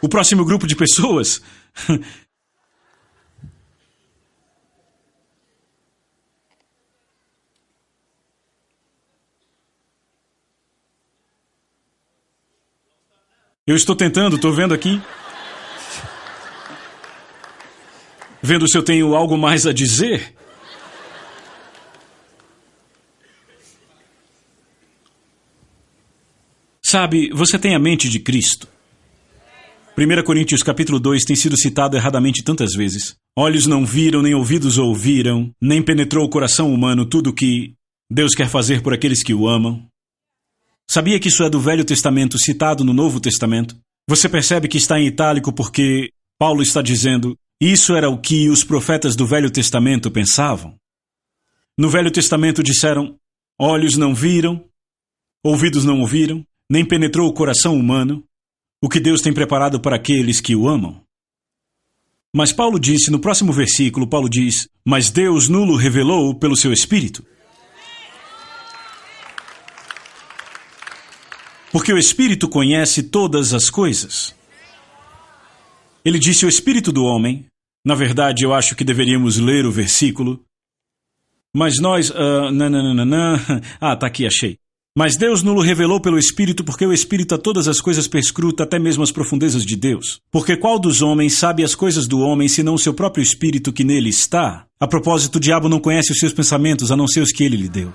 o 0.00 0.08
próximo 0.08 0.44
grupo 0.44 0.66
de 0.66 0.76
pessoas. 0.76 1.42
Eu 13.66 13.74
estou 13.74 13.96
tentando, 13.96 14.36
estou 14.36 14.52
vendo 14.52 14.72
aqui. 14.72 15.02
Vendo 18.40 18.68
se 18.68 18.78
eu 18.78 18.82
tenho 18.84 19.16
algo 19.16 19.36
mais 19.36 19.66
a 19.66 19.72
dizer. 19.72 20.36
Sabe, 26.96 27.28
você 27.28 27.58
tem 27.58 27.74
a 27.74 27.78
mente 27.78 28.08
de 28.08 28.18
Cristo. 28.18 28.66
1 29.98 30.24
Coríntios 30.24 30.62
capítulo 30.62 30.98
2 30.98 31.24
tem 31.24 31.36
sido 31.36 31.54
citado 31.54 31.94
erradamente 31.94 32.42
tantas 32.42 32.72
vezes. 32.72 33.14
Olhos 33.38 33.66
não 33.66 33.84
viram, 33.84 34.22
nem 34.22 34.34
ouvidos 34.34 34.78
ouviram, 34.78 35.54
nem 35.60 35.82
penetrou 35.82 36.24
o 36.24 36.30
coração 36.30 36.72
humano 36.72 37.04
tudo 37.04 37.28
o 37.28 37.32
que 37.34 37.74
Deus 38.10 38.34
quer 38.34 38.48
fazer 38.48 38.82
por 38.82 38.94
aqueles 38.94 39.22
que 39.22 39.34
o 39.34 39.46
amam. 39.46 39.86
Sabia 40.90 41.20
que 41.20 41.28
isso 41.28 41.44
é 41.44 41.50
do 41.50 41.60
Velho 41.60 41.84
Testamento 41.84 42.38
citado 42.38 42.82
no 42.82 42.94
Novo 42.94 43.20
Testamento? 43.20 43.76
Você 44.08 44.26
percebe 44.26 44.66
que 44.66 44.78
está 44.78 44.98
em 44.98 45.06
itálico 45.06 45.52
porque 45.52 46.08
Paulo 46.38 46.62
está 46.62 46.80
dizendo: 46.80 47.36
isso 47.60 47.94
era 47.94 48.08
o 48.08 48.18
que 48.18 48.48
os 48.48 48.64
profetas 48.64 49.14
do 49.14 49.26
Velho 49.26 49.50
Testamento 49.50 50.10
pensavam. 50.10 50.74
No 51.76 51.90
Velho 51.90 52.10
Testamento 52.10 52.62
disseram: 52.62 53.18
olhos 53.60 53.98
não 53.98 54.14
viram, 54.14 54.64
ouvidos 55.44 55.84
não 55.84 56.00
ouviram, 56.00 56.42
nem 56.70 56.84
penetrou 56.84 57.28
o 57.28 57.32
coração 57.32 57.76
humano 57.76 58.24
o 58.82 58.88
que 58.88 59.00
Deus 59.00 59.20
tem 59.20 59.32
preparado 59.32 59.80
para 59.80 59.96
aqueles 59.96 60.40
que 60.40 60.54
o 60.54 60.68
amam. 60.68 61.00
Mas 62.34 62.52
Paulo 62.52 62.78
disse, 62.78 63.10
no 63.10 63.18
próximo 63.18 63.52
versículo, 63.52 64.06
Paulo 64.06 64.28
diz: 64.28 64.68
Mas 64.84 65.10
Deus 65.10 65.48
nulo 65.48 65.76
revelou 65.76 66.34
pelo 66.34 66.56
seu 66.56 66.72
Espírito. 66.72 67.24
Porque 71.72 71.92
o 71.92 71.98
Espírito 71.98 72.48
conhece 72.48 73.04
todas 73.04 73.54
as 73.54 73.70
coisas. 73.70 74.34
Ele 76.04 76.18
disse: 76.18 76.44
O 76.44 76.48
Espírito 76.48 76.92
do 76.92 77.04
homem. 77.04 77.46
Na 77.84 77.94
verdade, 77.94 78.44
eu 78.44 78.52
acho 78.52 78.74
que 78.74 78.84
deveríamos 78.84 79.38
ler 79.38 79.64
o 79.64 79.72
versículo. 79.72 80.44
Mas 81.54 81.80
nós. 81.80 82.10
Uh, 82.10 82.50
nananana, 82.52 83.36
ah, 83.80 83.96
tá 83.96 84.06
aqui, 84.06 84.26
achei. 84.26 84.58
Mas 84.98 85.14
Deus 85.14 85.42
nulo 85.42 85.60
revelou 85.60 86.00
pelo 86.00 86.18
Espírito, 86.18 86.64
porque 86.64 86.86
o 86.86 86.90
Espírito 86.90 87.34
a 87.34 87.38
todas 87.38 87.68
as 87.68 87.82
coisas 87.82 88.08
perscruta, 88.08 88.62
até 88.62 88.78
mesmo 88.78 89.02
as 89.02 89.12
profundezas 89.12 89.62
de 89.62 89.76
Deus. 89.76 90.22
Porque 90.32 90.56
qual 90.56 90.78
dos 90.78 91.02
homens 91.02 91.34
sabe 91.34 91.62
as 91.62 91.74
coisas 91.74 92.06
do 92.06 92.20
homem, 92.20 92.48
senão 92.48 92.72
o 92.72 92.78
seu 92.78 92.94
próprio 92.94 93.22
Espírito 93.22 93.74
que 93.74 93.84
nele 93.84 94.08
está? 94.08 94.64
A 94.80 94.86
propósito, 94.86 95.36
o 95.36 95.40
diabo 95.40 95.68
não 95.68 95.80
conhece 95.80 96.12
os 96.12 96.18
seus 96.18 96.32
pensamentos, 96.32 96.90
a 96.90 96.96
não 96.96 97.06
ser 97.06 97.20
os 97.20 97.30
que 97.30 97.44
ele 97.44 97.58
lhe 97.58 97.68
deu. 97.68 97.92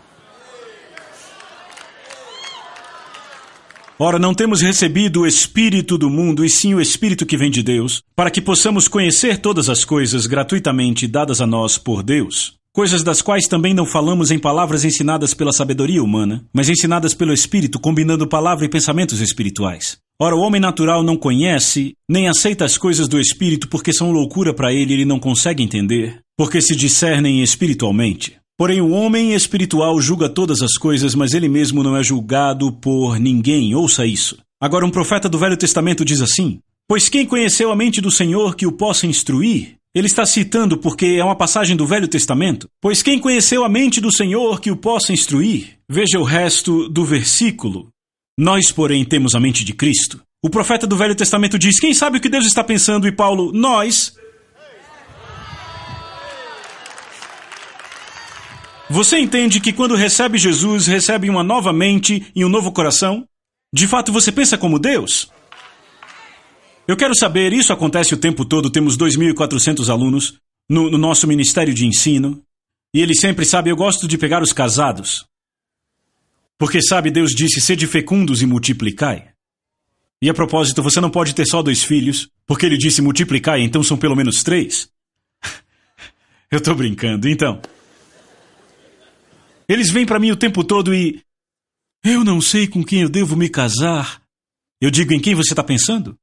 Ora, 3.97 4.19
não 4.19 4.35
temos 4.35 4.61
recebido 4.61 5.21
o 5.21 5.27
Espírito 5.27 5.97
do 5.97 6.07
mundo, 6.07 6.45
e 6.45 6.49
sim 6.51 6.75
o 6.75 6.81
Espírito 6.81 7.25
que 7.25 7.35
vem 7.35 7.49
de 7.49 7.63
Deus, 7.63 8.03
para 8.15 8.29
que 8.29 8.39
possamos 8.39 8.87
conhecer 8.87 9.39
todas 9.39 9.69
as 9.69 9.83
coisas 9.83 10.27
gratuitamente 10.27 11.07
dadas 11.07 11.41
a 11.41 11.47
nós 11.47 11.79
por 11.79 12.03
Deus 12.03 12.61
coisas 12.74 13.03
das 13.03 13.22
quais 13.22 13.47
também 13.47 13.74
não 13.74 13.86
falamos 13.86 14.32
em 14.32 14.39
palavras 14.39 14.86
ensinadas 14.86 15.34
pela 15.34 15.51
sabedoria 15.51 16.03
humana, 16.03 16.45
mas 16.53 16.69
ensinadas 16.69 17.13
pelo 17.13 17.34
Espírito, 17.34 17.80
combinando 17.80 18.28
palavra 18.28 18.65
e 18.65 18.69
pensamentos 18.69 19.19
espirituais. 19.19 19.97
Ora, 20.19 20.36
o 20.36 20.39
homem 20.39 20.61
natural 20.61 21.03
não 21.03 21.17
conhece, 21.17 21.95
nem 22.07 22.28
aceita 22.28 22.63
as 22.63 22.78
coisas 22.78 23.07
do 23.07 23.19
Espírito 23.19 23.67
porque 23.67 23.91
são 23.91 24.11
loucura 24.11 24.53
para 24.53 24.72
ele 24.72 24.91
e 24.91 24.93
ele 24.97 25.05
não 25.05 25.19
consegue 25.19 25.63
entender, 25.63 26.19
porque 26.38 26.61
se 26.61 26.76
discernem 26.76 27.41
espiritualmente. 27.41 28.38
Porém, 28.57 28.80
o 28.80 28.91
homem 28.91 29.34
espiritual 29.34 29.99
julga 29.99 30.30
todas 30.30 30.61
as 30.61 30.74
coisas, 30.74 31.15
mas 31.15 31.34
ele 31.34 31.49
mesmo 31.49 31.82
não 31.82 31.97
é 31.97 32.03
julgado 32.03 32.72
por 32.72 33.19
ninguém. 33.19 33.74
Ouça 33.74 34.05
isso. 34.05 34.38
Agora, 34.61 34.86
um 34.86 34.91
profeta 34.91 35.28
do 35.28 35.39
Velho 35.39 35.57
Testamento 35.57 36.05
diz 36.05 36.22
assim: 36.22 36.59
Pois 36.88 37.09
quem 37.09 37.26
conheceu 37.26 37.72
a 37.72 37.76
mente 37.76 37.99
do 37.99 38.11
Senhor 38.11 38.55
que 38.55 38.67
o 38.67 38.72
possa 38.72 39.07
instruir? 39.07 39.78
Ele 39.93 40.07
está 40.07 40.25
citando 40.25 40.77
porque 40.77 41.17
é 41.19 41.23
uma 41.23 41.35
passagem 41.35 41.75
do 41.75 41.85
Velho 41.85 42.07
Testamento. 42.07 42.69
Pois 42.79 43.03
quem 43.03 43.19
conheceu 43.19 43.65
a 43.65 43.69
mente 43.69 43.99
do 43.99 44.11
Senhor 44.11 44.61
que 44.61 44.71
o 44.71 44.77
possa 44.77 45.11
instruir? 45.11 45.79
Veja 45.89 46.17
o 46.17 46.23
resto 46.23 46.87
do 46.87 47.03
versículo. 47.03 47.89
Nós, 48.39 48.71
porém, 48.71 49.03
temos 49.03 49.35
a 49.35 49.39
mente 49.39 49.65
de 49.65 49.73
Cristo. 49.73 50.21
O 50.41 50.49
profeta 50.49 50.87
do 50.87 50.95
Velho 50.95 51.13
Testamento 51.13 51.59
diz: 51.59 51.77
Quem 51.77 51.93
sabe 51.93 52.17
o 52.17 52.21
que 52.21 52.29
Deus 52.29 52.45
está 52.45 52.63
pensando? 52.63 53.05
E 53.05 53.11
Paulo, 53.11 53.51
nós. 53.51 54.15
Você 58.89 59.19
entende 59.19 59.59
que 59.59 59.73
quando 59.73 59.95
recebe 59.95 60.37
Jesus, 60.37 60.87
recebe 60.87 61.29
uma 61.29 61.43
nova 61.43 61.73
mente 61.73 62.31
e 62.33 62.45
um 62.45 62.49
novo 62.49 62.71
coração? 62.71 63.25
De 63.73 63.87
fato, 63.87 64.11
você 64.11 64.33
pensa 64.33 64.57
como 64.57 64.79
Deus? 64.79 65.31
Eu 66.88 66.97
quero 66.97 67.15
saber, 67.15 67.53
isso 67.53 67.71
acontece 67.71 68.13
o 68.13 68.17
tempo 68.17 68.43
todo, 68.43 68.69
temos 68.69 68.97
2.400 68.97 69.89
alunos 69.89 70.39
no, 70.69 70.89
no 70.89 70.97
nosso 70.97 71.27
ministério 71.27 71.73
de 71.73 71.86
ensino, 71.86 72.43
e 72.93 73.01
ele 73.01 73.15
sempre 73.15 73.45
sabe, 73.45 73.69
eu 73.69 73.75
gosto 73.75 74.07
de 74.07 74.17
pegar 74.17 74.41
os 74.41 74.51
casados. 74.51 75.25
Porque 76.57 76.82
sabe, 76.82 77.09
Deus 77.09 77.32
disse, 77.32 77.61
sede 77.61 77.88
fecundos 77.88 78.41
e 78.41 78.45
multiplicai. 78.45 79.32
E 80.21 80.29
a 80.29 80.34
propósito, 80.34 80.84
você 80.84 81.01
não 81.01 81.09
pode 81.09 81.34
ter 81.34 81.45
só 81.47 81.63
dois 81.63 81.84
filhos, 81.84 82.29
porque 82.45 82.65
ele 82.65 82.77
disse 82.77 83.01
multiplicai, 83.01 83.61
então 83.61 83.82
são 83.82 83.97
pelo 83.97 84.15
menos 84.15 84.43
três. 84.43 84.89
eu 86.51 86.61
tô 86.61 86.75
brincando, 86.75 87.27
então. 87.27 87.59
Eles 89.67 89.89
vêm 89.89 90.05
para 90.05 90.19
mim 90.19 90.32
o 90.32 90.36
tempo 90.36 90.63
todo 90.63 90.93
e. 90.93 91.23
Eu 92.03 92.23
não 92.23 92.41
sei 92.41 92.67
com 92.67 92.84
quem 92.84 93.01
eu 93.01 93.09
devo 93.09 93.36
me 93.36 93.47
casar. 93.47 94.21
Eu 94.79 94.91
digo, 94.91 95.13
em 95.13 95.19
quem 95.19 95.34
você 95.34 95.53
está 95.53 95.63
pensando? 95.63 96.17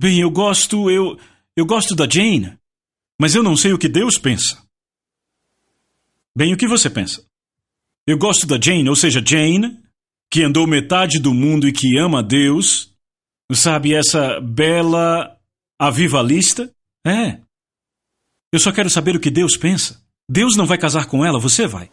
Bem, 0.00 0.20
eu 0.20 0.30
gosto, 0.30 0.90
eu. 0.90 1.18
Eu 1.56 1.64
gosto 1.64 1.94
da 1.94 2.08
Jane, 2.08 2.58
mas 3.20 3.34
eu 3.34 3.42
não 3.42 3.56
sei 3.56 3.72
o 3.72 3.78
que 3.78 3.88
Deus 3.88 4.18
pensa. 4.18 4.60
Bem, 6.36 6.52
o 6.52 6.56
que 6.56 6.66
você 6.66 6.90
pensa? 6.90 7.24
Eu 8.06 8.18
gosto 8.18 8.46
da 8.46 8.60
Jane, 8.60 8.88
ou 8.88 8.96
seja, 8.96 9.22
Jane, 9.24 9.80
que 10.30 10.42
andou 10.42 10.66
metade 10.66 11.20
do 11.20 11.32
mundo 11.32 11.68
e 11.68 11.72
que 11.72 11.96
ama 11.96 12.18
a 12.18 12.22
Deus. 12.22 12.92
Sabe, 13.52 13.94
essa 13.94 14.40
bela 14.40 15.38
avivalista? 15.78 16.74
É. 17.06 17.38
Eu 18.52 18.58
só 18.58 18.72
quero 18.72 18.90
saber 18.90 19.14
o 19.14 19.20
que 19.20 19.30
Deus 19.30 19.56
pensa. 19.56 20.02
Deus 20.28 20.56
não 20.56 20.66
vai 20.66 20.76
casar 20.76 21.06
com 21.06 21.24
ela, 21.24 21.38
você 21.38 21.66
vai. 21.66 21.90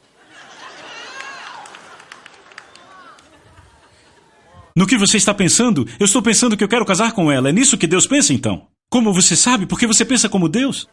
No 4.76 4.88
que 4.88 4.98
você 4.98 5.18
está 5.18 5.34
pensando? 5.34 5.88
Eu 6.00 6.06
estou 6.06 6.22
pensando 6.22 6.56
que 6.56 6.64
eu 6.64 6.68
quero 6.68 6.86
casar 6.86 7.12
com 7.12 7.32
ela. 7.32 7.50
É 7.50 7.52
nisso 7.52 7.78
que 7.78 7.88
Deus 7.88 8.08
pensa, 8.08 8.34
então? 8.34 8.68
Como 8.90 9.14
você 9.14 9.36
sabe? 9.36 9.66
Porque 9.66 9.88
você 9.88 10.06
pensa 10.06 10.30
como 10.30 10.50
Deus? 10.50 10.88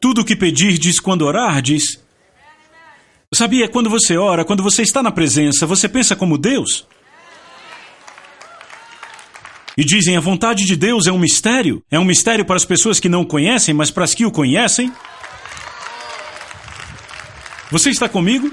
Tudo 0.00 0.20
o 0.20 0.24
que 0.24 0.36
pedirdes 0.36 1.00
quando 1.00 1.22
orardes. 1.22 2.00
Sabia, 3.34 3.68
quando 3.68 3.90
você 3.90 4.16
ora, 4.16 4.44
quando 4.44 4.62
você 4.62 4.82
está 4.82 5.02
na 5.02 5.10
presença, 5.10 5.66
você 5.66 5.88
pensa 5.88 6.16
como 6.16 6.38
Deus? 6.38 6.86
E 9.76 9.84
dizem, 9.84 10.16
a 10.16 10.20
vontade 10.20 10.64
de 10.64 10.74
Deus 10.74 11.06
é 11.06 11.12
um 11.12 11.18
mistério. 11.18 11.82
É 11.90 11.98
um 11.98 12.04
mistério 12.04 12.44
para 12.44 12.56
as 12.56 12.64
pessoas 12.64 12.98
que 12.98 13.08
não 13.08 13.22
o 13.22 13.26
conhecem, 13.26 13.74
mas 13.74 13.90
para 13.90 14.02
as 14.02 14.14
que 14.14 14.24
o 14.26 14.30
conhecem. 14.30 14.92
Você 17.70 17.90
está 17.90 18.08
comigo? 18.08 18.50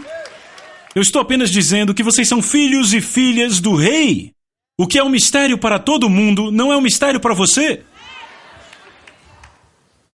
Eu 0.93 1.01
estou 1.01 1.21
apenas 1.21 1.49
dizendo 1.49 1.93
que 1.93 2.03
vocês 2.03 2.27
são 2.27 2.41
filhos 2.41 2.93
e 2.93 2.99
filhas 2.99 3.59
do 3.61 3.75
Rei. 3.75 4.33
O 4.77 4.85
que 4.85 4.97
é 4.97 5.03
um 5.03 5.09
mistério 5.09 5.57
para 5.57 5.79
todo 5.79 6.09
mundo 6.09 6.51
não 6.51 6.71
é 6.71 6.77
um 6.77 6.81
mistério 6.81 7.19
para 7.19 7.33
você. 7.33 7.81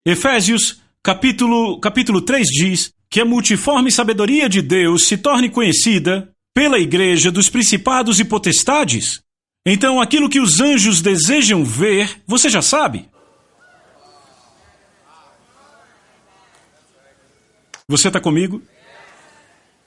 Efésios 0.05 0.81
capítulo, 1.03 1.79
capítulo 1.79 2.21
3 2.21 2.47
diz 2.47 2.93
que 3.09 3.19
a 3.19 3.25
multiforme 3.25 3.91
sabedoria 3.91 4.47
de 4.47 4.61
Deus 4.61 5.05
se 5.05 5.17
torne 5.17 5.49
conhecida 5.49 6.31
pela 6.53 6.79
igreja 6.79 7.31
dos 7.31 7.49
principados 7.49 8.19
e 8.19 8.25
potestades. 8.25 9.21
Então, 9.65 9.99
aquilo 9.99 10.29
que 10.29 10.39
os 10.39 10.59
anjos 10.59 11.01
desejam 11.01 11.63
ver, 11.63 12.21
você 12.25 12.49
já 12.49 12.61
sabe. 12.61 13.09
Você 17.87 18.07
está 18.07 18.19
comigo? 18.19 18.61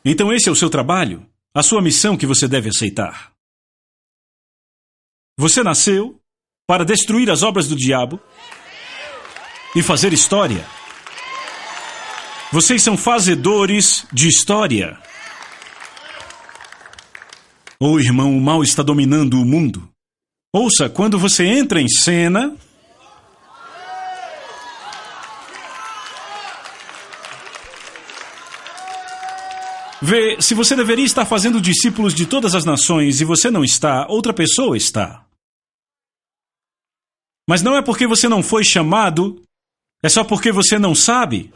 Então, 0.04 0.32
esse 0.32 0.48
é 0.48 0.52
o 0.52 0.56
seu 0.56 0.68
trabalho, 0.68 1.26
a 1.54 1.62
sua 1.62 1.80
missão 1.80 2.16
que 2.16 2.26
você 2.26 2.46
deve 2.46 2.68
aceitar. 2.68 3.32
Você 5.38 5.62
nasceu 5.62 6.20
para 6.66 6.84
destruir 6.84 7.30
as 7.30 7.42
obras 7.42 7.68
do 7.68 7.76
diabo 7.76 8.20
e 9.74 9.82
fazer 9.82 10.12
história. 10.12 10.66
Vocês 12.52 12.82
são 12.82 12.96
fazedores 12.96 14.06
de 14.12 14.28
história. 14.28 14.98
Ô 17.80 17.92
oh, 17.92 18.00
irmão, 18.00 18.36
o 18.36 18.40
mal 18.40 18.62
está 18.62 18.82
dominando 18.82 19.40
o 19.40 19.44
mundo. 19.44 19.88
Ouça, 20.54 20.88
quando 20.88 21.18
você 21.18 21.44
entra 21.44 21.80
em 21.80 21.88
cena. 21.88 22.56
Vê, 30.06 30.38
se 30.38 30.52
você 30.52 30.76
deveria 30.76 31.06
estar 31.06 31.24
fazendo 31.24 31.58
discípulos 31.58 32.12
de 32.12 32.26
todas 32.26 32.54
as 32.54 32.66
nações 32.66 33.22
e 33.22 33.24
você 33.24 33.50
não 33.50 33.64
está, 33.64 34.06
outra 34.06 34.34
pessoa 34.34 34.76
está. 34.76 35.24
Mas 37.48 37.62
não 37.62 37.74
é 37.74 37.80
porque 37.80 38.06
você 38.06 38.28
não 38.28 38.42
foi 38.42 38.62
chamado, 38.62 39.42
é 40.02 40.10
só 40.10 40.22
porque 40.22 40.52
você 40.52 40.78
não 40.78 40.94
sabe. 40.94 41.50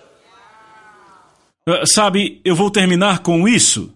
Uh, 1.69 1.87
sabe, 1.93 2.41
eu 2.43 2.57
vou 2.57 2.71
terminar 2.71 3.19
com 3.19 3.47
isso. 3.47 3.95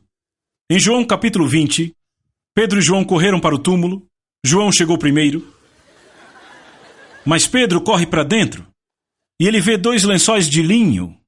Em 0.71 0.79
João 0.79 1.03
capítulo 1.03 1.49
20, 1.49 1.97
Pedro 2.55 2.79
e 2.79 2.83
João 2.83 3.07
correram 3.07 3.41
para 3.41 3.55
o 3.55 3.59
túmulo. 3.59 4.07
João 4.45 4.71
chegou 4.71 4.99
primeiro. 4.99 5.51
Mas 7.25 7.47
Pedro 7.47 7.81
corre 7.81 8.05
para 8.05 8.23
dentro 8.23 8.67
e 9.41 9.49
ele 9.49 9.63
vê 9.63 9.79
dois 9.79 10.05
lençóis 10.05 10.47
de 10.47 10.61
linho. 10.61 11.19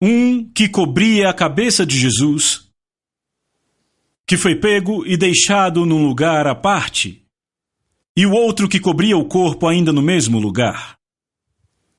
Um 0.00 0.44
que 0.52 0.68
cobria 0.68 1.30
a 1.30 1.34
cabeça 1.34 1.86
de 1.86 1.98
Jesus, 1.98 2.68
que 4.26 4.36
foi 4.36 4.56
pego 4.56 5.06
e 5.06 5.16
deixado 5.16 5.86
num 5.86 6.06
lugar 6.06 6.46
à 6.46 6.54
parte, 6.54 7.24
e 8.16 8.26
o 8.26 8.32
outro 8.32 8.68
que 8.68 8.80
cobria 8.80 9.16
o 9.16 9.24
corpo 9.24 9.66
ainda 9.66 9.92
no 9.92 10.02
mesmo 10.02 10.38
lugar. 10.38 10.96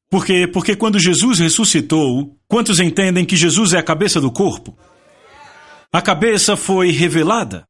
Por 0.09 0.25
quê? 0.25 0.47
Porque 0.47 0.75
quando 0.75 0.99
Jesus 0.99 1.39
ressuscitou, 1.39 2.37
quantos 2.47 2.79
entendem 2.79 3.25
que 3.25 3.35
Jesus 3.35 3.73
é 3.73 3.77
a 3.77 3.83
cabeça 3.83 4.21
do 4.21 4.31
corpo? 4.31 4.77
A 5.91 6.01
cabeça 6.01 6.55
foi 6.55 6.91
revelada, 6.91 7.67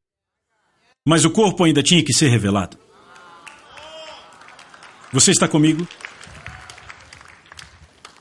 mas 1.06 1.24
o 1.24 1.30
corpo 1.30 1.64
ainda 1.64 1.82
tinha 1.82 2.02
que 2.04 2.12
ser 2.12 2.28
revelado. 2.28 2.78
Você 5.12 5.30
está 5.30 5.48
comigo? 5.48 5.86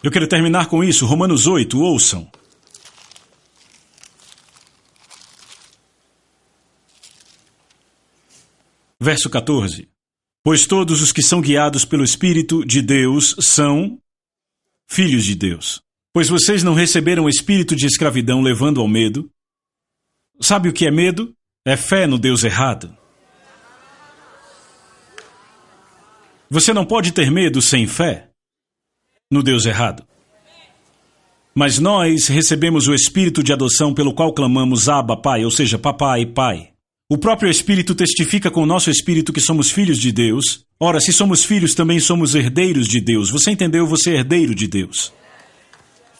Eu 0.03 0.11
quero 0.11 0.27
terminar 0.27 0.67
com 0.67 0.83
isso. 0.83 1.05
Romanos 1.05 1.47
8, 1.47 1.79
ouçam. 1.79 2.29
Verso 8.99 9.29
14. 9.29 9.89
Pois 10.43 10.65
todos 10.65 11.01
os 11.01 11.11
que 11.11 11.21
são 11.21 11.41
guiados 11.41 11.83
pelo 11.83 12.03
Espírito 12.03 12.65
de 12.65 12.81
Deus 12.81 13.35
são 13.39 13.99
filhos 14.87 15.23
de 15.23 15.35
Deus. 15.35 15.81
Pois 16.13 16.29
vocês 16.29 16.63
não 16.63 16.73
receberam 16.73 17.25
o 17.25 17.29
espírito 17.29 17.75
de 17.75 17.85
escravidão 17.85 18.41
levando 18.41 18.81
ao 18.81 18.87
medo. 18.87 19.29
Sabe 20.39 20.69
o 20.69 20.73
que 20.73 20.87
é 20.87 20.91
medo? 20.91 21.35
É 21.65 21.75
fé 21.75 22.07
no 22.07 22.17
Deus 22.17 22.43
errado. 22.43 22.95
Você 26.49 26.73
não 26.73 26.85
pode 26.85 27.11
ter 27.11 27.29
medo 27.29 27.61
sem 27.61 27.85
fé 27.85 28.31
no 29.31 29.43
Deus 29.43 29.65
errado. 29.65 30.03
Mas 31.53 31.79
nós 31.79 32.27
recebemos 32.27 32.87
o 32.87 32.93
espírito 32.93 33.41
de 33.41 33.51
adoção 33.51 33.93
pelo 33.93 34.13
qual 34.13 34.33
clamamos 34.33 34.87
Abba, 34.87 35.17
Pai, 35.17 35.43
ou 35.43 35.51
seja, 35.51 35.77
Papai, 35.77 36.25
Pai. 36.25 36.69
O 37.09 37.17
próprio 37.17 37.49
Espírito 37.49 37.95
testifica 37.95 38.51
com 38.51 38.61
o 38.63 38.65
nosso 38.65 38.89
espírito 38.91 39.31
que 39.31 39.39
somos 39.39 39.71
filhos 39.71 39.97
de 39.97 40.11
Deus. 40.11 40.65
Ora, 40.77 40.99
se 40.99 41.13
somos 41.13 41.45
filhos, 41.45 41.73
também 41.73 42.01
somos 42.01 42.35
herdeiros 42.35 42.85
de 42.85 42.99
Deus. 42.99 43.29
Você 43.29 43.49
entendeu? 43.49 43.87
Você 43.87 44.11
é 44.11 44.15
herdeiro 44.17 44.53
de 44.53 44.67
Deus. 44.67 45.13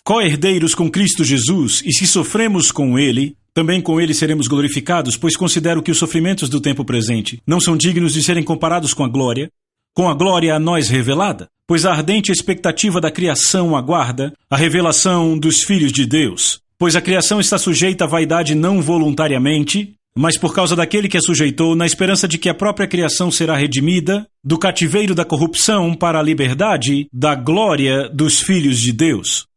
Co-herdeiros 0.02 0.74
com 0.74 0.90
Cristo 0.90 1.26
Jesus, 1.26 1.84
e 1.86 1.92
se 1.92 2.08
sofremos 2.08 2.72
com 2.72 2.98
Ele, 2.98 3.36
também 3.54 3.82
com 3.82 4.00
Ele 4.00 4.14
seremos 4.14 4.48
glorificados, 4.48 5.18
pois 5.18 5.36
considero 5.36 5.84
que 5.84 5.92
os 5.92 5.98
sofrimentos 5.98 6.48
do 6.48 6.62
tempo 6.62 6.86
presente 6.86 7.42
não 7.46 7.60
são 7.60 7.76
dignos 7.76 8.14
de 8.14 8.24
serem 8.24 8.44
comparados 8.44 8.94
com 8.94 9.04
a 9.04 9.10
glória, 9.10 9.52
com 9.98 10.08
a 10.08 10.14
glória 10.14 10.54
a 10.54 10.60
nós 10.60 10.90
revelada, 10.90 11.50
pois 11.66 11.84
a 11.84 11.92
ardente 11.92 12.32
expectativa 12.32 13.02
da 13.02 13.10
criação 13.10 13.76
aguarda 13.76 14.32
a 14.48 14.56
revelação 14.56 15.36
dos 15.36 15.64
filhos 15.64 15.92
de 15.92 16.06
Deus. 16.06 16.62
Pois 16.78 16.96
a 16.96 17.02
criação 17.02 17.40
está 17.40 17.58
sujeita 17.58 18.04
à 18.04 18.08
vaidade 18.08 18.54
não 18.54 18.80
voluntariamente, 18.80 19.96
mas 20.16 20.38
por 20.38 20.54
causa 20.54 20.76
daquele 20.76 21.10
que 21.10 21.18
a 21.18 21.20
sujeitou, 21.20 21.76
na 21.76 21.88
esperança 21.88 22.28
de 22.28 22.38
que 22.38 22.48
a 22.48 22.54
própria 22.54 22.88
criação 22.88 23.32
será 23.32 23.56
redimida 23.56 24.28
do 24.44 24.60
cativeiro 24.60 25.16
da 25.16 25.26
corrupção 25.26 25.96
para 25.96 26.20
a 26.20 26.24
liberdade 26.24 27.08
da 27.12 27.34
glória 27.34 28.08
dos 28.08 28.40
filhos 28.40 28.80
de 28.80 28.94
Deus. 28.94 29.48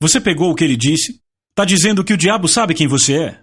Você 0.00 0.20
pegou 0.20 0.50
o 0.50 0.56
que 0.56 0.64
ele 0.64 0.76
disse? 0.76 1.20
Está 1.50 1.64
dizendo 1.64 2.02
que 2.02 2.14
o 2.14 2.18
diabo 2.18 2.48
sabe 2.48 2.74
quem 2.74 2.88
você 2.88 3.16
é. 3.16 3.40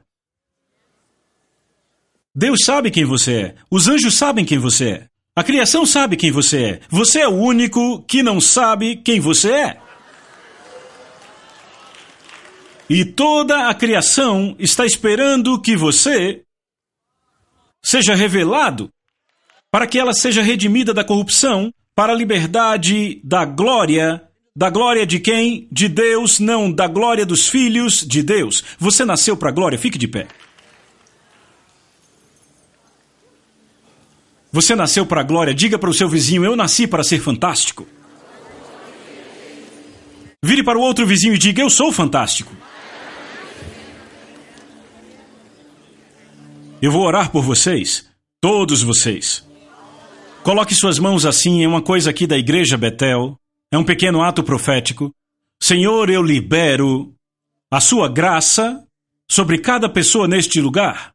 Deus 2.35 2.59
sabe 2.65 2.91
quem 2.91 3.05
você 3.05 3.33
é. 3.33 3.55
Os 3.71 3.87
anjos 3.87 4.15
sabem 4.15 4.43
quem 4.43 4.57
você 4.57 4.89
é. 4.89 5.16
A 5.37 5.43
criação 5.43 5.85
sabe 5.85 6.17
quem 6.17 6.31
você 6.31 6.63
é. 6.63 6.79
Você 6.89 7.19
é 7.19 7.27
o 7.27 7.35
único 7.35 8.01
que 8.07 8.23
não 8.23 8.41
sabe 8.41 8.95
quem 8.95 9.19
você 9.19 9.51
é. 9.51 9.77
E 12.89 13.05
toda 13.05 13.69
a 13.69 13.73
criação 13.75 14.55
está 14.57 14.83
esperando 14.83 15.61
que 15.61 15.77
você 15.77 16.41
seja 17.83 18.15
revelado 18.15 18.91
para 19.69 19.85
que 19.85 19.99
ela 19.99 20.11
seja 20.11 20.41
redimida 20.41 20.91
da 20.91 21.03
corrupção, 21.03 21.71
para 21.93 22.13
a 22.13 22.15
liberdade 22.15 23.21
da 23.23 23.45
glória. 23.45 24.23
Da 24.55 24.71
glória 24.71 25.05
de 25.05 25.19
quem? 25.19 25.67
De 25.71 25.87
Deus, 25.87 26.39
não 26.39 26.71
da 26.71 26.87
glória 26.87 27.27
dos 27.27 27.47
filhos 27.47 28.03
de 28.03 28.23
Deus. 28.23 28.63
Você 28.79 29.05
nasceu 29.05 29.37
para 29.37 29.49
a 29.49 29.53
glória, 29.53 29.77
fique 29.77 29.99
de 29.99 30.07
pé. 30.07 30.27
Você 34.57 34.75
nasceu 34.75 35.05
para 35.05 35.21
a 35.21 35.23
glória, 35.23 35.53
diga 35.53 35.77
para 35.77 35.87
o 35.87 35.93
seu 35.93 36.09
vizinho: 36.09 36.43
Eu 36.43 36.55
nasci 36.55 36.87
para 36.87 37.03
ser 37.03 37.19
fantástico. 37.19 37.87
Vire 40.43 40.63
para 40.63 40.79
o 40.79 40.81
outro 40.81 41.05
vizinho 41.05 41.35
e 41.35 41.37
diga: 41.37 41.61
Eu 41.61 41.69
sou 41.69 41.91
fantástico. 41.91 42.51
Eu 46.81 46.91
vou 46.91 47.03
orar 47.03 47.31
por 47.31 47.43
vocês, 47.43 48.07
todos 48.41 48.81
vocês. 48.81 49.47
Coloque 50.41 50.73
suas 50.73 50.97
mãos 50.97 51.23
assim 51.23 51.61
em 51.61 51.67
uma 51.67 51.83
coisa 51.83 52.09
aqui 52.09 52.25
da 52.25 52.35
igreja 52.35 52.75
Betel. 52.75 53.39
É 53.71 53.77
um 53.77 53.83
pequeno 53.83 54.23
ato 54.23 54.41
profético. 54.41 55.13
Senhor, 55.61 56.09
eu 56.09 56.23
libero 56.23 57.13
a 57.69 57.79
sua 57.79 58.09
graça 58.09 58.83
sobre 59.29 59.59
cada 59.59 59.87
pessoa 59.87 60.27
neste 60.27 60.59
lugar. 60.59 61.13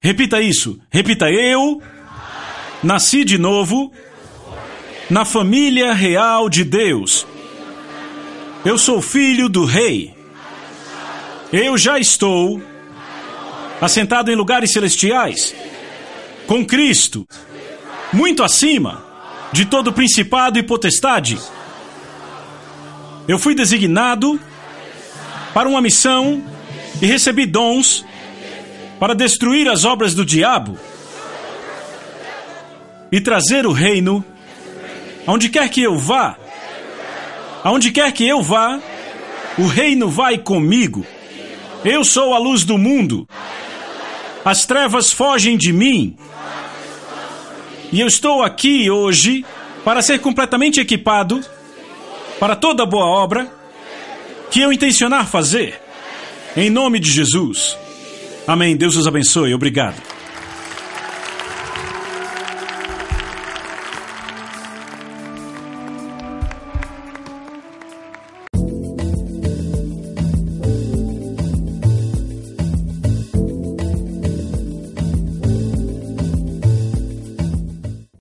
Repita 0.00 0.40
isso. 0.40 0.78
Repita: 0.88 1.28
Eu 1.32 1.82
nasci 2.84 3.24
de 3.24 3.38
novo 3.38 3.90
na 5.08 5.24
família 5.24 5.92
real 5.92 6.48
de 6.48 6.62
Deus. 6.62 7.26
Eu 8.64 8.76
sou 8.76 9.00
filho 9.00 9.48
do 9.48 9.64
Rei. 9.64 10.14
Eu 11.52 11.78
já 11.78 11.98
estou 11.98 12.62
assentado 13.80 14.30
em 14.30 14.34
lugares 14.34 14.70
celestiais, 14.72 15.54
com 16.46 16.64
Cristo, 16.64 17.26
muito 18.12 18.42
acima 18.42 19.04
de 19.52 19.64
todo 19.64 19.92
principado 19.92 20.58
e 20.58 20.62
potestade. 20.62 21.38
Eu 23.26 23.38
fui 23.38 23.54
designado 23.54 24.38
para 25.52 25.68
uma 25.68 25.80
missão 25.80 26.42
e 27.00 27.06
recebi 27.06 27.46
dons 27.46 28.04
para 28.98 29.14
destruir 29.14 29.68
as 29.68 29.84
obras 29.84 30.14
do 30.14 30.24
diabo 30.24 30.78
e 33.14 33.20
trazer 33.20 33.64
o 33.64 33.70
reino 33.70 34.24
aonde 35.24 35.48
quer 35.48 35.68
que 35.68 35.80
eu 35.80 35.96
vá. 35.96 36.36
Aonde 37.62 37.92
quer 37.92 38.10
que 38.10 38.26
eu 38.26 38.42
vá, 38.42 38.80
o 39.56 39.68
reino 39.68 40.08
vai 40.10 40.36
comigo. 40.36 41.06
Eu 41.84 42.04
sou 42.04 42.34
a 42.34 42.38
luz 42.38 42.64
do 42.64 42.76
mundo. 42.76 43.24
As 44.44 44.66
trevas 44.66 45.12
fogem 45.12 45.56
de 45.56 45.72
mim. 45.72 46.16
E 47.92 48.00
eu 48.00 48.08
estou 48.08 48.42
aqui 48.42 48.90
hoje 48.90 49.46
para 49.84 50.02
ser 50.02 50.18
completamente 50.18 50.80
equipado 50.80 51.40
para 52.40 52.56
toda 52.56 52.84
boa 52.84 53.06
obra 53.06 53.48
que 54.50 54.60
eu 54.60 54.72
intencionar 54.72 55.28
fazer. 55.28 55.80
Em 56.56 56.68
nome 56.68 56.98
de 56.98 57.12
Jesus. 57.12 57.78
Amém. 58.44 58.76
Deus 58.76 58.96
os 58.96 59.06
abençoe. 59.06 59.54
Obrigado. 59.54 60.13